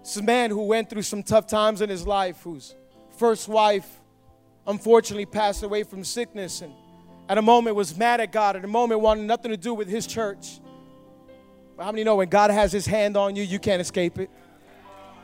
it's 0.00 0.16
a 0.16 0.22
man 0.22 0.50
who 0.50 0.62
went 0.64 0.88
through 0.88 1.02
some 1.02 1.22
tough 1.22 1.46
times 1.46 1.80
in 1.80 1.90
his 1.90 2.06
life, 2.06 2.42
whose 2.42 2.74
first 3.18 3.48
wife 3.48 4.00
unfortunately 4.66 5.26
passed 5.26 5.62
away 5.62 5.82
from 5.82 6.04
sickness, 6.04 6.60
and 6.60 6.72
at 7.28 7.38
a 7.38 7.42
moment 7.42 7.74
was 7.74 7.96
mad 7.96 8.20
at 8.20 8.30
God, 8.30 8.56
at 8.56 8.64
a 8.64 8.68
moment 8.68 9.00
wanted 9.00 9.24
nothing 9.24 9.50
to 9.50 9.56
do 9.56 9.74
with 9.74 9.88
his 9.88 10.06
church. 10.06 10.60
But 11.76 11.84
how 11.84 11.92
many 11.92 12.04
know 12.04 12.16
when 12.16 12.28
God 12.28 12.50
has 12.50 12.70
his 12.70 12.86
hand 12.86 13.16
on 13.16 13.34
you, 13.34 13.42
you 13.42 13.58
can't 13.58 13.80
escape 13.80 14.18
it? 14.18 14.30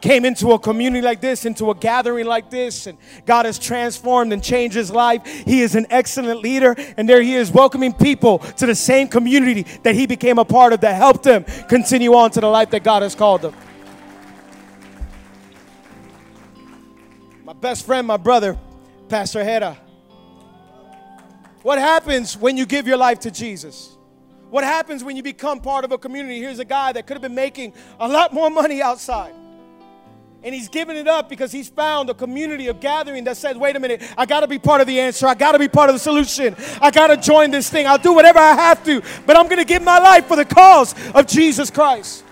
Came 0.00 0.24
into 0.24 0.52
a 0.52 0.58
community 0.58 1.02
like 1.02 1.20
this, 1.20 1.44
into 1.44 1.70
a 1.70 1.74
gathering 1.74 2.26
like 2.26 2.50
this, 2.50 2.86
and 2.86 2.98
God 3.24 3.46
has 3.46 3.58
transformed 3.58 4.32
and 4.32 4.42
changed 4.42 4.76
his 4.76 4.90
life. 4.90 5.26
He 5.26 5.62
is 5.62 5.74
an 5.74 5.86
excellent 5.90 6.40
leader, 6.40 6.74
and 6.96 7.08
there 7.08 7.22
he 7.22 7.34
is 7.34 7.50
welcoming 7.50 7.92
people 7.92 8.38
to 8.38 8.66
the 8.66 8.74
same 8.74 9.08
community 9.08 9.62
that 9.82 9.94
he 9.94 10.06
became 10.06 10.38
a 10.38 10.44
part 10.44 10.72
of 10.72 10.80
that 10.82 10.94
helped 10.94 11.22
them 11.22 11.44
continue 11.68 12.14
on 12.14 12.30
to 12.32 12.40
the 12.40 12.48
life 12.48 12.70
that 12.70 12.84
God 12.84 13.02
has 13.02 13.14
called 13.14 13.42
them. 13.42 13.54
My 17.44 17.52
best 17.52 17.86
friend, 17.86 18.06
my 18.06 18.16
brother, 18.16 18.58
Pastor 19.08 19.42
Hera. 19.42 19.78
What 21.62 21.78
happens 21.78 22.36
when 22.36 22.56
you 22.56 22.66
give 22.66 22.86
your 22.86 22.96
life 22.96 23.20
to 23.20 23.30
Jesus? 23.30 23.96
What 24.50 24.62
happens 24.62 25.02
when 25.02 25.16
you 25.16 25.22
become 25.22 25.60
part 25.60 25.84
of 25.84 25.90
a 25.90 25.98
community? 25.98 26.38
Here's 26.38 26.60
a 26.60 26.64
guy 26.64 26.92
that 26.92 27.06
could 27.06 27.14
have 27.14 27.22
been 27.22 27.34
making 27.34 27.72
a 27.98 28.06
lot 28.06 28.32
more 28.32 28.50
money 28.50 28.80
outside 28.80 29.34
and 30.46 30.54
he's 30.54 30.68
given 30.68 30.96
it 30.96 31.08
up 31.08 31.28
because 31.28 31.50
he's 31.50 31.68
found 31.68 32.08
a 32.08 32.14
community 32.14 32.68
of 32.68 32.78
gathering 32.78 33.24
that 33.24 33.36
says, 33.36 33.56
wait 33.56 33.74
a 33.74 33.80
minute, 33.80 34.00
I 34.16 34.26
got 34.26 34.40
to 34.40 34.46
be 34.46 34.60
part 34.60 34.80
of 34.80 34.86
the 34.86 35.00
answer. 35.00 35.26
I 35.26 35.34
got 35.34 35.52
to 35.52 35.58
be 35.58 35.66
part 35.66 35.90
of 35.90 35.96
the 35.96 35.98
solution. 35.98 36.54
I 36.80 36.92
got 36.92 37.08
to 37.08 37.16
join 37.16 37.50
this 37.50 37.68
thing. 37.68 37.84
I'll 37.84 37.98
do 37.98 38.12
whatever 38.12 38.38
I 38.38 38.54
have 38.54 38.84
to, 38.84 39.02
but 39.26 39.36
I'm 39.36 39.46
going 39.46 39.58
to 39.58 39.64
give 39.64 39.82
my 39.82 39.98
life 39.98 40.26
for 40.26 40.36
the 40.36 40.44
cause 40.44 40.94
of 41.16 41.26
Jesus 41.26 41.68
Christ. 41.68 42.22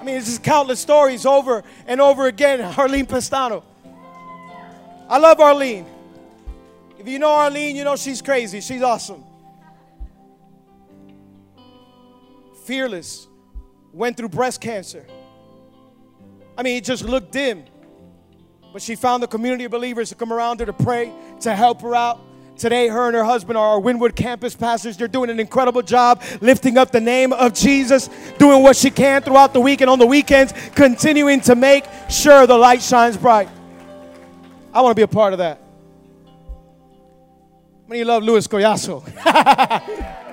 I 0.00 0.04
mean, 0.04 0.14
it's 0.14 0.26
just 0.26 0.44
countless 0.44 0.78
stories 0.78 1.26
over 1.26 1.64
and 1.88 2.00
over 2.00 2.28
again. 2.28 2.60
Arlene 2.60 3.06
Pestano. 3.06 3.64
I 5.08 5.18
love 5.18 5.40
Arlene. 5.40 5.84
If 6.96 7.08
you 7.08 7.18
know 7.18 7.30
Arlene, 7.30 7.74
you 7.74 7.82
know 7.82 7.96
she's 7.96 8.22
crazy. 8.22 8.60
She's 8.60 8.82
awesome. 8.82 9.24
Fearless. 12.66 13.26
Went 13.92 14.16
through 14.16 14.28
breast 14.28 14.60
cancer 14.60 15.04
I 16.56 16.62
mean, 16.62 16.76
it 16.76 16.84
just 16.84 17.04
looked 17.04 17.32
dim. 17.32 17.64
But 18.72 18.82
she 18.82 18.94
found 18.94 19.22
the 19.22 19.26
community 19.26 19.64
of 19.64 19.70
believers 19.70 20.08
to 20.10 20.14
come 20.14 20.32
around 20.32 20.60
her 20.60 20.66
to 20.66 20.72
pray, 20.72 21.12
to 21.40 21.54
help 21.54 21.82
her 21.82 21.94
out. 21.94 22.20
Today, 22.56 22.88
her 22.88 23.06
and 23.06 23.16
her 23.16 23.24
husband 23.24 23.56
are 23.56 23.74
our 23.74 23.80
Wynwood 23.80 24.14
campus 24.14 24.54
pastors. 24.54 24.96
They're 24.96 25.08
doing 25.08 25.30
an 25.30 25.40
incredible 25.40 25.82
job 25.82 26.22
lifting 26.40 26.78
up 26.78 26.90
the 26.92 27.00
name 27.00 27.32
of 27.32 27.54
Jesus, 27.54 28.08
doing 28.38 28.62
what 28.62 28.76
she 28.76 28.90
can 28.90 29.22
throughout 29.22 29.52
the 29.52 29.60
week 29.60 29.80
and 29.80 29.90
on 29.90 29.98
the 29.98 30.06
weekends, 30.06 30.52
continuing 30.74 31.40
to 31.42 31.54
make 31.54 31.84
sure 32.08 32.46
the 32.46 32.56
light 32.56 32.82
shines 32.82 33.16
bright. 33.16 33.48
I 34.72 34.80
want 34.80 34.92
to 34.92 34.94
be 34.94 35.02
a 35.02 35.08
part 35.08 35.32
of 35.32 35.38
that. 35.38 35.58
How 37.82 37.88
many 37.88 38.04
love 38.04 38.22
Luis 38.22 38.46
Collazo? 38.46 39.02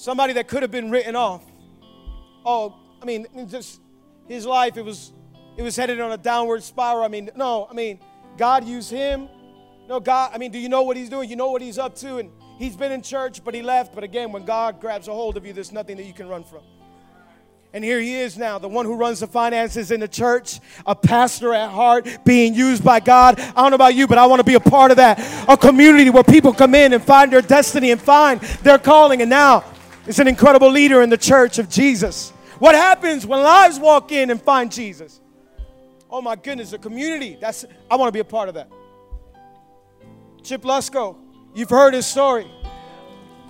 Somebody 0.00 0.32
that 0.32 0.48
could 0.48 0.62
have 0.62 0.70
been 0.70 0.90
written 0.90 1.14
off. 1.14 1.42
Oh, 2.46 2.74
I 3.02 3.04
mean, 3.04 3.26
just 3.50 3.82
his 4.26 4.46
life, 4.46 4.78
it 4.78 4.82
was 4.82 5.12
it 5.58 5.62
was 5.62 5.76
headed 5.76 6.00
on 6.00 6.10
a 6.10 6.16
downward 6.16 6.62
spiral. 6.62 7.04
I 7.04 7.08
mean, 7.08 7.28
no, 7.36 7.68
I 7.70 7.74
mean, 7.74 7.98
God 8.38 8.64
used 8.64 8.90
him. 8.90 9.28
No, 9.90 10.00
God, 10.00 10.30
I 10.32 10.38
mean, 10.38 10.52
do 10.52 10.58
you 10.58 10.70
know 10.70 10.84
what 10.84 10.96
he's 10.96 11.10
doing? 11.10 11.28
You 11.28 11.36
know 11.36 11.50
what 11.50 11.60
he's 11.60 11.78
up 11.78 11.96
to? 11.96 12.16
And 12.16 12.30
he's 12.56 12.76
been 12.76 12.92
in 12.92 13.02
church, 13.02 13.44
but 13.44 13.52
he 13.52 13.60
left. 13.60 13.94
But 13.94 14.02
again, 14.02 14.32
when 14.32 14.46
God 14.46 14.80
grabs 14.80 15.06
a 15.06 15.12
hold 15.12 15.36
of 15.36 15.44
you, 15.44 15.52
there's 15.52 15.70
nothing 15.70 15.98
that 15.98 16.04
you 16.04 16.14
can 16.14 16.28
run 16.28 16.44
from. 16.44 16.62
And 17.74 17.84
here 17.84 18.00
he 18.00 18.14
is 18.16 18.38
now, 18.38 18.58
the 18.58 18.68
one 18.68 18.86
who 18.86 18.96
runs 18.96 19.20
the 19.20 19.26
finances 19.26 19.90
in 19.90 20.00
the 20.00 20.08
church, 20.08 20.60
a 20.86 20.94
pastor 20.96 21.52
at 21.52 21.70
heart, 21.70 22.08
being 22.24 22.54
used 22.54 22.82
by 22.82 23.00
God. 23.00 23.38
I 23.38 23.52
don't 23.52 23.70
know 23.70 23.76
about 23.76 23.94
you, 23.94 24.06
but 24.06 24.16
I 24.16 24.26
want 24.26 24.40
to 24.40 24.44
be 24.44 24.54
a 24.54 24.60
part 24.60 24.90
of 24.90 24.96
that. 24.96 25.20
A 25.46 25.56
community 25.56 26.10
where 26.10 26.24
people 26.24 26.52
come 26.52 26.74
in 26.74 26.94
and 26.94 27.04
find 27.04 27.30
their 27.30 27.42
destiny 27.42 27.90
and 27.90 28.00
find 28.00 28.40
their 28.62 28.78
calling. 28.78 29.20
And 29.20 29.30
now 29.30 29.64
it's 30.10 30.18
an 30.18 30.26
incredible 30.26 30.72
leader 30.72 31.02
in 31.02 31.08
the 31.08 31.16
church 31.16 31.60
of 31.60 31.68
Jesus. 31.68 32.30
What 32.58 32.74
happens 32.74 33.24
when 33.24 33.44
lives 33.44 33.78
walk 33.78 34.10
in 34.10 34.30
and 34.30 34.42
find 34.42 34.72
Jesus? 34.72 35.20
Oh 36.10 36.20
my 36.20 36.34
goodness, 36.34 36.72
a 36.72 36.78
community. 36.78 37.38
That's 37.40 37.64
I 37.88 37.94
want 37.94 38.08
to 38.08 38.12
be 38.12 38.18
a 38.18 38.24
part 38.24 38.48
of 38.48 38.56
that. 38.56 38.68
Chip 40.42 40.62
Lusko, 40.62 41.16
you've 41.54 41.70
heard 41.70 41.94
his 41.94 42.06
story. 42.06 42.50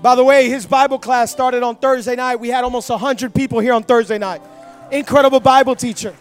By 0.03 0.14
the 0.14 0.23
way, 0.23 0.51
his 0.51 0.66
Bible 0.66 0.99
class 0.99 1.33
started 1.33 1.62
on 1.62 1.77
Thursday 1.77 2.14
night. 2.14 2.37
We 2.37 2.51
had 2.51 2.62
almost 2.62 2.90
100 2.90 3.35
people 3.35 3.61
here 3.61 3.73
on 3.73 3.83
Thursday 3.83 4.18
night. 4.18 4.42
Incredible 4.92 5.40
Bible 5.40 5.75
teacher. 5.75 6.14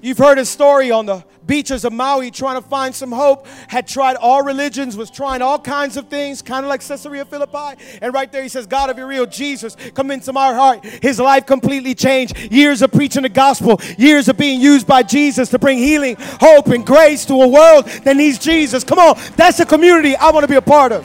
You've 0.00 0.18
heard 0.18 0.38
his 0.38 0.48
story 0.48 0.92
on 0.92 1.06
the 1.06 1.24
beaches 1.46 1.84
of 1.84 1.92
Maui 1.92 2.30
trying 2.30 2.60
to 2.60 2.66
find 2.66 2.94
some 2.94 3.12
hope, 3.12 3.46
had 3.68 3.86
tried 3.86 4.16
all 4.16 4.42
religions, 4.42 4.96
was 4.96 5.10
trying 5.10 5.42
all 5.42 5.58
kinds 5.58 5.96
of 5.96 6.08
things, 6.08 6.42
kind 6.42 6.64
of 6.64 6.68
like 6.68 6.86
Caesarea 6.86 7.24
Philippi. 7.24 7.82
And 8.00 8.14
right 8.14 8.30
there 8.30 8.42
he 8.42 8.48
says, 8.48 8.66
God, 8.66 8.90
if 8.90 8.96
you're 8.96 9.06
real, 9.06 9.26
Jesus, 9.26 9.76
come 9.94 10.10
into 10.10 10.32
my 10.32 10.54
heart. 10.54 10.84
His 10.84 11.18
life 11.18 11.46
completely 11.46 11.94
changed. 11.94 12.38
Years 12.52 12.82
of 12.82 12.92
preaching 12.92 13.22
the 13.22 13.28
gospel, 13.28 13.80
years 13.98 14.28
of 14.28 14.36
being 14.36 14.60
used 14.60 14.86
by 14.86 15.02
Jesus 15.02 15.48
to 15.50 15.58
bring 15.58 15.78
healing, 15.78 16.16
hope, 16.18 16.68
and 16.68 16.84
grace 16.86 17.24
to 17.26 17.34
a 17.34 17.48
world 17.48 17.86
that 17.86 18.16
needs 18.16 18.38
Jesus. 18.38 18.84
Come 18.84 18.98
on, 18.98 19.18
that's 19.36 19.60
a 19.60 19.66
community 19.66 20.16
I 20.16 20.30
want 20.30 20.44
to 20.44 20.48
be 20.48 20.56
a 20.56 20.62
part 20.62 20.92
of. 20.92 21.04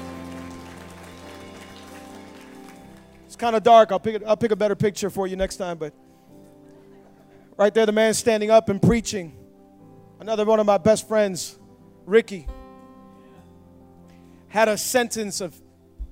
It's 3.25 3.35
kind 3.35 3.55
of 3.55 3.63
dark. 3.63 3.91
I'll 3.91 3.99
pick, 3.99 4.15
it, 4.15 4.23
I'll 4.25 4.37
pick 4.37 4.51
a 4.51 4.55
better 4.55 4.75
picture 4.75 5.09
for 5.09 5.27
you 5.27 5.35
next 5.35 5.57
time, 5.57 5.77
but 5.77 5.93
right 7.57 7.73
there, 7.73 7.85
the 7.85 7.91
man 7.91 8.13
standing 8.13 8.51
up 8.51 8.69
and 8.69 8.81
preaching 8.81 9.35
Another 10.19 10.45
one 10.45 10.59
of 10.59 10.65
my 10.65 10.77
best 10.79 11.07
friends, 11.07 11.59
Ricky, 12.05 12.47
had 14.47 14.67
a 14.67 14.77
sentence 14.77 15.41
of 15.41 15.55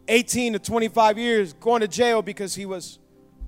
18 0.08 0.54
to 0.54 0.60
25 0.60 1.18
years 1.18 1.54
going 1.54 1.82
to 1.82 1.88
jail 1.88 2.22
because 2.22 2.54
he 2.54 2.68
was 2.68 3.00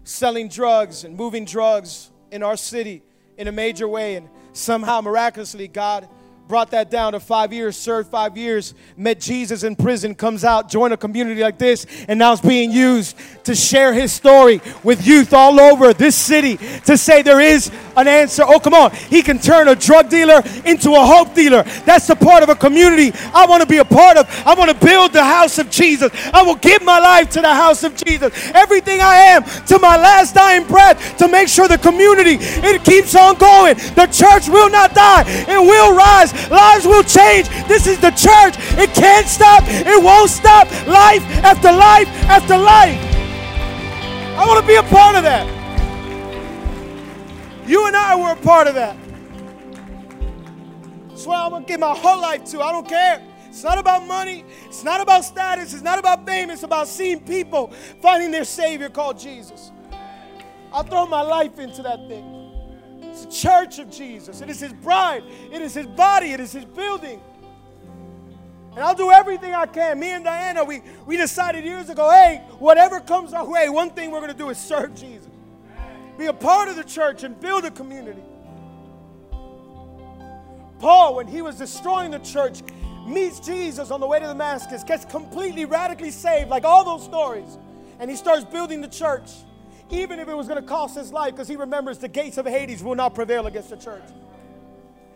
selling 0.03 0.47
drugs 0.47 1.03
and 1.03 1.15
moving 1.15 1.45
drugs 1.45 2.11
in 2.31 2.41
our 2.41 2.57
city 2.57 3.03
in 3.37 3.47
a 3.47 3.51
major 3.51 3.87
way. 3.87 4.15
And 4.15 4.29
somehow, 4.53 5.01
miraculously, 5.01 5.67
God 5.67 6.09
brought 6.47 6.71
that 6.71 6.89
down 6.89 7.11
to 7.13 7.19
five 7.19 7.51
years, 7.51 7.75
served 7.75 8.09
five 8.09 8.37
years, 8.37 8.73
met 8.95 9.19
Jesus 9.19 9.63
in 9.63 9.75
prison, 9.75 10.15
comes 10.15 10.43
out, 10.43 10.69
joined 10.69 10.93
a 10.93 10.97
community 10.97 11.41
like 11.41 11.57
this, 11.57 11.85
and 12.07 12.17
now 12.17 12.31
is 12.31 12.41
being 12.41 12.71
used 12.71 13.17
to 13.43 13.55
share 13.55 13.93
his 13.93 14.11
story 14.13 14.61
with 14.83 15.05
youth 15.05 15.33
all 15.33 15.59
over 15.59 15.93
this 15.93 16.15
city 16.15 16.57
to 16.85 16.97
say 16.97 17.21
there 17.21 17.41
is 17.41 17.71
an 17.95 18.07
answer. 18.07 18.43
Oh, 18.45 18.59
come 18.59 18.73
on. 18.73 18.91
He 18.91 19.21
can 19.21 19.39
turn 19.39 19.67
a 19.67 19.75
drug 19.75 20.09
dealer 20.09 20.41
into 20.65 20.91
a 20.91 21.05
hope 21.05 21.33
dealer. 21.33 21.63
That's 21.85 22.07
the 22.07 22.15
part 22.15 22.43
of 22.43 22.49
a 22.49 22.55
community 22.55 23.11
I 23.33 23.45
want 23.45 23.61
to 23.61 23.67
be 23.67 23.77
a 23.77 23.85
part 23.85 24.17
of. 24.17 24.27
I 24.45 24.53
want 24.53 24.71
to 24.71 24.85
build 24.85 25.13
the 25.13 25.23
house 25.23 25.57
of 25.57 25.69
Jesus. 25.69 26.11
I 26.33 26.43
will 26.43 26.55
give 26.55 26.81
my 26.83 26.99
life 26.99 27.29
to 27.31 27.41
the 27.41 27.53
house 27.53 27.83
of 27.83 27.95
Jesus. 27.95 28.33
Everything 28.53 29.01
I 29.01 29.15
am 29.15 29.43
to 29.43 29.79
my 29.79 29.97
last 29.97 30.35
dying 30.35 30.65
breath 30.65 31.17
to 31.17 31.27
make 31.27 31.47
sure 31.47 31.67
the 31.67 31.77
community 31.77 32.37
it 32.39 32.83
keeps 32.83 33.15
on 33.15 33.37
going. 33.37 33.75
The 33.95 34.07
church 34.07 34.47
will 34.47 34.69
not 34.69 34.93
die. 34.93 35.23
It 35.27 35.59
will 35.59 35.95
rise. 35.95 36.36
Lives 36.49 36.85
will 36.85 37.03
change. 37.03 37.49
This 37.67 37.87
is 37.87 37.99
the 37.99 38.11
church. 38.11 38.55
It 38.77 38.93
can't 38.93 39.27
stop. 39.27 39.63
It 39.65 40.03
won't 40.03 40.29
stop. 40.29 40.67
Life 40.87 41.23
after 41.43 41.71
life 41.71 42.07
after 42.29 42.57
life. 42.57 42.99
I 44.37 44.45
want 44.47 44.61
to 44.61 44.67
be 44.67 44.75
a 44.75 44.83
part 44.83 45.15
of 45.15 45.23
that. 45.23 45.45
You 47.67 47.87
and 47.87 47.95
I 47.95 48.15
were 48.15 48.31
a 48.31 48.35
part 48.43 48.67
of 48.67 48.75
that. 48.75 48.95
That's 51.09 51.25
what 51.25 51.39
I'm 51.39 51.49
going 51.49 51.63
to 51.63 51.67
give 51.67 51.79
my 51.79 51.95
whole 51.95 52.21
life 52.21 52.45
to. 52.51 52.61
I 52.61 52.71
don't 52.71 52.87
care. 52.87 53.21
It's 53.47 53.63
not 53.63 53.79
about 53.79 54.05
money. 54.07 54.45
It's 54.65 54.83
not 54.83 55.01
about 55.01 55.25
status. 55.25 55.73
It's 55.73 55.81
not 55.81 55.97
about 55.97 56.25
fame. 56.25 56.51
It's 56.51 56.63
about 56.63 56.87
seeing 56.87 57.19
people 57.19 57.73
finding 58.01 58.29
their 58.29 58.45
Savior 58.45 58.89
called 58.89 59.17
Jesus. 59.17 59.71
I'll 60.71 60.83
throw 60.83 61.07
my 61.07 61.21
life 61.21 61.57
into 61.57 61.81
that 61.81 62.07
thing. 62.07 62.36
It's 63.17 63.25
the 63.25 63.49
church 63.49 63.79
of 63.79 63.89
Jesus. 63.89 64.41
It 64.41 64.49
is 64.49 64.59
his 64.59 64.73
bride. 64.73 65.23
It 65.51 65.59
is 65.61 65.73
his 65.73 65.87
body. 65.87 66.33
It 66.33 66.39
is 66.39 66.51
his 66.51 66.65
building. 66.65 67.19
And 68.75 68.79
I'll 68.83 68.93
do 68.93 69.09
everything 69.09 69.55
I 69.55 69.65
can. 69.65 69.99
Me 69.99 70.11
and 70.11 70.23
Diana, 70.23 70.63
we, 70.63 70.83
we 71.07 71.17
decided 71.17 71.65
years 71.65 71.89
ago, 71.89 72.11
hey, 72.11 72.43
whatever 72.59 72.99
comes 72.99 73.33
our 73.33 73.43
way, 73.43 73.69
one 73.69 73.89
thing 73.89 74.11
we're 74.11 74.19
going 74.19 74.31
to 74.31 74.37
do 74.37 74.49
is 74.49 74.59
serve 74.59 74.93
Jesus. 74.93 75.31
Be 76.19 76.27
a 76.27 76.33
part 76.33 76.69
of 76.69 76.75
the 76.75 76.83
church 76.83 77.23
and 77.23 77.39
build 77.39 77.65
a 77.65 77.71
community. 77.71 78.21
Paul, 80.77 81.15
when 81.15 81.25
he 81.25 81.41
was 81.41 81.55
destroying 81.55 82.11
the 82.11 82.19
church, 82.19 82.61
meets 83.07 83.39
Jesus 83.39 83.89
on 83.89 83.99
the 83.99 84.05
way 84.05 84.19
to 84.19 84.25
Damascus, 84.25 84.83
gets 84.83 85.05
completely 85.05 85.65
radically 85.65 86.11
saved, 86.11 86.49
like 86.51 86.65
all 86.65 86.85
those 86.85 87.03
stories, 87.03 87.57
and 87.99 88.11
he 88.11 88.15
starts 88.15 88.45
building 88.45 88.81
the 88.81 88.87
church 88.87 89.31
even 89.89 90.19
if 90.19 90.27
it 90.27 90.35
was 90.35 90.47
going 90.47 90.61
to 90.61 90.67
cost 90.67 90.95
his 90.95 91.11
life, 91.11 91.33
because 91.33 91.47
he 91.47 91.55
remembers 91.55 91.97
the 91.97 92.07
gates 92.07 92.37
of 92.37 92.45
Hades 92.45 92.83
will 92.83 92.95
not 92.95 93.15
prevail 93.15 93.47
against 93.47 93.69
the 93.69 93.77
church. 93.77 94.03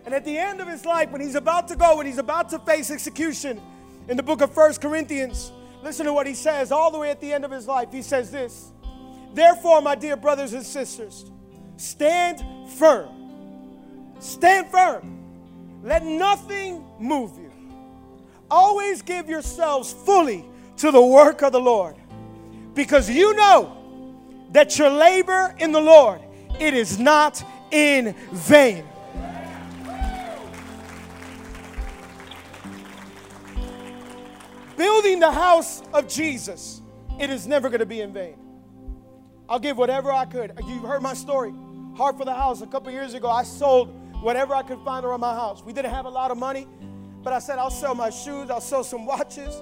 And 0.06 0.14
at 0.14 0.26
the 0.26 0.38
end 0.38 0.62
of 0.62 0.68
his 0.68 0.86
life, 0.86 1.12
when 1.12 1.22
he's 1.22 1.36
about 1.36 1.68
to 1.68 1.76
go, 1.76 1.98
when 1.98 2.06
he's 2.06 2.18
about 2.18 2.50
to 2.50 2.60
face 2.60 2.90
execution, 2.90 3.62
in 4.08 4.18
the 4.18 4.24
book 4.24 4.42
of 4.42 4.54
First 4.54 4.82
Corinthians, 4.82 5.52
listen 5.84 6.06
to 6.06 6.14
what 6.14 6.26
he 6.26 6.34
says 6.34 6.72
all 6.72 6.92
the 6.92 6.98
way 6.98 7.12
at 7.12 7.22
the 7.22 7.32
end 7.32 7.46
of 7.46 7.52
his 7.52 7.68
life. 7.68 7.92
He 7.92 8.02
says 8.02 8.32
this 8.32 8.72
Therefore, 9.34 9.82
my 9.82 9.96
dear 9.96 10.16
brothers 10.16 10.54
and 10.54 10.66
sisters, 10.66 11.30
stand 11.78 12.44
firm. 12.72 13.10
Stand 14.20 14.70
firm. 14.70 15.20
Let 15.84 16.06
nothing 16.06 16.86
move 17.00 17.38
you. 17.38 17.52
Always 18.50 19.02
give 19.02 19.30
yourselves 19.30 19.94
fully 19.94 20.46
to 20.78 20.92
the 20.92 21.02
work 21.02 21.42
of 21.42 21.52
the 21.52 21.60
Lord, 21.60 21.96
because 22.74 23.10
you 23.10 23.34
know 23.36 23.81
that 24.52 24.78
your 24.78 24.90
labor 24.90 25.56
in 25.60 25.72
the 25.72 25.80
Lord, 25.80 26.22
it 26.60 26.74
is 26.74 27.00
not 27.00 27.44
in 27.72 28.16
vain. 28.32 28.86
Building 34.78 35.20
the 35.20 35.32
house 35.32 35.84
of 35.94 36.08
Jesus, 36.08 36.82
it 37.20 37.30
is 37.30 37.48
never 37.48 37.70
going 37.70 37.80
to 37.80 37.86
be 37.86 38.02
in 38.02 38.12
vain. 38.12 38.36
I'll 39.48 39.60
give 39.60 39.78
whatever 39.78 40.12
I 40.12 40.26
could. 40.26 40.54
You've 40.68 40.84
heard 40.84 41.02
my 41.02 41.14
story. 41.14 41.54
Heart 41.96 42.18
for 42.18 42.26
the 42.26 42.34
house. 42.34 42.62
A 42.62 42.68
couple 42.68 42.92
years 42.92 43.14
ago, 43.14 43.30
I 43.30 43.44
sold 43.44 43.90
whatever 44.22 44.56
I 44.56 44.64
could 44.64 44.80
find 44.84 45.06
around 45.06 45.20
my 45.20 45.34
house. 45.34 45.64
We 45.64 45.74
didn't 45.74 45.92
have 45.92 46.06
a 46.06 46.10
lot 46.10 46.32
of 46.32 46.38
money, 46.38 46.68
but 47.24 47.34
I 47.34 47.40
said, 47.40 47.60
I'll 47.60 47.70
sell 47.70 47.94
my 47.94 48.10
shoes, 48.10 48.50
I'll 48.50 48.62
sell 48.62 48.84
some 48.84 49.06
watches, 49.06 49.62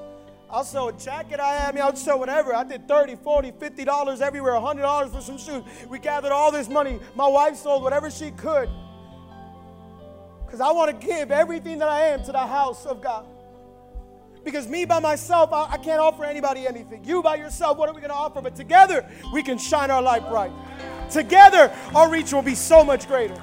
I'll 0.51 0.63
sell 0.63 0.87
a 0.87 0.93
jacket 0.93 1.39
I 1.39 1.55
have. 1.55 1.69
I 1.69 1.71
mean, 1.73 1.83
I'll 1.83 1.95
sell 1.95 2.17
whatever. 2.17 2.55
I 2.55 2.63
did 2.63 2.87
30, 2.87 3.17
40, 3.17 3.51
50 3.59 3.83
dollars 3.85 4.21
everywhere, 4.21 4.53
$100 4.53 5.11
for 5.11 5.21
some 5.21 5.37
shoes. 5.37 5.63
We 5.87 5.99
gathered 5.99 6.31
all 6.31 6.51
this 6.51 6.67
money. 6.67 6.99
My 7.15 7.27
wife 7.27 7.55
sold 7.55 7.83
whatever 7.83 8.09
she 8.09 8.31
could. 8.31 8.69
Because 10.45 10.61
I 10.61 10.71
want 10.71 10.99
to 10.99 11.07
give 11.07 11.29
everything 11.31 11.77
that 11.79 11.89
I 11.89 12.07
am 12.07 12.23
to 12.23 12.31
the 12.31 12.39
house 12.39 12.87
of 12.87 13.01
God. 13.01 13.27
Because 14.43 14.67
me 14.67 14.85
by 14.85 14.99
myself, 14.99 15.53
I, 15.53 15.73
I 15.73 15.77
can't 15.77 15.99
offer 15.99 16.25
anybody 16.25 16.65
anything. 16.65 17.03
You 17.03 17.21
by 17.21 17.35
yourself, 17.35 17.77
what 17.77 17.87
are 17.87 17.93
we 17.93 18.01
going 18.01 18.09
to 18.09 18.15
offer? 18.15 18.41
But 18.41 18.55
together, 18.55 19.07
we 19.31 19.43
can 19.43 19.59
shine 19.59 19.91
our 19.91 20.01
light 20.01 20.27
bright. 20.27 20.51
Together, 21.11 21.71
our 21.93 22.09
reach 22.09 22.33
will 22.33 22.41
be 22.41 22.55
so 22.55 22.83
much 22.83 23.07
greater. 23.07 23.39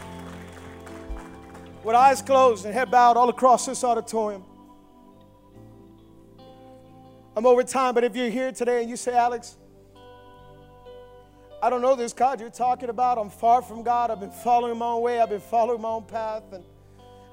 With 1.85 1.95
eyes 1.95 2.23
closed 2.23 2.65
and 2.65 2.75
head 2.75 2.91
bowed 2.91 3.17
all 3.17 3.29
across 3.29 3.67
this 3.67 3.85
auditorium. 3.85 4.43
I'm 7.37 7.45
over 7.45 7.63
time, 7.63 7.95
but 7.95 8.03
if 8.03 8.17
you're 8.17 8.31
here 8.31 8.51
today 8.51 8.81
and 8.81 8.89
you 8.89 8.97
say, 8.97 9.13
Alex, 9.13 9.59
I 11.63 11.69
don't 11.69 11.83
know 11.83 11.95
this 11.95 12.15
God 12.15 12.41
you're 12.41 12.49
talking 12.49 12.89
about. 12.89 13.19
I'm 13.19 13.29
far 13.29 13.61
from 13.61 13.83
God. 13.83 14.11
I've 14.11 14.21
been 14.21 14.31
following 14.31 14.79
my 14.79 14.87
own 14.87 15.03
way. 15.03 15.21
I've 15.21 15.29
been 15.29 15.41
following 15.41 15.83
my 15.83 15.91
own 15.91 16.05
path. 16.05 16.45
And 16.53 16.65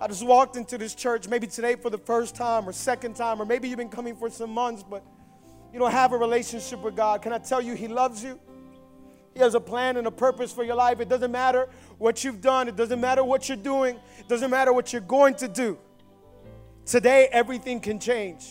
I 0.01 0.07
just 0.07 0.25
walked 0.25 0.57
into 0.57 0.77
this 0.77 0.93
church 0.93 1.29
maybe 1.29 1.47
today 1.47 1.77
for 1.77 1.89
the 1.89 1.97
first 1.97 2.35
time 2.35 2.67
or 2.67 2.73
second 2.73 3.15
time, 3.15 3.41
or 3.41 3.45
maybe 3.45 3.69
you've 3.69 3.77
been 3.77 3.87
coming 3.87 4.13
for 4.13 4.29
some 4.29 4.49
months, 4.49 4.83
but 4.83 5.05
you 5.71 5.79
don't 5.79 5.91
have 5.91 6.11
a 6.11 6.17
relationship 6.17 6.81
with 6.81 6.97
God. 6.97 7.21
Can 7.21 7.31
I 7.31 7.37
tell 7.37 7.61
you, 7.61 7.73
He 7.73 7.87
loves 7.87 8.21
you? 8.21 8.37
He 9.33 9.39
has 9.39 9.55
a 9.55 9.59
plan 9.61 9.95
and 9.95 10.05
a 10.05 10.11
purpose 10.11 10.51
for 10.51 10.65
your 10.65 10.75
life. 10.75 10.99
It 10.99 11.07
doesn't 11.07 11.31
matter 11.31 11.69
what 11.97 12.25
you've 12.25 12.41
done, 12.41 12.67
it 12.67 12.75
doesn't 12.75 12.99
matter 12.99 13.23
what 13.23 13.47
you're 13.47 13.55
doing, 13.55 13.97
it 14.19 14.27
doesn't 14.27 14.51
matter 14.51 14.73
what 14.73 14.91
you're 14.91 15.01
going 15.01 15.35
to 15.35 15.47
do. 15.47 15.77
Today, 16.85 17.29
everything 17.31 17.79
can 17.79 17.99
change. 17.99 18.45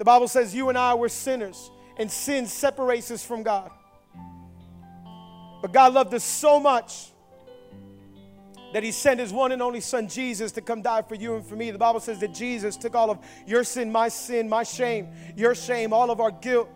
The 0.00 0.04
Bible 0.06 0.28
says 0.28 0.54
you 0.54 0.70
and 0.70 0.78
I 0.78 0.94
were 0.94 1.10
sinners, 1.10 1.70
and 1.98 2.10
sin 2.10 2.46
separates 2.46 3.10
us 3.10 3.22
from 3.22 3.42
God. 3.42 3.70
But 5.60 5.74
God 5.74 5.92
loved 5.92 6.14
us 6.14 6.24
so 6.24 6.58
much 6.58 7.08
that 8.72 8.82
he 8.82 8.92
sent 8.92 9.20
his 9.20 9.30
one 9.30 9.52
and 9.52 9.60
only 9.60 9.82
son 9.82 10.08
Jesus 10.08 10.52
to 10.52 10.62
come 10.62 10.80
die 10.80 11.02
for 11.02 11.16
you 11.16 11.34
and 11.34 11.44
for 11.44 11.54
me. 11.54 11.70
The 11.70 11.76
Bible 11.76 12.00
says 12.00 12.18
that 12.20 12.32
Jesus 12.32 12.78
took 12.78 12.94
all 12.94 13.10
of 13.10 13.18
your 13.46 13.62
sin, 13.62 13.92
my 13.92 14.08
sin, 14.08 14.48
my 14.48 14.62
shame, 14.62 15.08
your 15.36 15.54
shame, 15.54 15.92
all 15.92 16.10
of 16.10 16.18
our 16.18 16.30
guilt, 16.30 16.70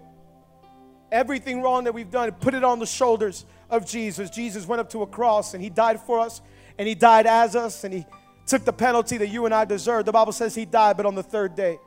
everything 1.11 1.63
wrong 1.63 1.85
that 1.85 1.95
we've 1.95 2.11
done, 2.11 2.29
and 2.29 2.39
put 2.39 2.53
it 2.53 2.63
on 2.63 2.79
the 2.79 2.85
shoulders 2.85 3.47
of 3.71 3.87
Jesus. 3.87 4.29
Jesus 4.29 4.67
went 4.67 4.81
up 4.81 4.91
to 4.91 5.01
a 5.01 5.07
cross 5.07 5.55
and 5.55 5.63
he 5.63 5.71
died 5.71 5.99
for 5.99 6.21
us 6.21 6.43
and 6.77 6.87
he 6.87 6.95
died 6.95 7.27
as 7.27 7.57
us 7.57 7.85
and 7.85 7.95
he 7.95 8.05
took 8.47 8.67
the 8.67 8.73
penalty 8.75 9.17
that 9.17 9.29
you 9.29 9.47
and 9.47 9.55
I 9.55 9.65
deserve. 9.65 10.05
The 10.05 10.13
Bible 10.13 10.33
says 10.33 10.55
he 10.55 10.67
died, 10.67 10.99
but 10.99 11.07
on 11.07 11.15
the 11.15 11.23
third 11.23 11.55
day, 11.55 11.79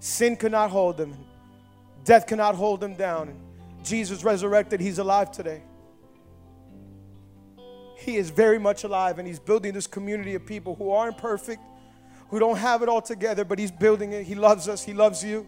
sin 0.00 0.36
could 0.36 0.52
not 0.52 0.70
hold 0.70 0.96
them. 0.96 1.16
death 2.04 2.26
cannot 2.26 2.54
hold 2.54 2.80
them 2.80 2.94
down. 2.94 3.28
And 3.28 3.40
Jesus 3.84 4.22
resurrected, 4.24 4.80
he's 4.80 4.98
alive 4.98 5.30
today. 5.30 5.62
He 7.96 8.16
is 8.16 8.30
very 8.30 8.58
much 8.58 8.84
alive 8.84 9.18
and 9.18 9.26
He's 9.26 9.40
building 9.40 9.72
this 9.72 9.88
community 9.88 10.34
of 10.34 10.46
people 10.46 10.76
who 10.76 10.92
aren't 10.92 11.18
perfect, 11.18 11.60
who 12.28 12.38
don't 12.38 12.56
have 12.56 12.82
it 12.82 12.88
all 12.88 13.02
together, 13.02 13.44
but 13.44 13.58
He's 13.58 13.72
building 13.72 14.12
it. 14.12 14.24
He 14.24 14.36
loves 14.36 14.68
us, 14.68 14.84
He 14.84 14.94
loves 14.94 15.24
you. 15.24 15.46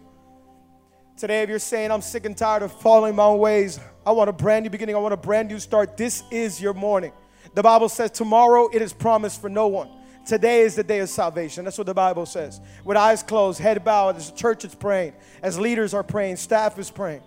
Today, 1.15 1.41
if 1.43 1.49
you're 1.49 1.59
saying, 1.59 1.91
I'm 1.91 2.01
sick 2.01 2.25
and 2.25 2.35
tired 2.35 2.63
of 2.63 2.71
following 2.71 3.15
my 3.15 3.23
own 3.23 3.39
ways, 3.39 3.79
I 4.05 4.11
want 4.11 4.29
a 4.29 4.33
brand 4.33 4.63
new 4.63 4.69
beginning, 4.69 4.95
I 4.95 4.99
want 4.99 5.13
a 5.13 5.17
brand 5.17 5.49
new 5.49 5.59
start, 5.59 5.95
this 5.95 6.23
is 6.31 6.61
your 6.61 6.73
morning. 6.73 7.13
The 7.53 7.63
Bible 7.63 7.87
says, 7.87 8.11
Tomorrow 8.11 8.69
it 8.73 8.81
is 8.81 8.93
promised 8.93 9.41
for 9.41 9.49
no 9.49 9.67
one. 9.67 9.89
Today 10.29 10.61
is 10.61 10.75
the 10.75 10.83
day 10.83 10.99
of 10.99 11.09
salvation. 11.09 11.65
That's 11.65 11.79
what 11.79 11.87
the 11.87 11.93
Bible 11.95 12.27
says. 12.27 12.61
With 12.83 12.95
eyes 12.97 13.23
closed, 13.23 13.59
head 13.59 13.83
bowed, 13.83 14.15
as 14.15 14.29
the 14.29 14.37
church 14.37 14.63
is 14.63 14.75
praying, 14.75 15.13
as 15.41 15.57
leaders 15.57 15.95
are 15.95 16.03
praying, 16.03 16.35
staff 16.35 16.77
is 16.77 16.91
praying. 16.91 17.23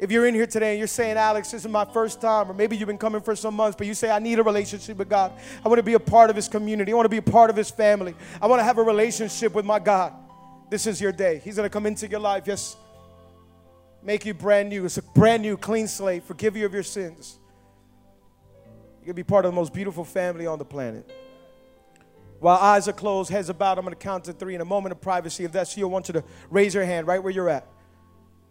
If 0.00 0.10
you're 0.10 0.26
in 0.26 0.34
here 0.34 0.48
today 0.48 0.72
and 0.72 0.78
you're 0.80 0.88
saying, 0.88 1.16
Alex, 1.16 1.52
this 1.52 1.64
is 1.64 1.70
my 1.70 1.84
first 1.84 2.20
time, 2.20 2.50
or 2.50 2.54
maybe 2.54 2.76
you've 2.76 2.88
been 2.88 2.98
coming 2.98 3.20
for 3.20 3.36
some 3.36 3.54
months, 3.54 3.76
but 3.78 3.86
you 3.86 3.94
say, 3.94 4.10
I 4.10 4.18
need 4.18 4.40
a 4.40 4.42
relationship 4.42 4.96
with 4.96 5.08
God. 5.08 5.30
I 5.64 5.68
want 5.68 5.78
to 5.78 5.84
be 5.84 5.92
a 5.92 6.00
part 6.00 6.28
of 6.28 6.34
His 6.34 6.48
community. 6.48 6.90
I 6.90 6.96
want 6.96 7.04
to 7.04 7.08
be 7.08 7.18
a 7.18 7.22
part 7.22 7.50
of 7.50 7.56
His 7.56 7.70
family. 7.70 8.16
I 8.42 8.48
want 8.48 8.58
to 8.58 8.64
have 8.64 8.78
a 8.78 8.82
relationship 8.82 9.54
with 9.54 9.64
my 9.64 9.78
God. 9.78 10.12
This 10.68 10.88
is 10.88 11.00
your 11.00 11.12
day. 11.12 11.40
He's 11.44 11.54
going 11.54 11.66
to 11.66 11.72
come 11.72 11.86
into 11.86 12.08
your 12.08 12.18
life. 12.18 12.48
Yes, 12.48 12.76
make 14.02 14.26
you 14.26 14.34
brand 14.34 14.70
new. 14.70 14.86
It's 14.86 14.98
a 14.98 15.02
brand 15.02 15.42
new, 15.42 15.56
clean 15.56 15.86
slate. 15.86 16.24
Forgive 16.24 16.56
you 16.56 16.66
of 16.66 16.74
your 16.74 16.82
sins. 16.82 17.38
You're 18.96 19.04
going 19.04 19.08
to 19.10 19.14
be 19.14 19.22
part 19.22 19.44
of 19.44 19.52
the 19.52 19.54
most 19.56 19.72
beautiful 19.72 20.04
family 20.04 20.48
on 20.48 20.58
the 20.58 20.64
planet. 20.64 21.08
While 22.38 22.58
eyes 22.58 22.86
are 22.88 22.92
closed, 22.92 23.30
heads 23.30 23.48
are 23.48 23.54
bowed, 23.54 23.78
I'm 23.78 23.84
going 23.84 23.96
to 23.96 24.02
count 24.02 24.24
to 24.24 24.32
three 24.32 24.54
in 24.54 24.60
a 24.60 24.64
moment 24.64 24.92
of 24.92 25.00
privacy. 25.00 25.44
If 25.44 25.52
that's 25.52 25.76
you, 25.76 25.86
I 25.86 25.90
want 25.90 26.08
you 26.08 26.14
to 26.14 26.24
raise 26.50 26.74
your 26.74 26.84
hand 26.84 27.06
right 27.06 27.22
where 27.22 27.32
you're 27.32 27.48
at. 27.48 27.66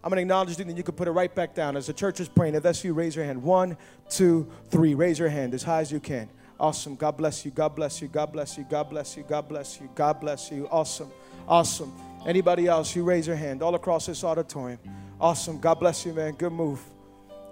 I'm 0.04 0.10
going 0.10 0.18
to 0.18 0.22
acknowledge 0.22 0.58
you, 0.58 0.66
then 0.66 0.78
you 0.78 0.84
can 0.84 0.94
put 0.94 1.08
it 1.08 1.12
right 1.12 1.34
back 1.34 1.56
down. 1.56 1.76
As 1.76 1.88
the 1.88 1.94
church 1.94 2.20
is 2.20 2.28
praying, 2.28 2.54
if 2.54 2.64
that's 2.64 2.84
you, 2.84 2.94
raise 2.94 3.16
your 3.16 3.26
hand. 3.26 3.42
One, 3.42 3.76
two, 4.08 4.48
three. 4.70 4.94
Raise 4.94 5.18
your 5.18 5.30
hand 5.30 5.54
as 5.56 5.64
high 5.64 5.82
as 5.82 5.92
you 5.92 6.00
can. 6.00 6.30
Awesome. 6.60 6.96
God 6.96 7.18
bless 7.18 7.44
you. 7.44 7.52
God 7.52 7.76
bless 7.76 8.02
you. 8.02 8.08
God 8.08 8.32
bless 8.32 8.58
you. 8.58 8.66
God 8.70 8.90
bless 8.90 9.18
you. 9.18 9.24
God 9.24 9.50
bless 9.50 9.82
you. 9.82 9.90
God 9.96 10.20
bless 10.20 10.52
you. 10.52 10.68
Awesome. 10.72 11.12
Awesome. 11.48 11.92
Anybody 12.26 12.68
else, 12.68 12.96
you 12.96 13.04
raise 13.04 13.28
your 13.28 13.36
hand 13.36 13.62
all 13.62 13.76
across 13.76 14.06
this 14.06 14.24
auditorium. 14.24 14.80
Awesome. 15.20 15.60
God 15.60 15.80
bless 15.80 16.06
you, 16.06 16.14
man. 16.14 16.34
Good 16.34 16.54
move. 16.54 16.82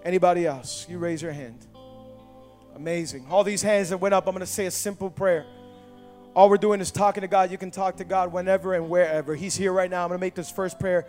Anybody 0.04 0.46
else, 0.46 0.86
you 0.88 1.00
raise 1.00 1.22
your 1.22 1.32
hand. 1.32 1.66
Amazing. 2.76 3.26
All 3.30 3.44
these 3.44 3.62
hands 3.62 3.90
that 3.90 3.98
went 3.98 4.14
up, 4.14 4.28
I'm 4.28 4.34
going 4.34 4.42
to 4.42 4.46
say 4.46 4.66
a 4.66 4.72
simple 4.72 5.10
prayer. 5.10 5.46
All 6.36 6.50
we're 6.50 6.58
doing 6.58 6.82
is 6.82 6.90
talking 6.90 7.22
to 7.22 7.28
God. 7.28 7.52
You 7.52 7.60
can 7.60 7.70
talk 7.70 7.98
to 7.98 8.04
God 8.04 8.34
whenever 8.34 8.74
and 8.74 8.90
wherever. 8.90 9.36
He's 9.36 9.56
here 9.56 9.72
right 9.72 9.90
now. 9.90 10.04
I'm 10.04 10.10
going 10.10 10.20
to 10.20 10.22
make 10.22 10.34
this 10.34 10.50
first 10.50 10.80
prayer 10.80 11.06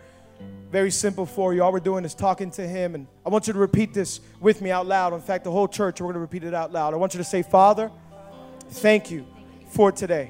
very 0.71 0.91
simple 0.91 1.25
for 1.25 1.51
you. 1.53 1.63
All 1.63 1.71
we're 1.71 1.79
doing 1.79 2.05
is 2.05 2.13
talking 2.13 2.51
to 2.51 2.67
Him. 2.67 2.93
And 2.93 3.07
I 3.25 3.29
want 3.29 3.47
you 3.47 3.53
to 3.53 3.57
repeat 3.59 3.91
this 3.91 4.19
with 4.39 4.61
me 4.61 4.69
out 4.69 4.85
loud. 4.85 5.13
In 5.13 5.21
fact, 5.21 5.43
the 5.43 5.51
whole 5.51 5.67
church, 5.67 5.99
we're 5.99 6.05
going 6.05 6.13
to 6.15 6.19
repeat 6.19 6.43
it 6.43 6.53
out 6.53 6.71
loud. 6.71 6.93
I 6.93 6.97
want 6.97 7.15
you 7.15 7.17
to 7.17 7.23
say, 7.23 7.41
Father, 7.41 7.91
thank 8.69 9.09
you 9.09 9.25
for 9.69 9.91
today. 9.91 10.29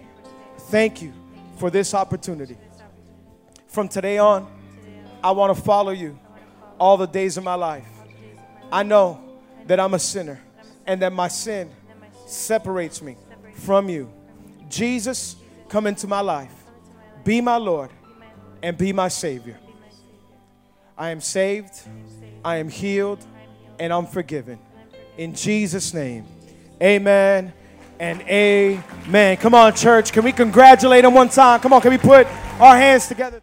Thank 0.58 1.02
you 1.02 1.12
for 1.58 1.70
this 1.70 1.94
opportunity. 1.94 2.58
From 3.68 3.90
today 3.90 4.18
on, 4.18 4.48
I 5.22 5.32
want 5.32 5.56
to 5.56 5.62
follow 5.62 5.92
you 5.92 6.18
all 6.80 6.96
the 6.96 7.08
days 7.08 7.36
of 7.36 7.44
my 7.44 7.56
life. 7.56 7.88
I 8.72 8.84
know 8.84 9.22
that 9.68 9.78
I'm 9.78 9.94
a 9.94 10.00
sinner 10.00 10.40
and 10.88 11.02
that 11.02 11.12
my 11.12 11.28
sin 11.28 11.70
separates 12.28 13.02
me 13.02 13.18
from 13.56 13.90
you. 13.90 14.10
Jesus, 14.70 15.36
come 15.70 15.88
into 15.88 16.08
my 16.08 16.22
life. 16.22 16.54
Be 17.24 17.42
my 17.42 17.58
Lord 17.58 17.90
and 18.62 18.78
be 18.78 18.94
my 18.94 19.08
Savior. 19.08 19.58
I 20.98 21.10
am 21.10 21.20
saved, 21.20 21.74
I 22.44 22.58
am 22.58 22.70
healed, 22.70 23.26
and 23.80 23.92
I'm 23.92 24.06
forgiven. 24.06 24.60
In 25.18 25.34
Jesus' 25.34 25.94
name, 25.94 26.26
amen 26.82 27.54
and 28.00 28.22
amen. 28.22 29.38
Come 29.38 29.56
on, 29.56 29.74
church. 29.74 30.12
Can 30.12 30.24
we 30.24 30.32
congratulate 30.32 31.04
him 31.04 31.14
one 31.14 31.30
time? 31.30 31.60
Come 31.60 31.74
on, 31.74 31.82
can 31.82 31.92
we 31.92 31.98
put 31.98 32.28
our 32.60 32.78
hands 32.78 33.08
together? 33.08 33.42